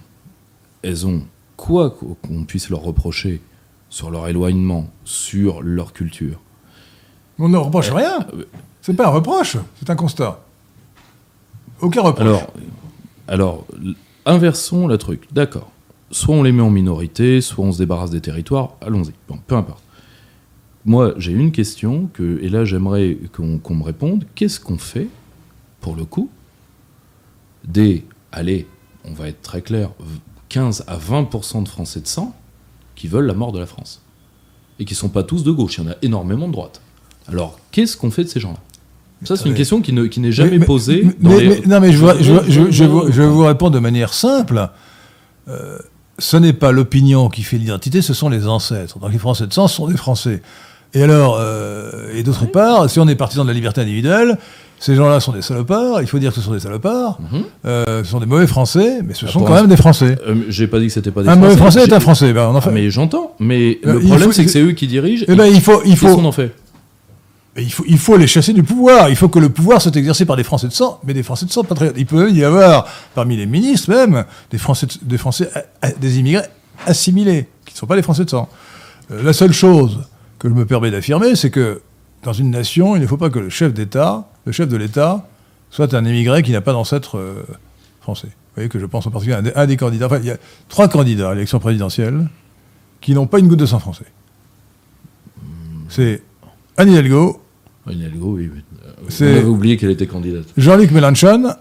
[0.82, 1.24] elles ont
[1.56, 3.42] quoi qu'o- qu'on puisse leur reprocher
[3.90, 6.40] sur leur éloignement, sur leur culture?
[7.40, 8.26] On ne reproche rien.
[8.34, 8.46] euh,
[8.82, 10.44] C'est pas un reproche, c'est un constat.
[11.82, 12.42] Aucun reproche.
[13.28, 13.66] Alors,
[14.26, 15.28] inversons le truc.
[15.32, 15.70] D'accord.
[16.10, 18.76] Soit on les met en minorité, soit on se débarrasse des territoires.
[18.82, 19.12] Allons-y.
[19.28, 19.84] Bon, peu importe.
[20.86, 24.26] Moi, j'ai une question que, et là, j'aimerais qu'on qu'on me réponde.
[24.34, 25.10] Qu'est-ce qu'on fait,
[25.82, 26.30] pour le coup,
[27.66, 28.68] des, allez,
[29.06, 30.20] on va être très clair, v-
[30.50, 32.34] 15 à 20% de Français de sang
[32.96, 34.02] qui veulent la mort de la France
[34.80, 35.78] et qui sont pas tous de gauche.
[35.78, 36.82] Il y en a énormément de droite.
[37.28, 38.60] Alors, qu'est-ce qu'on fait de ces gens-là?
[39.24, 41.04] Ça, c'est une question qui ne- n'est jamais Mais- mais- posée.
[41.20, 43.80] mais- dans les- non, mais je, vous- je, je- je vous- je vous réponds de
[43.80, 44.70] manière simple.
[45.48, 45.80] Euh,
[46.20, 49.00] ce n'est pas l'opinion qui fait l'identité, ce sont les ancêtres.
[49.00, 50.42] Donc les Français de sang sont des Français.
[50.94, 54.38] Et alors, euh, et d'autre part, si on est partisan de la liberté individuelle,
[54.80, 57.42] Ces gens-là sont des salopards, il faut dire que ce sont des salopards, Mhm.
[57.66, 60.18] euh, ce sont des mauvais Français, mais ce Ah, sont quand un- même des Français.
[60.28, 62.44] Euh, J'ai pas dit que c'était pas des Un mauvais Français est un Français, ben,
[62.48, 62.72] on en Ah, fait.
[62.72, 63.34] mais j'entends.
[63.40, 65.26] Mais Euh, le problème, c'est que c'est eux qui dirigent.
[65.28, 66.54] Eh ben, il faut, il Qu'est-ce faut, qu'on en fait?
[67.60, 69.10] Il faut, il faut les chasser du pouvoir.
[69.10, 71.48] Il faut que le pouvoir soit exercé par des Français de sang, mais des Français
[71.48, 71.96] de sang patriotes.
[71.98, 72.86] Il peut y avoir,
[73.16, 75.50] parmi les ministres même, des Français, de- des Français,
[76.00, 76.44] des immigrés
[76.86, 78.48] assimilés, qui ne sont pas des Français de sang.
[79.12, 80.02] Euh, la seule chose
[80.38, 81.82] que je me permets d'affirmer, c'est que
[82.22, 85.28] dans une nation, il ne faut pas que le chef d'État, le chef de l'État,
[85.70, 87.44] soit un immigré qui n'a pas d'ancêtre euh,
[88.00, 88.28] français.
[88.28, 90.06] Vous voyez que je pense en particulier à un des, un des candidats.
[90.06, 90.38] Enfin, il y a
[90.70, 92.28] trois candidats à l'élection présidentielle
[93.02, 94.06] qui n'ont pas une goutte de sang français.
[95.90, 96.24] C'est
[96.78, 97.42] Anne Hidalgo,
[97.90, 98.50] Hidalgo, oui.
[98.54, 98.62] oui.
[99.22, 100.46] Euh, avait oublié qu'elle était candidate.
[100.56, 101.54] Jean-Luc Mélenchon,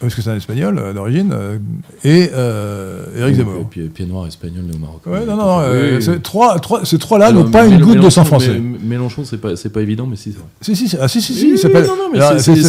[0.00, 1.58] parce que c'est un espagnol euh, d'origine, euh,
[2.04, 3.66] et euh, Éric Et Zemmour.
[3.70, 5.02] puis pied noir espagnol né au Maroc.
[5.06, 5.64] Ouais, non, non, Oui,
[6.08, 8.58] euh, trois, trois- ces trois-là n'ont pas une goutte de sang français.
[8.58, 10.48] Mélenchon, c'est pas, c'est pas évident, mais si, c'est vrai.
[10.62, 11.68] Si, si, si, ah, si, si, si, Oui, c'est-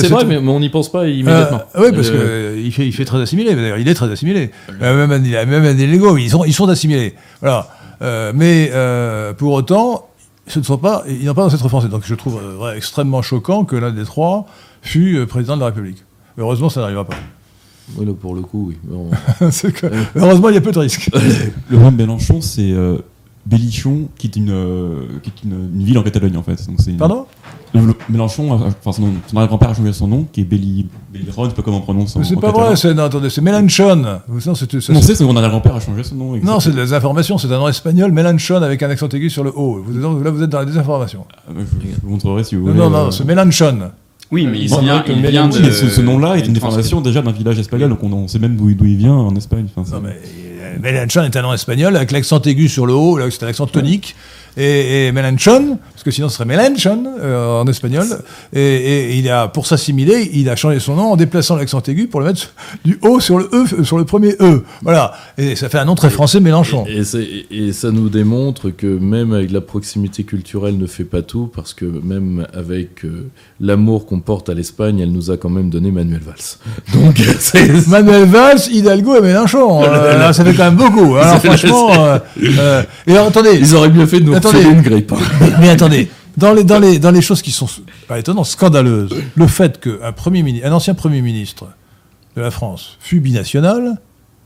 [0.10, 1.62] vrai, mais on n'y pense pas immédiatement.
[1.76, 3.56] Euh, oui, parce Euh, qu'il fait, il fait très assimilé.
[3.56, 4.52] D'ailleurs, il est très assimilé.
[4.82, 7.16] Euh, même, même des légaux, ils sont, ils sont assimilés.
[7.42, 7.68] Voilà.
[8.02, 10.08] Euh, mais euh, pour autant,
[10.48, 11.88] ce ne sont pas, ils n'ont pas d'ancêtre français.
[11.88, 14.48] Donc je trouve euh, extrêmement choquant que l'un des trois
[14.82, 16.04] fût euh, président de la République.
[16.42, 17.16] Heureusement, ça n'arrivera pas.
[17.98, 18.78] oui, là, pour le coup, oui.
[18.90, 18.96] Mais
[19.42, 19.50] on-
[20.16, 21.10] heureusement, il y a peu de risques.
[21.70, 22.98] Le roi de Mélenchon, c'est euh,
[23.46, 26.66] Bellichon, qui est, une, euh, qui est une, une ville en Catalogne en fait.
[26.68, 27.26] Donc c'est une- Pardon?
[27.74, 30.88] Le- le- Mélenchon, euh, enfin son, son arrière-grand-père a changé son nom, qui est Belli,
[31.14, 32.18] Belliron, je sais pas comment on prononce.
[32.22, 32.66] C'est en pas catalan.
[32.68, 34.20] vrai, c'est, non, attendez, c'est Mélenchon.
[34.28, 36.36] Vous savez, c'est- ça- Non, c'est son arrière-grand-père a changé son nom.
[36.44, 39.52] non, c'est des informations, c'est un nom espagnol, Mélenchon avec un accent aigu sur le
[39.58, 39.82] haut.
[39.86, 41.26] Vous êtes, là, vous êtes dans la désinformation.
[41.48, 42.84] Ah, Je, je vous montrerai si vous Non, voulez.
[42.84, 43.92] non, non, euh, c'est Mélenchon.
[44.32, 45.66] Oui, mais il Bon, vient, que il vient oui, de.
[45.66, 48.40] mais ce, ce nom-là est une déformation déjà d'un village espagnol, donc on, on sait
[48.40, 49.66] même d'où d'où il vient en Espagne.
[49.76, 50.18] Enfin, Non, mais
[50.62, 53.48] euh, Mélenchon est un nom espagnol avec l'accent aigu sur le haut, là, c'est un
[53.48, 54.16] accent tonique.
[54.58, 58.06] Et, et Mélenchon, parce que sinon ce serait Mélenchon euh, en espagnol,
[58.54, 62.08] et, et il a, pour s'assimiler, il a changé son nom en déplaçant l'accent aigu
[62.08, 62.54] pour le mettre
[62.86, 64.64] du haut sur le E, sur le premier E.
[64.82, 65.14] Voilà.
[65.38, 66.86] Et ça fait un nom très français, Mélenchon.
[66.88, 71.74] Et, ça nous démontre que même avec la proximité culturelle ne fait pas tout, parce
[71.74, 73.30] que même avec euh,
[73.60, 76.58] l'amour qu'on porte à l'Espagne, elle nous a quand même donné Manuel Valls.
[76.94, 77.22] Donc.
[77.88, 79.84] Manuel Valls, Hidalgo et Mélenchon.
[79.84, 81.16] Euh, là, ça fait quand même beaucoup.
[81.16, 84.64] Alors franchement, euh, euh, et alors, attendez, Ils auraient bien fait de nous Attendez.
[84.64, 85.12] une grippe.
[85.40, 87.68] mais, mais attendez, dans les, dans, les, dans les choses qui sont
[88.08, 91.68] pas étonnantes, scandaleuses, le fait qu'un premier mini- un ancien Premier ministre
[92.36, 93.98] de la France fut binational,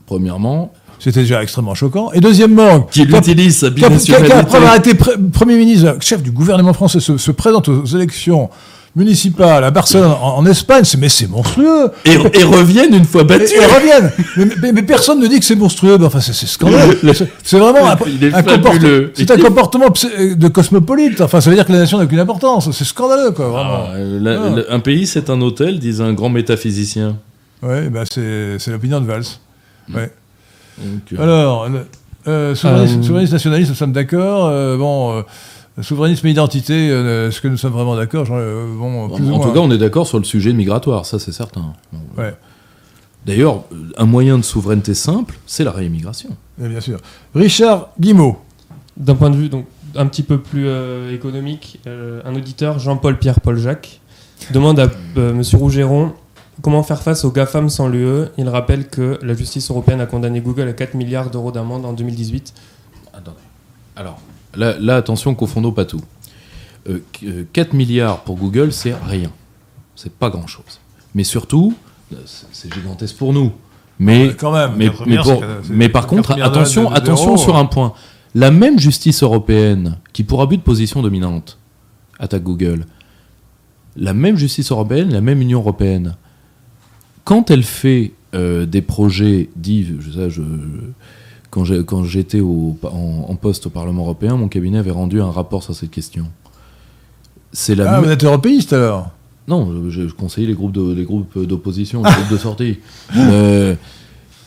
[0.06, 2.12] Premièrement, c'était déjà extrêmement choquant.
[2.12, 4.32] Et deuxièmement, qu'il utilise sa binationalité.
[4.56, 8.48] avoir été pré- Premier ministre, chef du gouvernement français, se, se présente aux élections
[8.96, 13.22] municipales à Barcelone, en, en Espagne, c'est, mais c'est monstrueux Et, et reviennent une fois
[13.24, 13.52] battus.
[13.52, 14.10] et reviennent.
[14.36, 15.98] Mais, mais- mais personne ne dit que c'est monstrueux.
[15.98, 16.98] Mais enfin, c'est, scandaleux.
[17.02, 19.90] Le- C'est, vraiment un, est un c'est comportement
[20.34, 21.20] de cosmopolite.
[21.20, 22.70] Enfin, ça veut dire que la nation n'a aucune importance.
[22.72, 23.84] C'est scandaleux, quoi, vraiment.
[23.92, 24.50] Ah, la- Ah.
[24.68, 27.16] la- un pays, c'est un hôtel, disait un grand métaphysicien.
[27.62, 29.24] Ouais, bah c'est, l'opinion de Valls.
[29.94, 30.10] Ouais.
[30.78, 31.86] Donc, euh, Alors, le-
[32.28, 32.86] euh, Euh,
[33.68, 34.46] nous sommes d'accord.
[34.48, 35.22] Euh, bon, euh,
[35.82, 39.08] souverainisme et identité, euh, est-ce que nous sommes vraiment d'accord euh, bon, en,
[39.40, 41.74] tout cas, on est d'accord sur le sujet migratoire, ça c'est certain.
[42.16, 42.34] Ouais.
[43.26, 46.30] D'ailleurs, euh, un moyen de souveraineté simple, c'est la réimmigration.
[46.62, 46.98] Eh bien sûr.
[47.34, 48.38] Richard Guimau.
[48.96, 49.66] D'un point de vue donc
[49.96, 54.00] un petit peu plus euh, économique, euh, un auditeur, Jean-Paul Pierre-Paul Jacques,
[54.52, 56.12] demande à euh, Monsieur Rougeron
[56.62, 58.26] comment faire face aux GAFAM sans l'UE.
[58.38, 61.92] Il rappelle que la justice européenne a condamné Google à 4 milliards d'euros d'amende en
[61.92, 62.54] 2018.
[63.12, 63.36] Attendez.
[63.94, 64.18] Alors,
[64.56, 66.00] là, là, attention, confondons pas tout.
[66.88, 69.30] Euh, qu- euh, 4 milliards pour Google, c'est rien.
[69.94, 70.80] C'est pas grand-chose.
[71.14, 71.74] Mais surtout,
[72.12, 72.16] euh,
[72.52, 73.52] c'est gigantesque pour nous.
[73.98, 74.72] Mais, quand même.
[75.22, 77.92] pour- mais par contre, attention, attention sur un point.
[78.34, 81.58] La même justice européenne, qui pour abus de position dominante
[82.18, 82.84] attaque Google,
[83.96, 86.16] la même justice européenne, la même Union européenne,
[87.24, 90.28] quand elle fait euh, des projets dits, je-
[91.64, 92.76] quand j'étais en,
[93.28, 96.26] en poste au Parlement européen, mon cabinet avait rendu un rapport sur cette question.
[97.52, 99.10] C'est la Ah, vous êtes européiste alors?
[99.48, 102.78] Non, je, je conseillais les groupes de- les groupes d'opposition, les groupes de sortie.
[103.16, 103.74] Euh,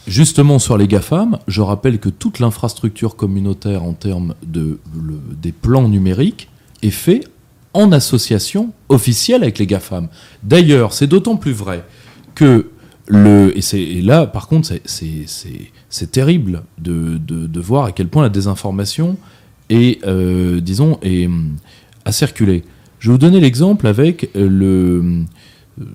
[0.07, 5.51] justement sur les GAFAM, je rappelle que toute l'infrastructure communautaire en termes de le- des
[5.53, 6.49] plans numériques
[6.83, 7.23] est fait
[7.73, 10.09] en association officielle avec les GAFAM.
[10.43, 11.85] D'ailleurs, c'est d'autant plus vrai
[12.35, 12.67] que
[13.11, 19.17] et, et là, par contre, c'est- terrible de, voir à quel point la désinformation
[19.69, 21.57] est, euh, disons, est, hum,
[22.05, 22.63] a circulé.
[22.99, 25.23] Je vais vous donner l'exemple avec euh, le,
[25.81, 25.85] euh,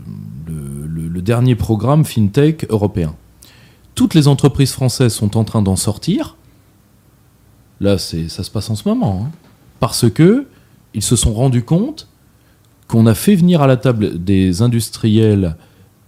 [1.13, 3.15] le, dernier programme FinTech européen.
[3.95, 6.37] Toutes les entreprises françaises sont en train d'en sortir.
[7.81, 9.27] Là, ça se passe en ce moment.
[9.27, 9.31] hein.
[9.81, 10.47] parce que
[10.95, 12.09] ils se sont rendus compte
[12.89, 15.57] qu'on a fait venir à la table des industriels,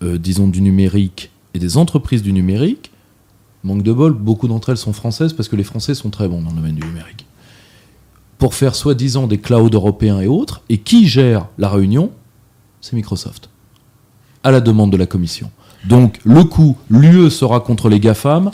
[0.02, 2.90] euh, disons, du numérique et des entreprises du numérique.
[3.64, 6.42] Manque de bol, beaucoup d'entre elles sont françaises parce que les Français sont très bons
[6.42, 7.26] dans le domaine du numérique.
[8.38, 12.10] Pour faire soi-disant des clouds européens et autres, et qui gère la réunion
[12.80, 13.48] C'est Microsoft,
[14.44, 15.50] à la demande de la Commission.
[15.88, 18.50] Donc le coup, l'UE sera contre les GAFAM,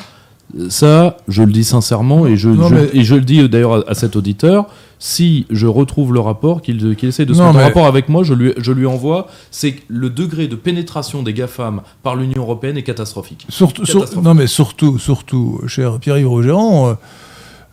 [0.69, 3.75] ça, je le dis sincèrement, et je, Non, je- mais- et je le dis d'ailleurs
[3.87, 4.67] à, à cet auditeur,
[4.99, 8.23] si je retrouve le rapport, qu'il essaie de se Non, mettre en rapport avec moi,
[8.23, 12.43] je lui, je lui envoie, c'est que le degré de pénétration des GAFAM par l'Union
[12.43, 13.47] Européenne est catastrophique.
[13.49, 16.95] Surtout, sur- non mais surtout, surtout, cher Pierre-Yves Rougeron, euh,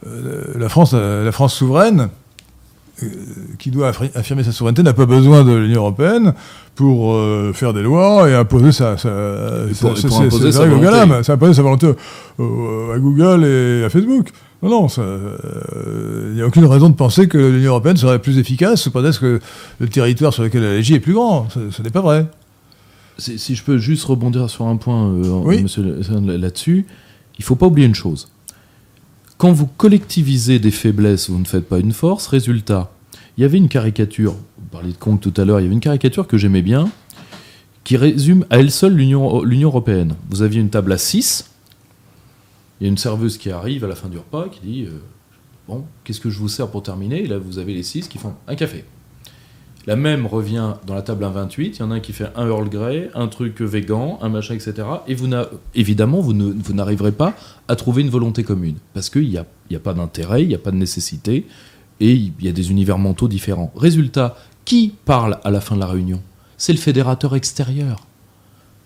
[0.07, 2.09] euh, la France, euh, la France souveraine,
[3.57, 6.33] qui doit affirmer sa souveraineté, n'a pas besoin de l'Union européenne
[6.75, 9.09] pour euh, faire des lois et imposer sa, sa,
[9.69, 11.23] Et sa- pour imposer sa volonté.
[11.23, 11.87] Ça imposer sa volonté
[12.37, 14.29] au- à Google et à Facebook.
[14.61, 18.19] Non, non, ça, euh, il n'y a aucune raison de penser que l'Union européenne serait
[18.19, 19.39] plus efficace sous prétexte que
[19.79, 21.47] le territoire sur lequel elle agit est plus grand.
[21.49, 22.25] Ce, ce n'est pas vrai.
[23.17, 25.61] Si, si je peux juste rebondir sur un point, euh, Oui.
[25.63, 25.83] monsieur
[26.37, 26.85] là-dessus,
[27.37, 28.27] il faut pas oublier une chose.
[29.39, 32.27] Quand vous collectivisez des faiblesses, vous ne faites pas une force.
[32.27, 32.91] Résultat,
[33.37, 35.73] il y avait une caricature, vous parliez de Kong tout à l'heure, il y avait
[35.73, 36.91] une caricature que j'aimais bien,
[37.85, 40.15] qui résume à elle seule l'Union européenne.
[40.29, 41.49] Vous aviez une table à 6,
[42.81, 44.99] il y a une serveuse qui arrive à la fin du repas qui dit euh,
[45.69, 47.23] Bon, qu'est-ce que je vous sers pour terminer?
[47.23, 48.83] Et là, vous avez les 6 qui font un café.
[49.87, 51.57] La même revient dans la table 1,28.
[51.57, 54.53] Il y en a un qui fait un Earl Grey, un truc vegan, un machin,
[54.53, 54.73] etc.
[55.07, 55.15] Et
[55.73, 56.33] évidemment, vous
[56.73, 57.33] n'arriverez pas
[57.67, 58.75] à trouver une volonté commune.
[58.93, 61.47] Parce qu'il n'y a, a pas d'intérêt, il n'y a pas de nécessité,
[61.99, 63.71] et il y a des univers mentaux différents.
[63.75, 64.35] Résultat,
[64.65, 66.21] qui parle à la fin de la réunion?
[66.57, 68.05] C'est le fédérateur extérieur.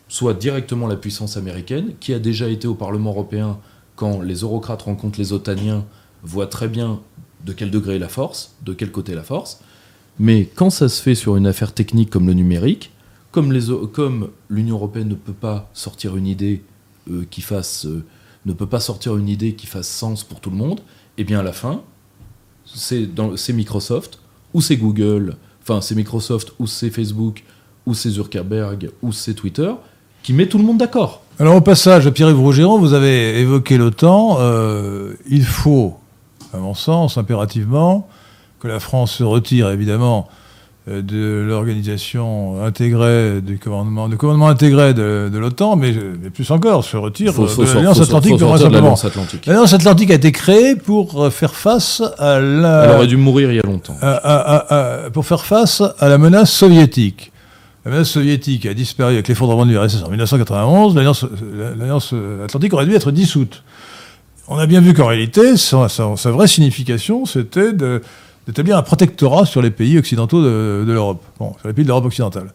[0.08, 3.58] Soit directement la puissance américaine, qui a déjà été au Parlement européen
[3.96, 5.86] quand les eurocrates rencontrent les otaniens,
[6.24, 7.02] voient très bien
[7.46, 9.60] de quel degré la force, de quel côté la force.
[10.20, 12.92] Mais quand ça se fait sur une affaire technique comme le numérique,
[13.32, 16.64] comme l'Union européenne ne peut pas sortir une idée
[17.10, 18.06] euh, qui fasse euh,
[18.46, 20.82] ne peut pas sortir une idée qui fasse sens pour tout le monde,
[21.18, 21.82] et bien à la fin,
[22.66, 23.08] c'est
[23.54, 24.20] Microsoft
[24.54, 27.44] ou c'est Google, enfin c'est Microsoft ou c'est Facebook
[27.86, 29.72] ou c'est Zuckerberg ou c'est Twitter
[30.24, 31.22] qui met tout le monde d'accord.
[31.38, 34.38] Alors au passage, Pierre-Yves Rougeron, vous avez évoqué l'OTAN.
[34.40, 35.96] Euh, il faut,
[36.54, 38.08] à mon sens, impérativement,
[38.64, 40.28] que la France se retire évidemment
[40.90, 46.50] euh, de l'organisation intégrée du commandement, du commandement intégré de, de l'OTAN, mais, mais plus
[46.52, 48.32] encore, se retire Faut- faut de l'Alliance Atlantique
[49.48, 50.12] l'Alliance Atlantique.
[50.12, 53.64] A été créée pour faire face à la, Elle aurait dû mourir il y a
[53.64, 53.96] longtemps.
[54.02, 57.32] à- à- à- à- pour faire face à la menace soviétique.
[57.86, 60.96] La menace soviétique a disparu avec l'effondrement du RSS en 1991.
[60.96, 61.26] L'Alliance
[61.78, 62.14] l'Alliance
[62.46, 63.64] Atlantique aurait dû être dissoute.
[64.48, 68.02] On a bien vu qu'en réalité, sa, sa- sa vraie signification, c'était de-
[68.48, 72.06] d'établir un protectorat sur les pays occidentaux de, l'Europe, bon, sur les pays de l'Europe
[72.06, 72.52] occidentale.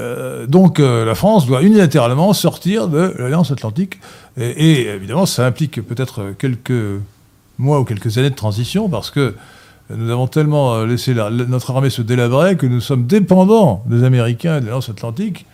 [0.00, 4.00] Euh, donc euh, la France doit unilatéralement sortir de l'Alliance Atlantique.
[4.38, 6.72] Et, évidemment, ça implique peut-être quelques
[7.58, 9.34] mois ou quelques années de transition, parce que
[9.94, 13.84] nous avons tellement euh, laissé la- la- notre armée se délabrer que nous sommes dépendants
[13.86, 15.44] des Américains et de l'Alliance Atlantique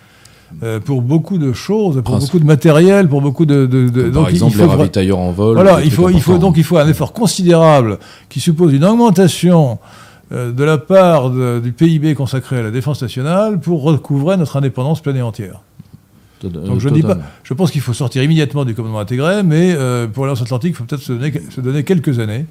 [0.62, 3.66] euh, pour beaucoup de choses, pour beaucoup de matériel, pour beaucoup de...
[3.66, 5.54] de- de- Comme donc par exemple il les faut ravitailleurs en vol.
[5.54, 6.46] voilà, il faut, il faut importants.
[6.48, 7.98] donc il faut un effort considérable
[8.28, 9.78] qui suppose une augmentation
[10.32, 14.56] euh, de la part de- du PIB consacré à la défense nationale pour recouvrer notre
[14.56, 15.60] indépendance pleine et entière.
[16.44, 19.42] Euh, Donc je ne dis pas, je pense qu'il faut sortir immédiatement du commandement intégré,
[19.42, 22.46] mais euh, pour l'Alliance Atlantique, il faut peut-être se donner, se donner quelques années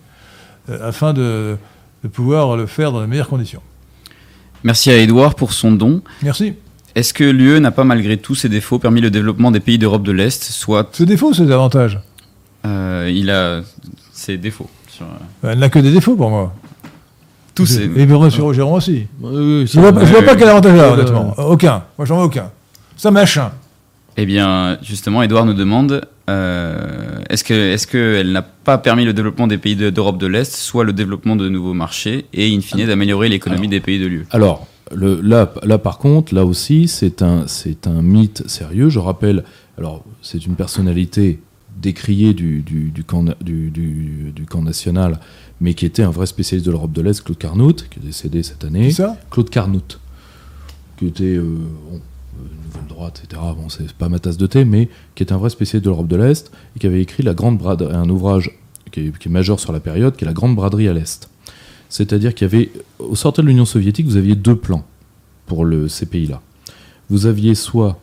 [0.70, 1.56] euh, afin de,
[2.04, 3.62] de pouvoir le faire dans les meilleures conditions.
[4.64, 6.02] Merci à Edouard pour son don.
[6.24, 6.54] Merci.
[6.98, 10.02] Est-ce que l'UE n'a pas, malgré tous ses défauts, permis le développement des pays d'Europe
[10.02, 12.00] de l'Est Soit Ce défaut, c'est des avantages.
[12.66, 13.62] euh, il a
[14.12, 14.70] ses défauts.
[14.90, 16.54] sur, euh, Elle n'a que des défauts pour moi.
[17.54, 17.84] tous ses...
[17.96, 18.32] Et pour M.
[18.40, 19.06] Rogeron aussi.
[19.22, 20.38] Je ne vois, pas- je vois pas ouais.
[20.40, 21.36] quel avantage là, honnêtement.
[21.38, 21.84] Aucun.
[22.00, 22.50] Moi, j'en vois aucun.
[22.96, 23.52] Ça machin.
[24.18, 26.02] Eh bien, justement, Edouard nous demande
[26.32, 30.26] euh, est-ce que est-ce qu'elle n'a pas permis le développement des pays de- d'Europe de
[30.26, 34.08] l'Est, soit le développement de nouveaux marchés et in fine d'améliorer l'économie des pays de
[34.08, 34.66] l'UE Alors,
[34.96, 38.90] le, là, là, par contre, là aussi, c'est un, c'est un mythe sérieux.
[38.90, 39.44] Je rappelle,
[39.78, 41.40] alors, c'est une personnalité
[41.80, 45.20] décriée du, du, du camp, du, camp national,
[45.62, 48.44] mais qui était un vrai spécialiste de l'Europe de l'Est, Claude Carnot, qui est décédé
[48.44, 48.90] cette année.
[48.92, 49.18] C'est ça?
[49.30, 49.82] Claude Carnot,
[50.98, 53.42] qui était euh, bon, euh, nouvelle droite, etc.
[53.56, 56.08] Bon, c'est pas ma tasse de thé, mais qui est un vrai spécialiste de l'Europe
[56.08, 58.52] de l'Est et qui avait écrit la grande braderie, un ouvrage
[58.92, 61.30] qui est, qui est majeur sur la période, qui est la Grande Braderie à l'Est.
[61.90, 64.86] C'est-à-dire qu'il y avait, au sortir de l'Union soviétique, vous aviez deux plans
[65.46, 66.42] pour ces pays-là.
[67.10, 68.00] Vous aviez soit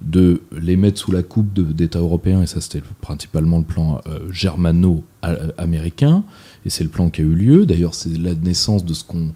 [0.00, 4.32] de les mettre sous la coupe d'États européens, et ça c'était principalement le plan euh,
[4.32, 6.24] germano-américain,
[6.64, 7.66] et c'est le plan qui a eu lieu.
[7.66, 9.32] D'ailleurs, c'est la naissance de ce qu'on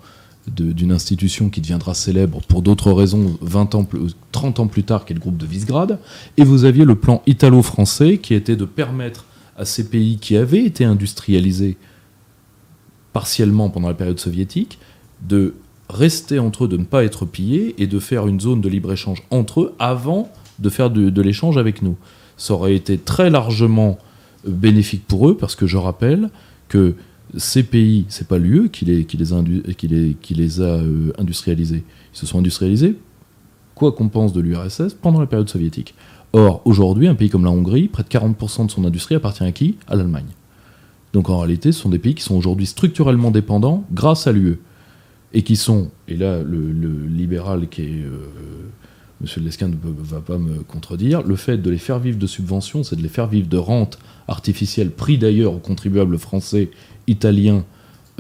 [0.49, 5.05] d'une institution qui deviendra célèbre pour d'autres raisons 20 ans plus, 30 ans plus tard,
[5.05, 5.99] qui est le groupe de Visegrad.
[6.37, 9.25] Et vous aviez le plan italo-français qui était de permettre
[9.57, 11.77] à ces pays qui avaient été industrialisés
[13.17, 14.79] partiellement pendant la période soviétique
[15.27, 15.55] de
[15.89, 19.23] rester entre eux, de ne pas être pillés et de faire une zone de libre-échange
[19.31, 21.97] entre eux avant de faire de, l'échange avec nous.
[22.37, 23.97] Ça aurait été très largement
[24.47, 26.29] bénéfique pour eux parce que je rappelle
[26.69, 26.95] que
[27.39, 31.85] ces pays, c'est pas l'UE qui les a euh, industrialisés.
[32.13, 32.99] Ils se sont industrialisés,
[33.75, 35.95] quoi qu'on pense de l'URSS, pendant la période soviétique.
[36.35, 39.53] Or, aujourd'hui, un pays comme la Hongrie, près de 40% de son industrie appartient à
[39.53, 39.79] qui?
[39.89, 40.36] À l'Allemagne.
[41.13, 44.59] Donc en réalité, ce sont des pays qui sont aujourd'hui structurellement dépendants grâce à l'UE.
[45.33, 46.73] Et qui sont, et là le,
[47.07, 48.05] libéral qui est...
[48.05, 48.31] euh,
[49.21, 52.85] Monsieur Lesquin ne va pas me contredire, le fait de les faire vivre de subventions,
[52.85, 56.71] c'est de les faire vivre de rentes artificielles, pris d'ailleurs aux contribuables français,
[57.07, 57.65] italiens,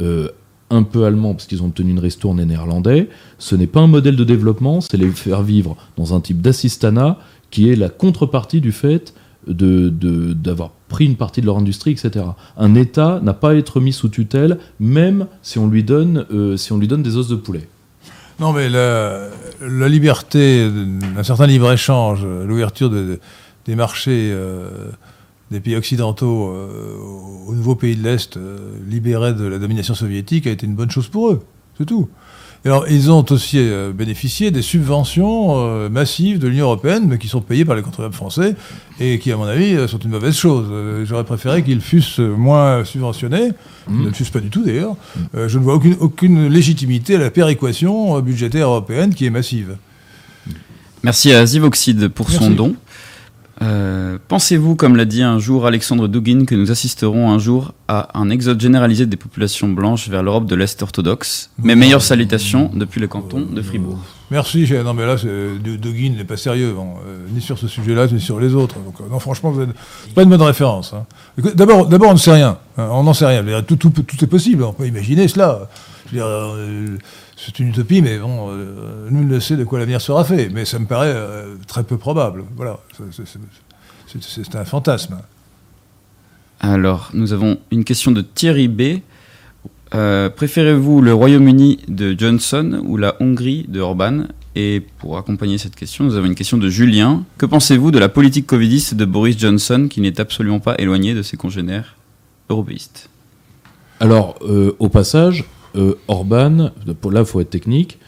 [0.01, 0.29] euh,
[0.71, 3.11] un peu allemands, parce qu'ils ont obtenu une ristourne et néerlandais.
[3.39, 7.19] Ce n'est pas un modèle de développement, c'est les faire vivre dans un type d'assistanat
[7.51, 9.13] qui est la contrepartie du fait
[9.47, 12.25] de- de- d'avoir pris une partie de leur industrie, etc.
[12.57, 16.57] Un État n'a pas à être mis sous tutelle, même si on lui donne, euh,
[16.57, 17.69] si on lui donne des os de poulet.
[18.39, 19.29] Non, mais la,
[19.89, 20.69] liberté
[21.15, 23.21] d'un certain libre-échange, l'ouverture de- de-
[23.65, 24.91] des marchés euh,
[25.51, 26.97] des pays occidentaux euh,
[27.49, 28.39] aux nouveaux pays de l'Est
[28.89, 31.41] libérés de la domination soviétique a été une bonne chose pour eux.
[31.79, 32.09] C'est tout.
[32.65, 37.29] Alors, ils ont aussi euh, bénéficié des subventions euh, massives de l'Union européenne, mais qui
[37.29, 38.57] sont payées par les contribuables français
[38.99, 40.67] et qui, à mon avis, euh, sont une mauvaise chose.
[40.71, 43.51] Euh, J'aurais préféré qu'ils fussent moins subventionnés.
[43.89, 44.97] Ils ne le fussent pas du tout, d'ailleurs.
[45.35, 49.31] Euh, je ne vois aucune, aucune légitimité à la péréquation euh, budgétaire européenne qui est
[49.31, 49.77] massive.
[51.03, 52.75] Merci à Zivoxide pour son don.
[54.27, 58.19] Euh, Pensez-vous, comme l'a dit un jour Alexandre Dugin, que nous assisterons un jour à
[58.19, 61.51] un exode généralisé des populations blanches vers l'Europe de l'Est orthodoxe?
[61.63, 63.99] Mes meilleures salutations depuis le canton de Fribourg.
[64.31, 64.67] Merci.
[64.85, 68.21] Non, mais là, de Guin n'est pas sérieux, bon, euh, ni sur ce sujet-là, ni
[68.21, 68.75] sur les autres.
[68.85, 69.55] Donc, euh, non, franchement,
[70.05, 70.93] c'est pas une bonne référence.
[70.93, 71.07] hein.
[71.55, 72.59] D'abord, d'abord, on ne sait rien.
[72.77, 73.63] hein, on n'en sait rien.
[73.63, 74.65] Tout, tout, peut- tout est possible.
[74.65, 75.69] On peut imaginer cela.
[76.15, 76.97] Euh,
[77.37, 80.49] c'est une utopie, mais bon, euh, nul ne sait de quoi l'avenir sera fait.
[80.53, 82.43] Mais ça me paraît euh, très peu probable.
[82.57, 82.79] Voilà.
[84.07, 85.19] C'est un fantasme.
[86.61, 89.01] Alors, nous avons une question de Thierry B.
[89.95, 94.25] Euh, Préférez-vous le Royaume-Uni de Johnson ou la Hongrie de Orban?
[94.55, 97.25] Et pour accompagner cette question, nous avons une question de Julien.
[97.37, 101.21] Que pensez-vous de la politique covidiste de Boris Johnson qui n'est absolument pas éloignée de
[101.21, 101.97] ses congénères
[102.49, 103.11] européistes?
[104.01, 105.45] Alors, euh, au passage,
[105.77, 106.71] euh, Orban,
[107.01, 107.99] pour là, il faut être technique,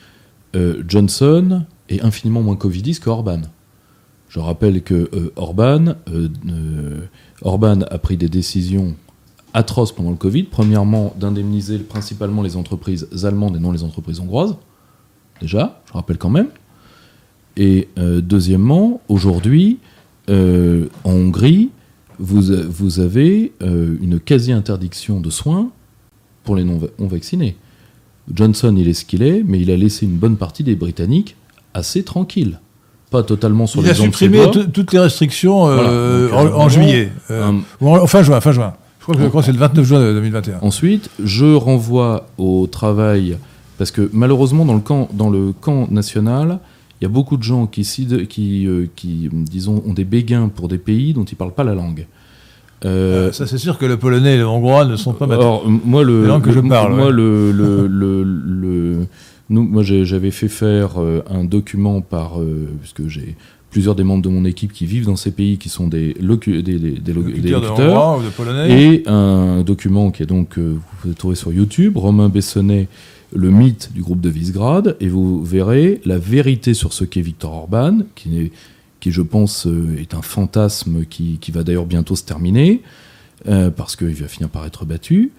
[0.56, 3.42] euh, Johnson est infiniment moins covidiste que Orban.
[4.28, 7.00] Je rappelle que euh, Orban, euh, euh,
[7.42, 8.94] Orban a pris des décisions
[9.54, 10.44] atroces pendant le Covid.
[10.44, 14.56] Premièrement, d'indemniser principalement les entreprises allemandes et non les entreprises hongroises.
[15.40, 16.48] Déjà, je rappelle quand même.
[17.56, 19.78] Et deuxièmement, aujourd'hui,
[20.28, 21.70] en Hongrie,
[22.20, 25.70] vous, vous avez une quasi-interdiction de soins
[26.44, 27.56] pour les non-vaccinés.
[28.32, 31.36] Johnson, il est ce qu'il est, mais il a laissé une bonne partie des Britanniques
[31.74, 32.60] assez tranquilles.
[33.10, 34.38] Pas totalement sur Il les a de ses supprimé
[34.72, 36.44] toutes les restrictions euh, Voilà.
[36.44, 37.12] Donc, en, en euh, juillet.
[37.30, 38.74] euh, en, fin juin, fin juin.
[39.00, 40.58] Je crois que, c'est le 29 juin 2021.
[40.60, 43.38] Ensuite, je renvoie au travail,
[43.78, 46.58] parce que malheureusement, dans le camp, dans le camp national,
[47.00, 47.82] il y a beaucoup de gens qui,
[48.28, 51.64] qui, euh, qui, disons, ont des béguins pour des pays dont ils ne parlent pas
[51.64, 52.06] la langue.
[52.84, 55.80] Euh, Euh, ça, c'est sûr que le polonais et le hongrois ne sont pas m-
[55.84, 57.12] moi, le, Les langues que je le- parle, moi, ouais.
[57.12, 59.06] le, le, le-
[59.50, 63.34] nous, moi, j'avais fait faire euh, un document par, euh, puisque j'ai
[63.70, 66.62] plusieurs des membres de mon équipe qui vivent dans ces pays, qui sont des, locu-
[66.62, 68.82] des, des, des lo- des Locuteurs de locuteurs, hongrois ou de polonais.
[68.94, 72.88] et un document qui est donc, euh, vous pouvez trouver sur YouTube, Romain Bessonnet,
[73.34, 77.52] le mythe du groupe de Visegrad, et vous verrez la vérité sur ce qu'est Victor
[77.52, 78.50] Orban, qui,
[79.06, 82.80] je pense euh, est un fantasme qui, qui va d'ailleurs bientôt se terminer,
[83.76, 85.30] parce qu'il va finir par être battu.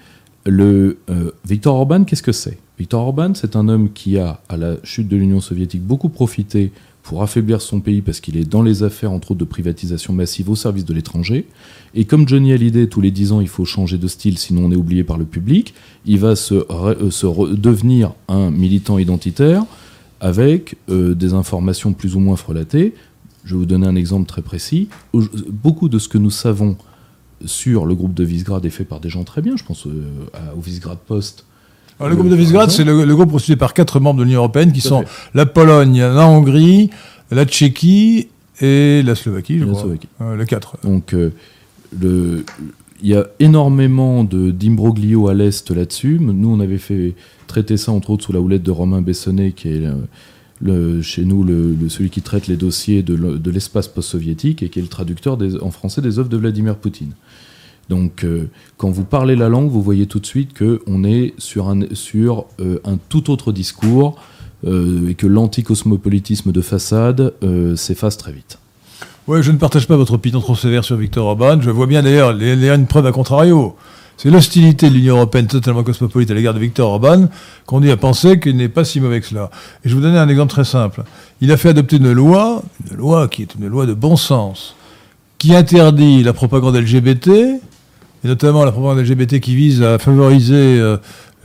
[0.45, 0.98] Le,
[1.45, 2.57] Victor Orban, qu'est-ce que c'est?
[2.80, 6.72] Victor Orban, c'est un homme qui a, à la chute de l'Union soviétique, beaucoup profité
[7.04, 10.50] pour affaiblir son pays parce qu'il est dans les affaires, entre autres, de privatisation massive
[10.50, 11.46] au service de l'étranger.
[11.94, 14.72] Et comme Johnny Hallyday, tous les 10 ans, il faut changer de style, sinon on
[14.72, 15.74] est oublié par le public,
[16.06, 19.66] il va se, euh, devenir un militant identitaire
[20.22, 22.94] avec euh, des informations plus ou moins frelatées.
[23.44, 24.88] Je vais vous donner un exemple très précis.
[25.14, 26.78] Au- Beaucoup de ce que nous savons
[27.46, 29.56] sur le groupe de Visegrad est fait par des gens très bien.
[29.58, 30.04] Je pense euh,
[30.56, 31.46] au Visegrad Post.
[32.00, 34.40] Alors, le groupe de Visegrad, c'est le, le groupe constitué par quatre membres de l'Union
[34.40, 35.08] européenne qui Tout sont fait.
[35.34, 36.90] la Pologne, la Hongrie,
[37.32, 38.28] la Tchéquie
[38.62, 39.82] et la Slovaquie, je La crois.
[39.82, 40.08] Slovaquie.
[40.22, 40.78] Euh, les quatre.
[40.84, 41.32] Donc, euh,
[42.00, 42.46] le,
[43.02, 46.20] il y a énormément de d'imbroglio à l'est là-dessus.
[46.22, 47.16] Nous, on avait fait
[47.48, 49.94] traiter ça entre autres sous la houlette de Romain Bessonnet, qui est le-
[50.62, 54.70] le- chez nous le, celui qui traite les dossiers de, le- de l'espace post-soviétique et
[54.70, 57.12] qui est le traducteur des- en français des œuvres de Vladimir Poutine.
[57.90, 61.70] Donc, euh, quand vous parlez la langue, vous voyez tout de suite qu'on est sur
[61.70, 64.16] euh, un tout autre discours
[64.66, 67.34] euh, et que l'anticosmopolitisme de façade
[67.76, 68.60] s'efface très vite.
[69.28, 71.61] Ouais, je ne partage pas votre opinion trop sévère sur Victor Orban.
[71.61, 73.76] Je vois bien d'ailleurs il y a une preuve à contrario.
[74.18, 77.30] C'est l'hostilité de l'Union européenne totalement cosmopolite à l'égard de Victor Orban
[77.66, 79.49] qu'on dit à penser qu'il n'est pas si mauvais que cela.
[79.84, 81.03] Et je vais vous donner un exemple très simple.
[81.40, 82.61] Il a fait adopter une loi,
[82.91, 84.76] une loi qui est une loi de bon sens,
[85.38, 87.61] qui interdit la propagande LGBT,
[88.24, 90.80] et notamment la propagande LGBT qui vise à favoriser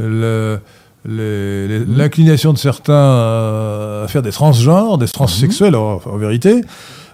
[0.00, 0.58] euh,
[1.06, 6.62] les- l'inclination de certains à, faire des transgenres, des transsexuels en, en vérité.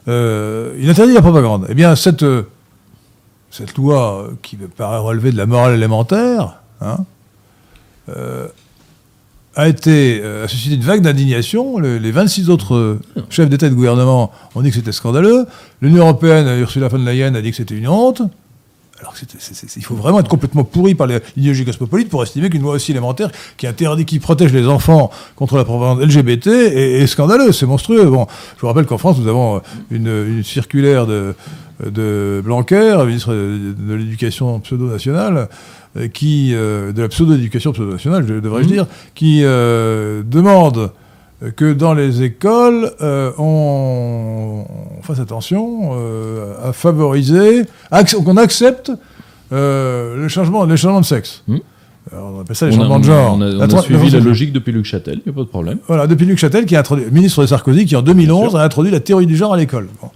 [0.08, 1.66] Euh, il interdit la propagande.
[1.68, 2.42] Eh bien, cette, euh,
[3.50, 6.98] cette loi qui me paraît relever de la morale élémentaire hein,
[8.08, 8.46] euh,
[9.56, 11.78] a été a suscité une vague d'indignation.
[11.78, 15.44] Le- les 26 autres chefs d'État et de gouvernement ont dit que c'était scandaleux.
[15.82, 18.22] L'Union européenne, Ursula von der Leyen, a dit que c'était une honte.
[19.00, 19.14] Alors
[19.76, 23.30] il faut vraiment être complètement pourri par l'idéologie cosmopolite pour estimer qu'une loi aussi élémentaire
[23.56, 28.04] qui interdit, qui protège les enfants contre la propagande LGBT est, scandaleux, c'est monstrueux.
[28.04, 31.34] Bon, je vous rappelle qu'en France, nous avons une, une circulaire de,
[31.84, 35.48] de Blanquer, ministre de, de l'éducation pseudo-nationale,
[36.12, 40.92] qui, euh, de la pseudo-éducation pseudo-nationale, je- devrais-je dire, qui euh, demande
[41.56, 44.64] que dans les écoles, euh, on,
[44.98, 47.62] on fasse attention euh, à favoriser,
[48.24, 48.92] qu'on accepte
[49.52, 51.42] euh, le, changement, le changement de sexe.
[51.48, 51.56] Hmm.
[52.12, 53.34] Alors, on appelle ça les On a, changements de genre.
[53.36, 55.48] on a- on suivi la- la logique depuis Luc Châtel, il n'y a pas de
[55.48, 55.78] problème.
[55.86, 58.90] voilà, depuis Luc Châtel, qui a introduit, ministre de Sarkozy, qui en 2011 a introduit
[58.90, 59.88] la théorie du genre à l'école.
[60.00, 60.08] Bon.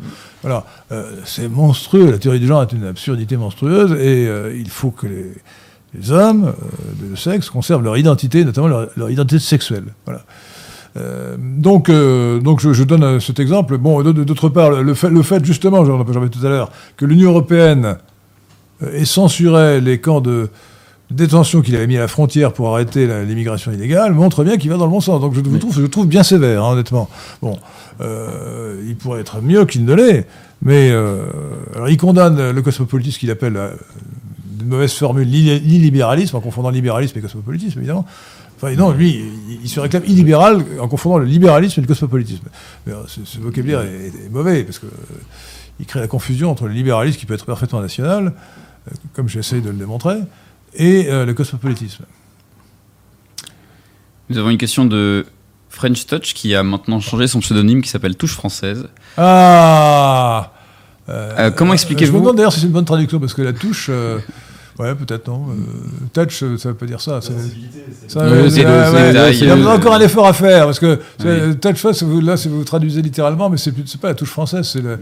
[0.43, 2.11] Voilà, Euh, c'est monstrueux.
[2.11, 5.33] La théorie du genre est une absurdité monstrueuse et euh, il faut que les,
[5.99, 9.85] les hommes euh, de sexe conservent leur identité, notamment leur, leur identité sexuelle.
[10.05, 10.23] Voilà.
[10.97, 13.79] Euh, donc, euh, donc je, je donne euh, cet exemple.
[13.79, 17.31] Bon, d'autre part, le fait, le fait justement, j'en parlais tout à l'heure, que l'Union
[17.31, 17.97] européenne
[18.93, 20.51] ait censuré les camps de
[21.11, 24.77] détention qu'il avait mis à la frontière pour arrêter l'immigration illégale montre bien qu'il va
[24.77, 25.21] dans le bon sens.
[25.21, 27.09] Donc je vous trouve, je le trouve bien sévère, hein, honnêtement.
[27.43, 27.59] Bon,
[28.01, 30.27] euh, il pourrait être mieux qu'il ne l'est,
[30.63, 36.71] mais alors il condamne le cosmopolitisme qu'il appelle de mauvaise formule l'illi- l'illibéralisme en confondant
[36.71, 38.07] libéralisme et cosmopolitisme évidemment.
[38.65, 39.11] Enfin, non, lui,
[39.49, 42.47] il, il se réclame illibéral en confondant le libéralisme et le cosmopolitisme.
[42.87, 44.91] Mais, euh, ce, ce vocabulaire est, est mauvais parce que euh,
[45.81, 48.33] il crée la confusion entre le libéralisme qui peut être parfaitement national,
[48.89, 50.17] euh, comme j'essaye de le démontrer,
[50.75, 52.05] et euh, le cosmopolitisme.
[54.31, 55.27] Nous avons une question de
[55.69, 58.89] French Touch qui a maintenant changé son pseudonyme qui s'appelle Touche Française.
[59.19, 60.53] Ah
[61.11, 63.53] Euh, comment Je expliquez-vous me demande d'ailleurs si c'est une bonne traduction parce que la
[63.53, 63.91] touche.
[64.79, 65.47] Ouais, peut-être non.
[65.51, 67.21] euh, touch, ça veut pas dire ça.
[67.21, 67.33] c'est-
[68.09, 71.57] il y a encore un effort à faire parce que Oui.
[71.61, 74.99] touch vous- là, si vous traduisez littéralement, mais c'est pas la touche française, c'est le,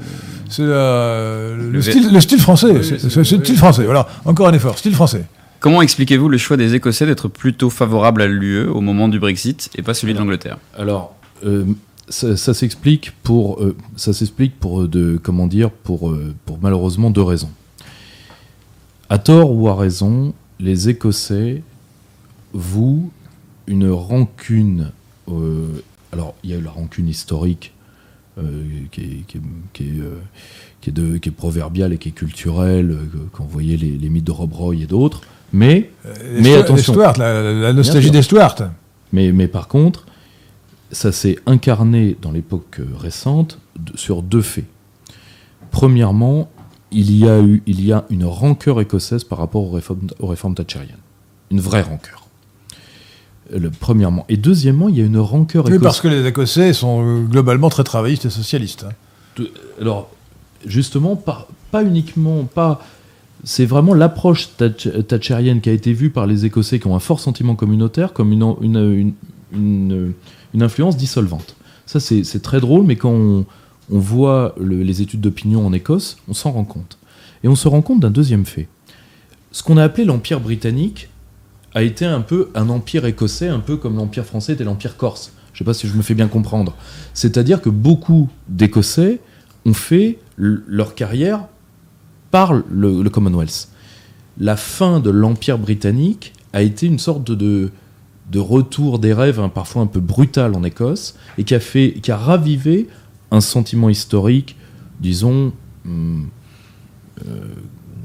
[0.49, 2.71] c'est la- le, Le vé- style, le style français.
[2.73, 3.85] Oui, c'est le style français.
[3.85, 5.25] Voilà, encore un effort, style français.
[5.61, 9.71] Comment expliquez-vous le choix des Écossais d'être plutôt favorables à l'UE au moment du Brexit
[9.77, 10.59] et pas celui de l'Angleterre?
[10.77, 11.15] Alors,
[11.47, 11.65] euh,
[12.09, 16.13] ça, ça s'explique pour, euh, ça s'explique pour euh, de, comment dire, pour,
[16.47, 17.51] pour malheureusement deux raisons.
[19.13, 21.63] À tort ou à raison, les Écossais
[22.55, 23.11] vouent
[23.67, 24.91] une rancune.
[25.29, 25.67] euh,
[26.13, 27.75] alors, il y a eu la rancune historique
[28.39, 29.41] euh, qui, est, qui est-
[29.75, 30.19] qui est, euh,
[30.81, 32.97] qui est de- qui est proverbiale et qui est culturelle,
[33.33, 35.21] quand vous voyez les, les mythes de Rob Roy et d'autres.
[35.53, 35.91] Mais
[36.41, 36.95] Mais attention.
[36.95, 38.57] Stuart, la, nostalgie des Stuart.
[39.13, 40.07] Mais, mais par contre,
[40.91, 43.59] ça s'est incarné dans l'époque récente
[43.95, 44.65] sur deux faits.
[45.71, 46.49] Premièrement,
[46.93, 50.27] il y, a eu, il y a une rancœur écossaise par rapport aux réformes, aux
[50.27, 50.97] réformes thatchériennes.
[51.51, 52.27] Une vraie rancœur.
[53.55, 54.25] Le, premièrement.
[54.29, 55.83] Et deuxièmement, il y a une rancœur Oui, écossaise.
[55.83, 58.85] parce que les Écossais sont euh, globalement très travaillistes et socialistes.
[58.89, 58.93] hein.
[59.37, 59.51] De-
[59.81, 60.11] alors,
[60.67, 62.81] justement, pas, pas uniquement, pas.
[63.45, 67.01] C'est vraiment l'approche thatch- thatchérienne qui a été vue par les Écossais qui ont un
[67.01, 69.13] fort sentiment communautaire comme une, une, une,
[69.53, 70.13] une-
[70.55, 71.57] une influence dissolvante.
[71.87, 73.45] Ça, c'est c'est très drôle, mais quand on,
[73.93, 76.99] on voit le- les études d'opinion en Écosse, on s'en rend compte.
[77.45, 78.69] Et on se rend compte d'un deuxième fait.
[79.53, 81.11] Ce qu'on a appelé l'Empire britannique
[81.75, 85.33] a été un peu un empire écossais, un peu comme l'Empire français était l'Empire corse.
[85.53, 86.75] Je ne sais pas si je me fais bien comprendre.
[87.13, 89.21] C'est-à-dire que beaucoup d'Écossais
[89.67, 91.47] ont fait leur carrière
[92.31, 93.69] par le, Commonwealth.
[94.39, 97.71] La fin de l'Empire britannique a été une sorte de
[98.35, 102.11] retour des rêves, hein, parfois un peu brutal en Écosse, et qui a, fait, qui
[102.11, 102.89] a ravivé
[103.33, 104.57] un sentiment historique,
[105.01, 105.53] disons,
[105.85, 106.29] hum,
[107.27, 107.47] euh,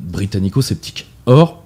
[0.09, 1.05] britannico-sceptique.
[1.25, 1.63] Or,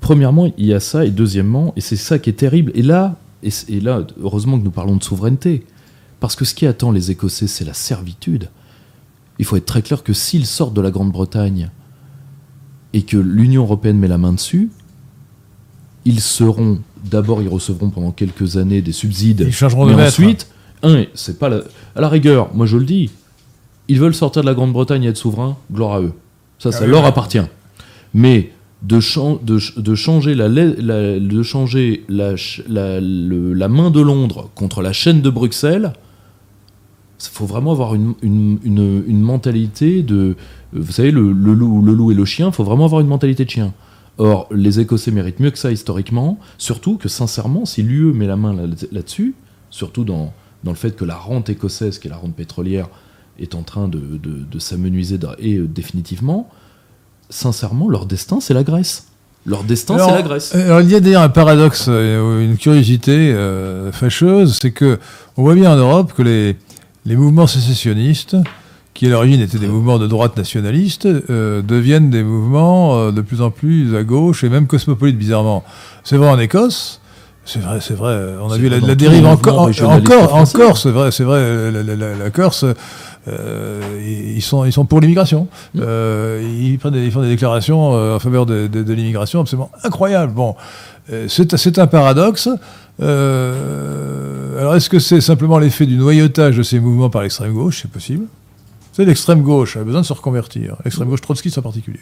[0.00, 3.16] premièrement, il y a ça, et deuxièmement, et c'est ça qui est terrible, et là,
[3.42, 5.66] et, là, heureusement que nous parlons de souveraineté,
[6.20, 8.48] parce que ce qui attend les Écossais, c'est la servitude.
[9.38, 11.70] Il faut être très clair que s'ils sortent de la Grande-Bretagne
[12.94, 14.70] et que l'Union européenne met la main dessus,
[16.06, 19.44] ils seront d'abord, ils recevront pendant quelques années des subsides.
[19.46, 20.48] Ils changeront de mais ensuite,
[20.86, 21.62] un, c'est pas la,
[21.96, 23.10] à la rigueur, moi je le dis,
[23.88, 26.12] ils veulent sortir de la Grande-Bretagne et être souverains, gloire à eux.
[26.58, 27.08] Ça, ça Ah oui, leur ouais.
[27.08, 27.40] appartient.
[28.14, 28.52] Mais
[28.82, 33.52] de, chan- de, ch- de changer, la, lai- la- de changer la, ch- la- le-
[33.52, 35.92] la main de Londres contre la chaîne de Bruxelles,
[37.20, 40.36] il faut vraiment avoir une, une- une- une mentalité de.
[40.72, 43.06] Vous savez, le, le loup, le loup et le chien, il faut vraiment avoir une
[43.06, 43.72] mentalité de chien.
[44.18, 48.36] Or, les Écossais méritent mieux que ça historiquement, surtout que sincèrement, si l'UE met la
[48.36, 49.34] main là- là-dessus,
[49.70, 50.32] surtout dans,
[50.64, 52.88] dans le fait que la rente écossaise, qui est la rente pétrolière,
[53.38, 56.48] est en train de, de- de s'amenuiser et euh, définitivement,
[57.30, 59.06] sincèrement, leur destin, c'est la Grèce.
[59.46, 60.54] Leur destin, c'est la Grèce.
[60.54, 64.98] Alors, il y a d'ailleurs un paradoxe, euh, une curiosité euh, fâcheuse, c'est que
[65.36, 66.56] on voit bien en Europe que les,
[67.04, 68.36] les mouvements sécessionnistes,
[68.94, 73.42] qui à l'origine étaient des mouvements de droite nationalistes, euh, deviennent des mouvements de plus
[73.42, 75.64] en plus à gauche et même cosmopolites, bizarrement.
[76.04, 77.00] C'est vrai en Écosse.
[77.46, 78.16] C'est vrai, c'est vrai.
[78.40, 80.58] On a vu la, dérive en, mouvements Cor- en, régionalistes Cor- en français.
[80.58, 81.70] Corse, c'est vrai, c'est vrai.
[81.70, 82.64] La, la- la- la Corse,
[83.28, 85.46] euh, ils sont, ils sont pour l'immigration.
[85.74, 85.80] Mm.
[85.82, 89.40] Euh, ils, prennent des, ils font des déclarations euh, en faveur de, de- de l'immigration
[89.40, 90.32] absolument incroyables.
[90.32, 90.54] Bon,
[91.28, 92.48] c'est un paradoxe.
[94.58, 97.80] Alors, est-ce que c'est simplement l'effet du noyautage de ces mouvements par l'extrême gauche?
[97.82, 98.24] C'est possible.
[98.92, 100.76] C'est l'extrême gauche a besoin de se reconvertir.
[100.84, 102.00] L'extrême gauche trotskiste en particulier.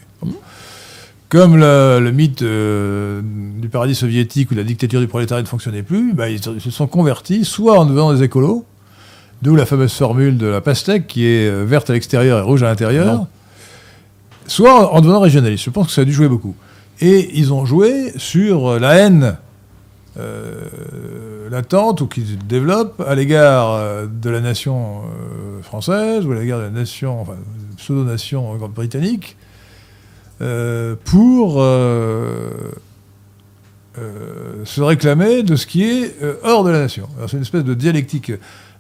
[1.33, 5.83] Comme le, le mythe euh, du paradis soviétique où la dictature du prolétariat ne fonctionnait
[5.83, 8.67] plus, bah, ils, se sont convertis soit en devenant des écolos,
[9.41, 12.63] d'où la fameuse formule de la pastèque qui est euh, verte à l'extérieur et rouge
[12.63, 13.27] à l'intérieur, Non.
[14.47, 15.65] soit en devenant régionaliste.
[15.65, 16.55] Je pense que ça a dû jouer beaucoup.
[17.01, 19.39] Et ils ont joué sur la haine
[20.19, 26.33] euh, latente ou qui se développe à l'égard euh, de la nation euh, française ou
[26.33, 27.37] à l'égard de la nation, enfin,
[27.79, 29.39] pseudo-nation britannique,
[30.43, 32.51] euh, pour euh,
[33.99, 37.09] euh, se réclamer de ce qui est hors de la nation.
[37.27, 38.33] C'est une espèce de dialectique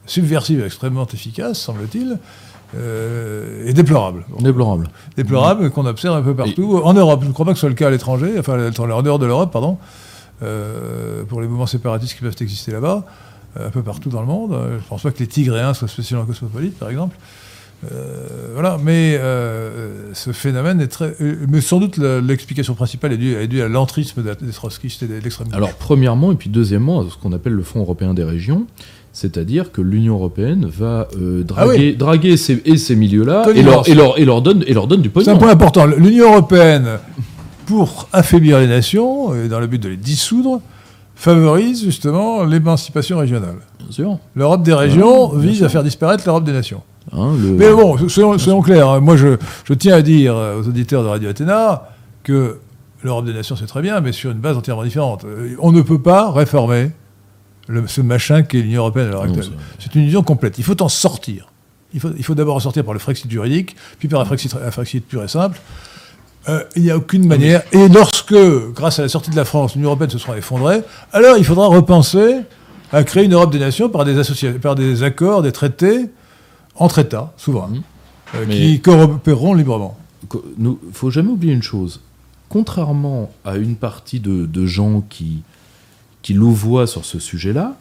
[0.06, 2.18] subversive extrêmement efficace, semble-t-il,
[2.76, 4.24] euh, et déplorable.
[4.40, 4.89] Déplorable.
[5.16, 6.80] Déplorable qu'on observe un peu partout.
[6.82, 9.02] En Europe, je ne crois pas que ce soit le cas à l'étranger, enfin en
[9.02, 9.78] dehors de l'Europe, pardon,
[10.43, 13.05] euh, pour les mouvements séparatistes qui peuvent exister là-bas,
[13.60, 14.59] un peu partout dans le monde.
[14.70, 17.16] Je ne pense pas que les Tigréens soient spécialement cosmopolites, par exemple.
[17.90, 21.14] Euh, voilà, mais euh, ce phénomène est très.
[21.20, 25.02] euh, mais sans doute l'explication principale est due, est due à l'entrisme de- des trotskistes
[25.02, 25.56] et de l'extrême gauche.
[25.56, 28.66] Alors, premièrement, et puis deuxièmement, ce qu'on appelle le Fonds européen des régions,
[29.12, 31.96] c'est-à-dire que l'Union européenne va euh, draguer, Ah oui.
[31.96, 35.02] draguer ces, et ces milieux-là et leur, et, leur, et, leur donne, et leur donne
[35.02, 35.32] du C'est pognon.
[35.32, 35.84] un point important.
[35.86, 36.86] L'Union européenne,
[37.66, 40.60] pour affaiblir les nations, et dans le but de les dissoudre,
[41.16, 43.56] favorise justement l'émancipation régionale.
[43.80, 44.18] Bien sûr.
[44.36, 45.66] L'Europe des régions Ouais, vise sûr.
[45.66, 46.80] à faire disparaître l'Europe des nations.
[47.12, 48.89] Hein, le- Mais bon, soyons, soyons clairs.
[48.89, 49.01] hein.
[49.01, 51.90] Moi, je, je tiens à dire aux auditeurs de Radio Athéna
[52.22, 52.59] que
[53.02, 55.24] l'Europe des nations, c'est très bien, mais sur une base entièrement différente.
[55.24, 56.90] Euh, On ne peut pas réformer
[57.68, 59.47] le- ce machin qu'est l'Union européenne à l'heure actuelle.
[59.78, 60.59] C'est une illusion complète.
[60.59, 61.48] Il faut en sortir.
[61.94, 64.55] Il faut, il faut d'abord en sortir par le Frexit juridique, puis par un Frexit,
[64.55, 65.60] un Frexit pur et simple.
[66.48, 67.62] Euh, il n'y a aucune manière.
[67.72, 68.34] Et lorsque,
[68.74, 70.82] grâce à la sortie de la France, l'Union européenne se sera effondrée,
[71.12, 72.40] alors il faudra repenser
[72.93, 76.06] à créer une Europe des nations par des, associa- par des accords, des traités
[76.77, 77.82] entre États souverains, Mhm.
[78.35, 79.97] euh, qui coopéreront librement.
[80.28, 82.01] Co- nous, faut jamais oublier une chose.
[82.49, 85.43] Contrairement à une partie de, de gens qui,
[86.23, 87.77] qui louvoient sur ce sujet-là,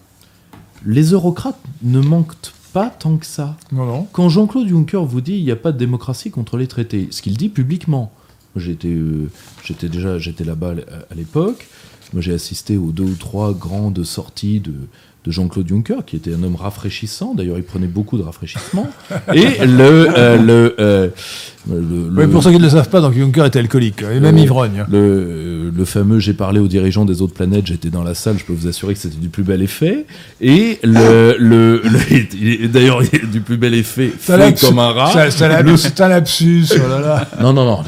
[0.85, 2.35] les eurocrates ne manquent
[2.73, 3.57] pas tant que ça.
[3.71, 4.07] Non, non.
[4.13, 7.21] Quand Jean-Claude Juncker vous dit il n'y a pas de démocratie contre les traités, ce
[7.21, 8.11] qu'il dit publiquement,
[8.55, 9.29] j'étais euh,
[9.83, 10.73] déjà j'étais là-bas
[11.09, 11.67] à- l'époque,
[12.17, 14.73] j'ai assisté aux deux ou trois grandes sorties de,
[15.23, 18.89] de Jean-Claude Juncker, qui était un homme rafraîchissant, d'ailleurs il prenait beaucoup de rafraîchissement,
[19.33, 20.07] et le...
[20.17, 21.09] euh, le, euh,
[21.69, 24.19] le- Oui, le- pour ceux qui ne le savent pas, donc Juncker était alcoolique, et
[24.19, 24.83] même Euh, ivrogne.
[24.91, 28.45] le, le fameux j'ai parlé aux dirigeants des autres planètes, j'étais dans la salle, je
[28.45, 30.07] peux vous assurer que c'était du plus bel effet.
[30.41, 31.83] Et le, le,
[32.67, 35.29] d'ailleurs, du plus bel effet, fait comme un rat.
[35.29, 37.27] c'est- un lapsus- oh là là.
[37.41, 37.83] Non, non, non,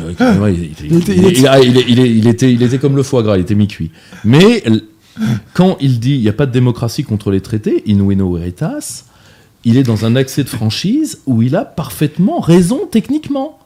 [0.47, 3.89] il, était- comme le foie gras, il était mi-cuit.
[4.23, 4.63] Mais
[5.53, 9.05] quand il dit il n'y a pas de démocratie contre les traités, Inueno Veritas,
[9.65, 13.59] il est dans un accès de franchise où il a parfaitement raison techniquement.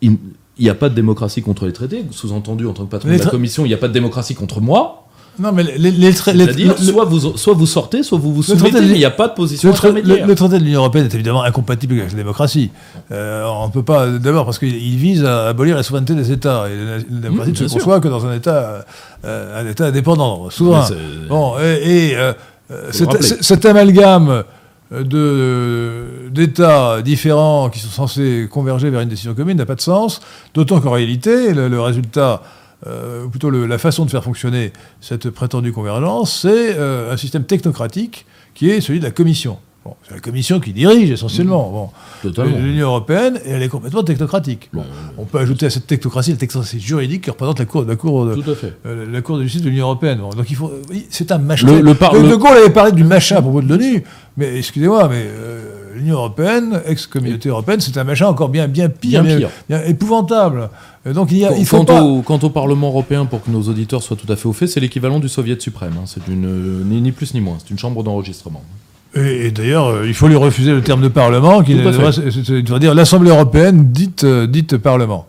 [0.00, 0.18] Il
[0.58, 3.26] n'y a pas de démocratie contre les traités, sous-entendu en tant que patron de la
[3.26, 5.01] commission, il n'y a pas de démocratie contre moi.
[5.38, 8.80] Non, mais les, les, C'est-à-dire, le- soit vous, soit vous sortez, soit vous vous soumettez,
[8.80, 10.26] mais il n'y a pas de position le, intermédiaire.
[10.26, 12.70] le traité de l'Union européenne est évidemment incompatible avec la démocratie.
[13.10, 16.30] Euh, on ne peut pas, d'abord parce qu'il il vise à abolir la souveraineté des
[16.32, 16.66] États.
[16.68, 18.84] Et la, la démocratie Mmh, ne se conçoit que dans un État,
[19.24, 20.86] euh, un État indépendant, souverain.
[21.28, 22.32] Bon, et, et, euh,
[22.90, 24.44] cet, cet- amalgame
[24.90, 30.20] de- d'États différents qui sont censés converger vers une décision commune n'a pas de sens,
[30.54, 32.42] d'autant qu'en réalité, le, le résultat,
[32.86, 37.16] euh, ou plutôt le- la façon de faire fonctionner cette prétendue convergence, c'est euh, un
[37.16, 39.58] système technocratique qui est celui de la Commission.
[39.84, 41.90] Bon, c'est la Commission qui dirige essentiellement bon,
[42.22, 42.56] Totalement.
[42.56, 44.68] l'Union européenne, et elle est complètement technocratique.
[44.72, 44.84] Bon,
[45.18, 48.26] On peut ajouter à cette technocratie la technocratie juridique qui représente la Cour, la cour
[48.26, 48.40] de,
[48.86, 50.18] euh, la Cour de justice de l'Union européenne.
[50.18, 50.70] Donc il faut,
[51.10, 51.66] c'est un machin.
[51.66, 54.04] Le- le par- le- de Gaulle avait parlé du machin à propos de l'ONU,
[54.36, 59.22] mais excusez-moi, mais euh, l'Union européenne, ex-communauté européenne, c'est un machin encore bien, bien pire,
[59.22, 59.50] Bien pire.
[59.68, 60.68] bien épouvantable.
[61.04, 62.02] Et donc il, y a, il faut quant, pas.
[62.02, 64.66] au, quant au Parlement européen, pour que nos auditeurs soient tout à fait au fait,
[64.66, 65.92] c'est l'équivalent du Soviet suprême.
[65.98, 66.04] hein.
[66.06, 67.56] C'est une, euh, ni, ni plus ni moins.
[67.58, 68.62] C'est une chambre d'enregistrement.
[69.14, 72.94] Et, et d'ailleurs, euh, il faut lui refuser le terme de parlement, qui devrait dire
[72.94, 75.26] l'Assemblée européenne dite, euh, dite parlement.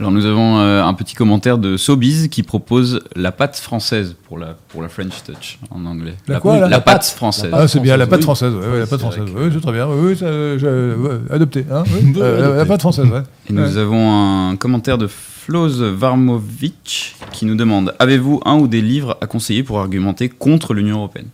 [0.00, 4.38] Alors nous avons euh, un petit commentaire de Sobiz qui propose la pâte française pour
[4.38, 6.14] la, pour la French Touch en anglais.
[6.28, 7.50] La quoi, La La pâte française.
[7.52, 9.88] Ah, c'est bien, la pâte française, ouais, ouais, la pâte française, oui, c'est très bien,
[9.88, 13.22] oui, oui, ça, euh, adopté, hein, oui, euh, la- pâte française, ouais.
[13.50, 13.76] Et nous Ouais.
[13.76, 19.26] avons un commentaire de Floz Varmovic qui nous demande Avez-vous un ou des livres à
[19.26, 21.28] conseiller pour argumenter contre l'Union européenne?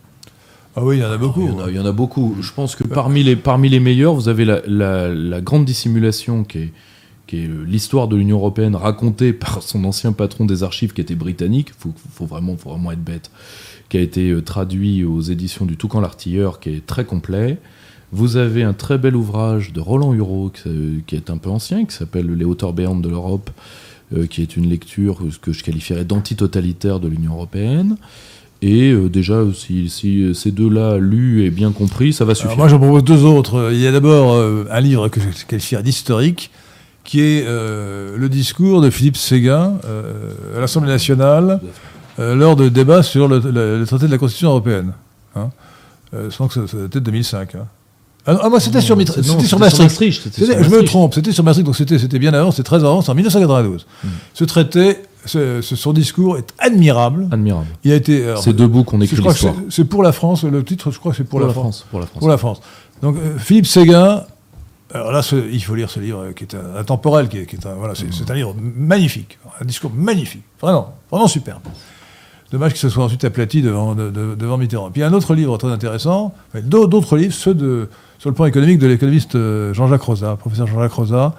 [0.75, 1.41] Ah oui, il y en a beaucoup.
[1.47, 2.35] Il y, en a, il y en a beaucoup.
[2.41, 6.43] Je pense que parmi les, parmi les meilleurs, vous avez la, la- la grande dissimulation
[6.43, 6.73] qui est,
[7.27, 11.01] qui est euh, l'histoire de l'Union européenne racontée par son ancien patron des archives qui
[11.01, 11.69] était britannique.
[11.69, 13.31] Il faut, faut, vraiment, faut vraiment être bête.
[13.89, 17.57] Qui a été euh, traduit aux éditions du Toucan l'Artilleur, qui est très complet.
[18.11, 21.49] Vous avez un très bel ouvrage de Roland Hureau, qui, euh, qui est un peu
[21.49, 23.49] ancien, qui s'appelle Les hauteurs béantes de l'Europe,
[24.29, 27.97] qui est une lecture que je qualifierais d'antitotalitaire de l'Union européenne.
[28.61, 32.57] Et euh, déjà, si, si ces deux-là lus et bien compris, ça va Alors suffire.
[32.57, 33.71] moi, j'en propose deux autres.
[33.71, 36.51] Il y a d'abord euh, un livre que je qualifie d'historique,
[37.05, 41.61] qui est euh, le discours de Philippe Séguin euh, à l'Assemblée nationale
[42.19, 44.91] euh, lors de débats sur le, le- le traité de la Constitution européenne.
[45.35, 45.49] Hein.
[46.13, 47.55] Je pense que c'était 2005.
[47.55, 47.67] hein.
[48.27, 49.91] Ah, non, ah, moi, c'était sur, c'était sur Maastricht.
[50.31, 50.85] sur je me Maastricht.
[50.87, 53.85] trompe, c'était sur Maastricht, donc c'était bien avant, c'était très avant, c'est en 1992.
[54.33, 57.27] Ce traité, ce- ce- son discours est admirable.
[57.31, 57.67] Admirable.
[57.83, 58.33] Il a été.
[58.41, 59.53] C'est debout qu'on écrit l'histoire.
[59.69, 61.85] c'est- pour la France, le titre, je crois que c'est pour, la, France.
[61.91, 62.19] Pour la France.
[62.19, 62.61] Pour la France.
[63.03, 64.23] Donc euh, Philippe Séguin,
[64.95, 67.55] alors là, ce- il faut lire ce livre qui est un- intemporel, qui est, qui
[67.55, 71.61] est un, voilà, c'est c'est un livre magnifique, un discours magnifique, vraiment, vraiment superbe.
[72.51, 74.91] Dommage qu'il se soit ensuite aplati devant, de- de- devant Mitterrand.
[74.91, 77.89] Puis il y a un autre livre très intéressant, d'autres livres, ceux de,
[78.19, 81.33] sur le plan économique de l'économiste euh, Jean-Jacques Rosa, professeur Jean-Jacques Rosa.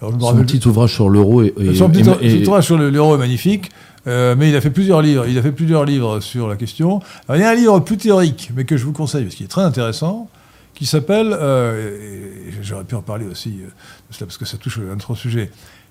[0.00, 2.64] Alors, Son rappelle- petit ouvrage sur l'euro et, et- son petit et- et- son ouvrage
[2.64, 3.70] sur le- l'euro est magnifique,
[4.06, 5.26] euh, mais il a fait plusieurs livres.
[5.26, 7.00] Il a fait plusieurs livres sur la question.
[7.28, 9.44] Alors, il y a un livre plus théorique, mais que je vous conseille parce qu'il
[9.44, 10.28] est très intéressant,
[10.74, 13.66] qui s'appelle, euh, j'aurais pu en parler aussi euh,
[14.10, 15.50] de cela parce que ça touche un autre sujet,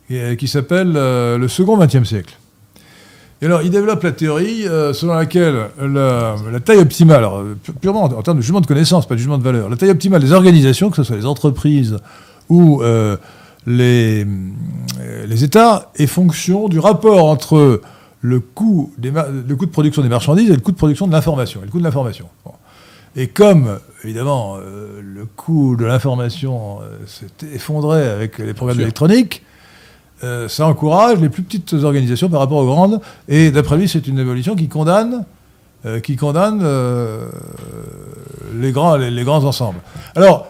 [0.10, 2.38] et, euh, qui s'appelle le second XXe siècle.
[3.42, 8.22] Et alors, il développe la théorie selon laquelle la, taille optimale, alors, pu- purement en,
[8.22, 10.90] termes de jugement de connaissance, pas de jugement de valeur, la taille optimale des organisations,
[10.90, 11.98] que ce soit les entreprises
[12.48, 12.82] ou
[13.68, 14.26] les,
[15.44, 17.82] États, est fonction du rapport entre
[18.22, 21.80] le coût, de production des marchandises et le coût de production de l'information, le coût
[21.80, 22.30] de l'information.
[23.16, 29.44] Et comme, évidemment, euh, le coût de l'information euh, s'est effondré avec les programmes électroniques,
[30.24, 33.02] euh, ça encourage les plus petites organisations par rapport aux grandes.
[33.28, 35.26] Et d'après lui, c'est une évolution qui condamne,
[36.02, 36.64] qui condamne
[38.56, 39.80] les, grands, les, les grands ensembles.
[40.16, 40.48] Alors,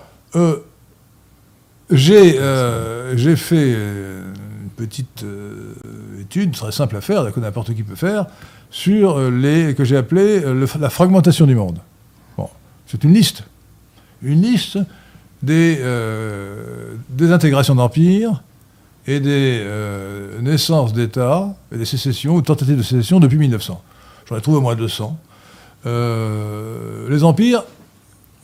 [1.89, 2.39] j'ai
[3.15, 5.73] j'ai fait une petite euh,
[6.21, 8.25] étude très simple à faire, que n'importe qui peut faire,
[8.71, 11.77] sur les que j'ai appelé euh, le- la fragmentation du monde.
[12.93, 13.43] C'est une liste,
[14.21, 14.77] une liste
[15.41, 18.43] des euh, désintégrations d'empires
[19.07, 23.81] et des euh, naissances d'États et des sécessions ou tentatives de sécession depuis 1900.
[24.29, 25.17] J'en ai trouvé au moins 200.
[25.87, 27.63] Euh, les empires,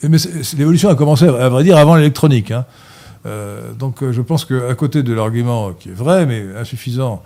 [0.02, 0.18] mais
[0.58, 2.50] l'évolution a commencé, à vrai dire, avant l'électronique.
[2.50, 2.66] hein.
[3.28, 7.22] Euh, donc je pense qu'à côté de l'argument qui est vrai, mais insuffisant,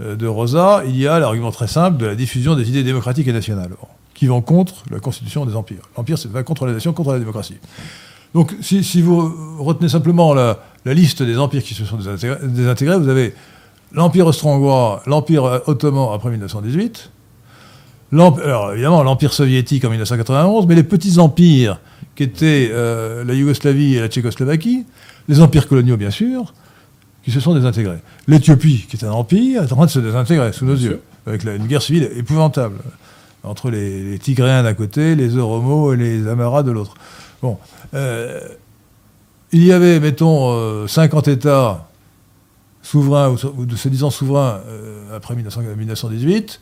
[0.00, 3.32] de Rosa, il y a l'argument très simple de la diffusion des idées démocratiques et
[3.32, 3.70] nationales,
[4.18, 5.82] qui vont contre la constitution des empires.
[5.96, 7.56] L'empire, c'est va contre la nation, contre la démocratie.
[8.34, 9.32] Donc si, si vous
[9.62, 13.32] retenez simplement la, la liste des empires qui se sont désintégrés, désintégrés, vous avez
[13.92, 17.10] l'empire austro-hongrois, l'empire ottoman après 1918,
[18.12, 21.80] l'emp- alors évidemment l'empire soviétique en 1991, mais les petits empires
[22.16, 24.84] qui étaient euh, la Yougoslavie et la Tchécoslovaquie,
[25.28, 26.52] les empires coloniaux bien sûr,
[27.24, 27.98] qui se sont désintégrés.
[28.26, 31.00] L'Éthiopie, qui est un empire, est en train de se désintégrer sous nos yeux.
[31.26, 32.76] avec la- une guerre civile épouvantable
[33.44, 36.94] entre les, Tigréens d'un côté, les Oromos et les Amaras de l'autre.
[37.42, 37.58] Bon,
[37.94, 38.40] euh,
[39.52, 41.88] il y avait, mettons, euh, 50 États
[42.82, 46.60] souverains ou, de se disant souverains euh, après 1900 1918.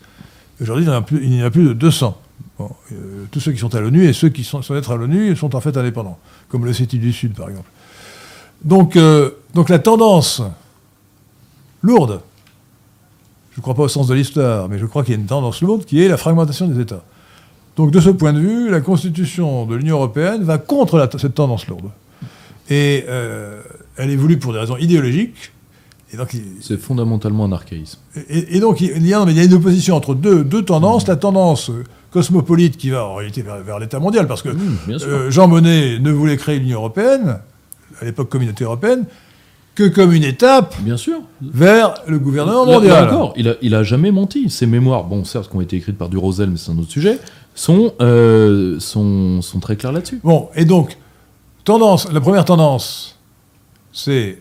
[0.61, 0.89] Aujourd'hui, il
[1.31, 2.19] n'y en a plus- de 200.
[2.59, 4.97] Bon, euh, tous ceux qui sont à l'ONU et ceux qui sont, sans être à
[4.97, 7.69] l'ONU sont en fait indépendants, comme l'Ossétie du Sud, par exemple.
[8.65, 10.43] Donc, euh, donc la tendance
[11.83, 12.21] lourde,
[13.57, 15.27] je ne crois pas au sens de l'histoire, mais je crois qu'il y a une
[15.27, 17.03] tendance lourde qui est la fragmentation des États.
[17.77, 21.35] Donc de ce point de vue, la constitution de l'Union européenne va contre la- cette
[21.35, 21.89] tendance lourde.
[22.69, 23.63] Et euh,
[23.97, 25.53] elle est voulue pour des raisons idéologiques.
[26.13, 27.99] Et donc, il- C'est fondamentalement un archaïsme.
[28.29, 30.45] et, et donc, il y, a, non, mais il y a une opposition entre deux,
[30.45, 31.07] deux tendances.
[31.09, 34.79] La tendance euh, cosmopolite qui va en réalité vers, vers l'État mondial, parce que Mmh,
[35.03, 37.39] euh, Jean Monnet ne voulait créer l'Union européenne,
[38.01, 39.05] à l'époque communauté européenne,
[39.77, 41.21] que comme une étape Bien sûr.
[41.41, 43.05] vers le gouvernement Là- là mondial.
[43.09, 44.51] encore, il a, il a jamais menti.
[44.51, 47.21] Ses mémoires, bon, certes, qui ont été écrites par Durosel, mais c'est un autre sujet,
[47.55, 50.19] sont, euh, sont, sont très clairs là-dessus.
[50.25, 50.97] Bon, et donc,
[51.65, 53.19] tendance, la première tendance,
[53.93, 54.39] c'est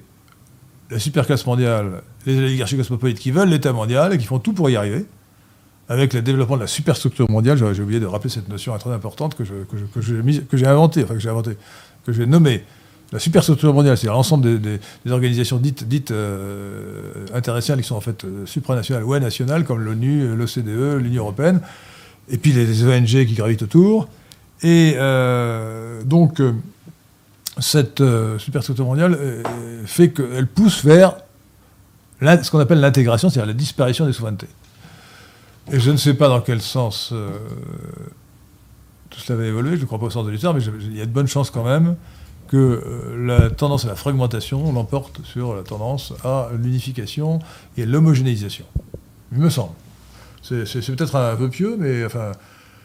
[0.90, 4.70] la superclasse mondiale, les oligarchies cosmopolites qui veulent l'État mondial et qui font tout pour
[4.70, 5.06] y arriver,
[5.90, 7.58] avec le développement de la superstructure mondiale.
[7.74, 10.66] J'ai oublié de rappeler cette notion très importante que que je- que j'ai que j'ai
[10.66, 11.58] inventée, enfin que j'ai inventée,
[12.06, 12.64] que j'ai nommée.
[13.12, 14.80] La superstructure mondiale, c'est l'ensemble des,
[15.10, 21.00] organisations dites, euh, internationales qui sont en fait euh, supranationales ou nationales, comme l'ONU, l'OCDE,
[21.02, 21.62] l'Union européenne,
[22.30, 24.08] et puis les, ONG qui gravitent autour.
[24.64, 26.42] Et euh, donc,
[27.60, 28.02] cette
[28.40, 29.18] superstructure mondiale
[29.86, 31.18] fait qu'elle pousse vers
[32.22, 34.50] ce qu'on appelle l'intégration, c'est-à-dire la disparition des souverainetés.
[35.72, 37.14] Et je ne sais pas dans quel sens
[39.10, 41.02] tout cela va évoluer, je ne crois pas au sens de l'histoire, mais il y
[41.02, 41.96] a de bonnes chances quand même
[42.48, 47.40] que euh, la tendance à la fragmentation l'emporte sur la tendance à l'unification
[47.78, 48.66] et l'homogénéisation.
[49.32, 49.72] Il me semble.
[50.42, 52.32] C'est c'est- c'est peut-être un peu pieux, mais enfin,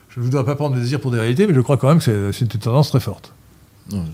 [0.08, 1.98] je ne voudrais pas prendre des désirs pour des réalités, mais je crois quand même
[1.98, 3.32] que c'est- c'est une tendance très forte.
[3.92, 4.04] Non,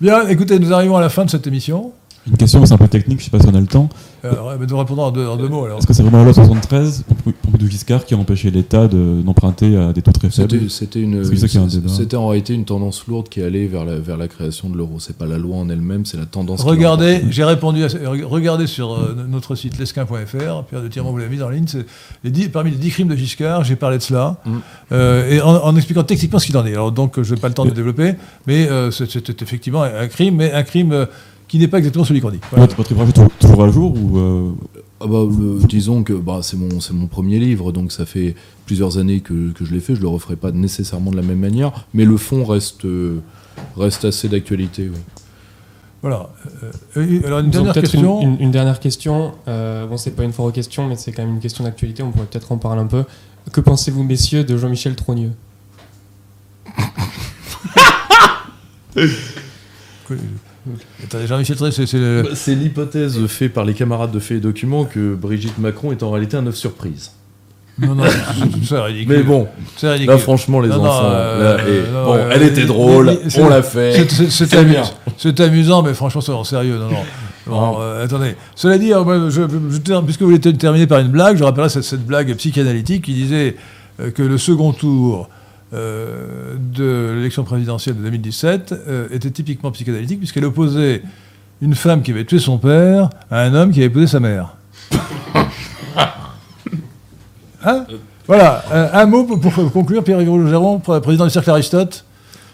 [0.00, 1.92] Bien, écoutez, nous arrivons à la fin de cette émission.
[2.30, 3.88] Une question, c'est un peu technique, je sais pas si on a le temps.
[4.24, 5.64] Alors, mais nous répondons en deux, en deux mots.
[5.64, 5.78] Alors.
[5.78, 7.04] Est-ce que c'est vraiment la loi 73,
[7.42, 10.68] Pompidou Giscard, qui a empêché l'État de- d'emprunter à des taux très faibles?
[10.68, 14.98] C'était, en réalité une tendance lourde qui allait vers la, vers la création de l'euro.
[14.98, 16.62] C'est pas la loi en elle-même, c'est la tendance.
[16.62, 17.88] Regardez, j'ai répondu à,
[18.26, 21.86] regardez sur euh, notre site lesquin.fr, Pierre de Tirmont vous l'avez mis en ligne, c'est
[22.24, 24.50] les dix- parmi les 10 crimes de Giscard, j'ai parlé de cela, Mm.
[24.92, 26.72] euh, et en, en expliquant techniquement ce qu'il en est.
[26.72, 28.14] Alors donc, je n'ai pas le temps de développer,
[28.46, 31.06] mais euh, c'est- c'était effectivement un crime, mais un crime euh,
[31.48, 32.40] qui n'est pas exactement celui qu'on dit.
[32.50, 32.68] Voilà.
[32.90, 34.50] Ouvrage est tou- toujours à jour ou euh,
[35.00, 38.34] Ah bah, le- disons que bah, c'est mon, c'est mon premier livre, donc ça fait
[38.66, 39.94] plusieurs années que, que je l'ai fait.
[39.96, 43.20] Je le referai pas nécessairement de la même manière, mais le fond reste, euh,
[43.76, 44.88] reste assez d'actualité.
[44.88, 44.98] ouais.
[46.02, 46.28] Voilà.
[46.96, 48.20] Euh, alors une dernière question.
[48.22, 49.32] Une, une- une dernière question.
[49.48, 52.02] Euh, bon, c'est pas une foire aux questions, mais c'est quand même une question d'actualité.
[52.04, 53.02] On pourrait peut-être en parler un peu.
[53.52, 55.32] Que pensez-vous, messieurs, de Jean-Michel Trogneux?
[61.04, 64.36] Attendez, Jean-Michel Tré, c'est c'est le- Bah, C'est l'hypothèse faite par les camarades de Fait
[64.36, 67.12] et Documents que Brigitte Macron est en réalité un œuf surprise.
[67.80, 69.16] Non, non, c'est- c'est ridicule.
[69.18, 69.46] Mais bon,
[69.76, 70.10] c'est ridicule.
[70.10, 73.16] là franchement les Non, non, enfants, euh, là, et- non, bon, euh, elle était drôle,
[73.28, 73.92] c'est- on l'a fait.
[73.94, 74.82] C'est- c'est- C'est C'est amu- bien.
[75.16, 76.76] c'est amusant, mais franchement, soyons sérieux.
[76.76, 77.04] Non, non.
[77.46, 78.34] Bon, euh, attendez.
[78.56, 81.84] Cela dit, je- je puisque vous voulez ter- terminer par une blague, je rappellerai cette,
[81.84, 83.56] cette blague psychanalytique qui disait
[84.14, 85.28] que le second tour
[85.74, 91.02] euh, de l'élection présidentielle de 2017 euh, était typiquement psychanalytique, puisqu'elle opposait
[91.60, 94.54] une femme qui avait tué son père à un homme qui avait épousé sa mère.
[97.64, 97.86] Hein
[98.28, 102.04] voilà, euh, un mot pour, pour conclure, Pierre-Yves Géron, président du Cercle Aristote.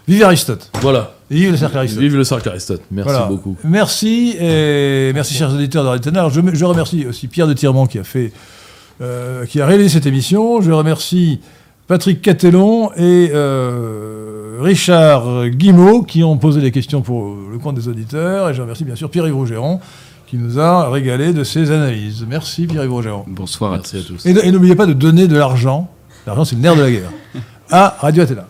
[0.09, 1.13] Vive Aristote Voilà.
[1.31, 2.83] Et Vive le Cercle Aristote Vive le cercle Aristote.
[2.91, 3.27] Merci Voilà.
[3.27, 3.55] beaucoup.
[3.65, 6.31] Merci et merci chers auditeurs de Radio Ténard.
[6.31, 8.33] Je, je remercie aussi Pierre de Tirmont qui a fait,
[9.49, 10.63] qui a réalisé cette émission.
[10.63, 11.41] Je remercie
[11.87, 17.89] Patrick Catellon et euh, Richard Guimau qui ont posé des questions pour le compte des
[17.89, 18.49] auditeurs.
[18.49, 19.81] Et je remercie bien sûr Pierre-Yves Rougeron
[20.27, 22.25] qui nous a régalé de ses analyses.
[22.27, 23.25] Merci Pierre-Yves Rougeron.
[23.27, 24.25] Bonsoir à Merci à tous.
[24.25, 25.91] Et, et n'oubliez pas de donner de l'argent.
[26.27, 27.11] L'argent c'est le nerf de la guerre.
[27.71, 28.47] À Radio Athéna.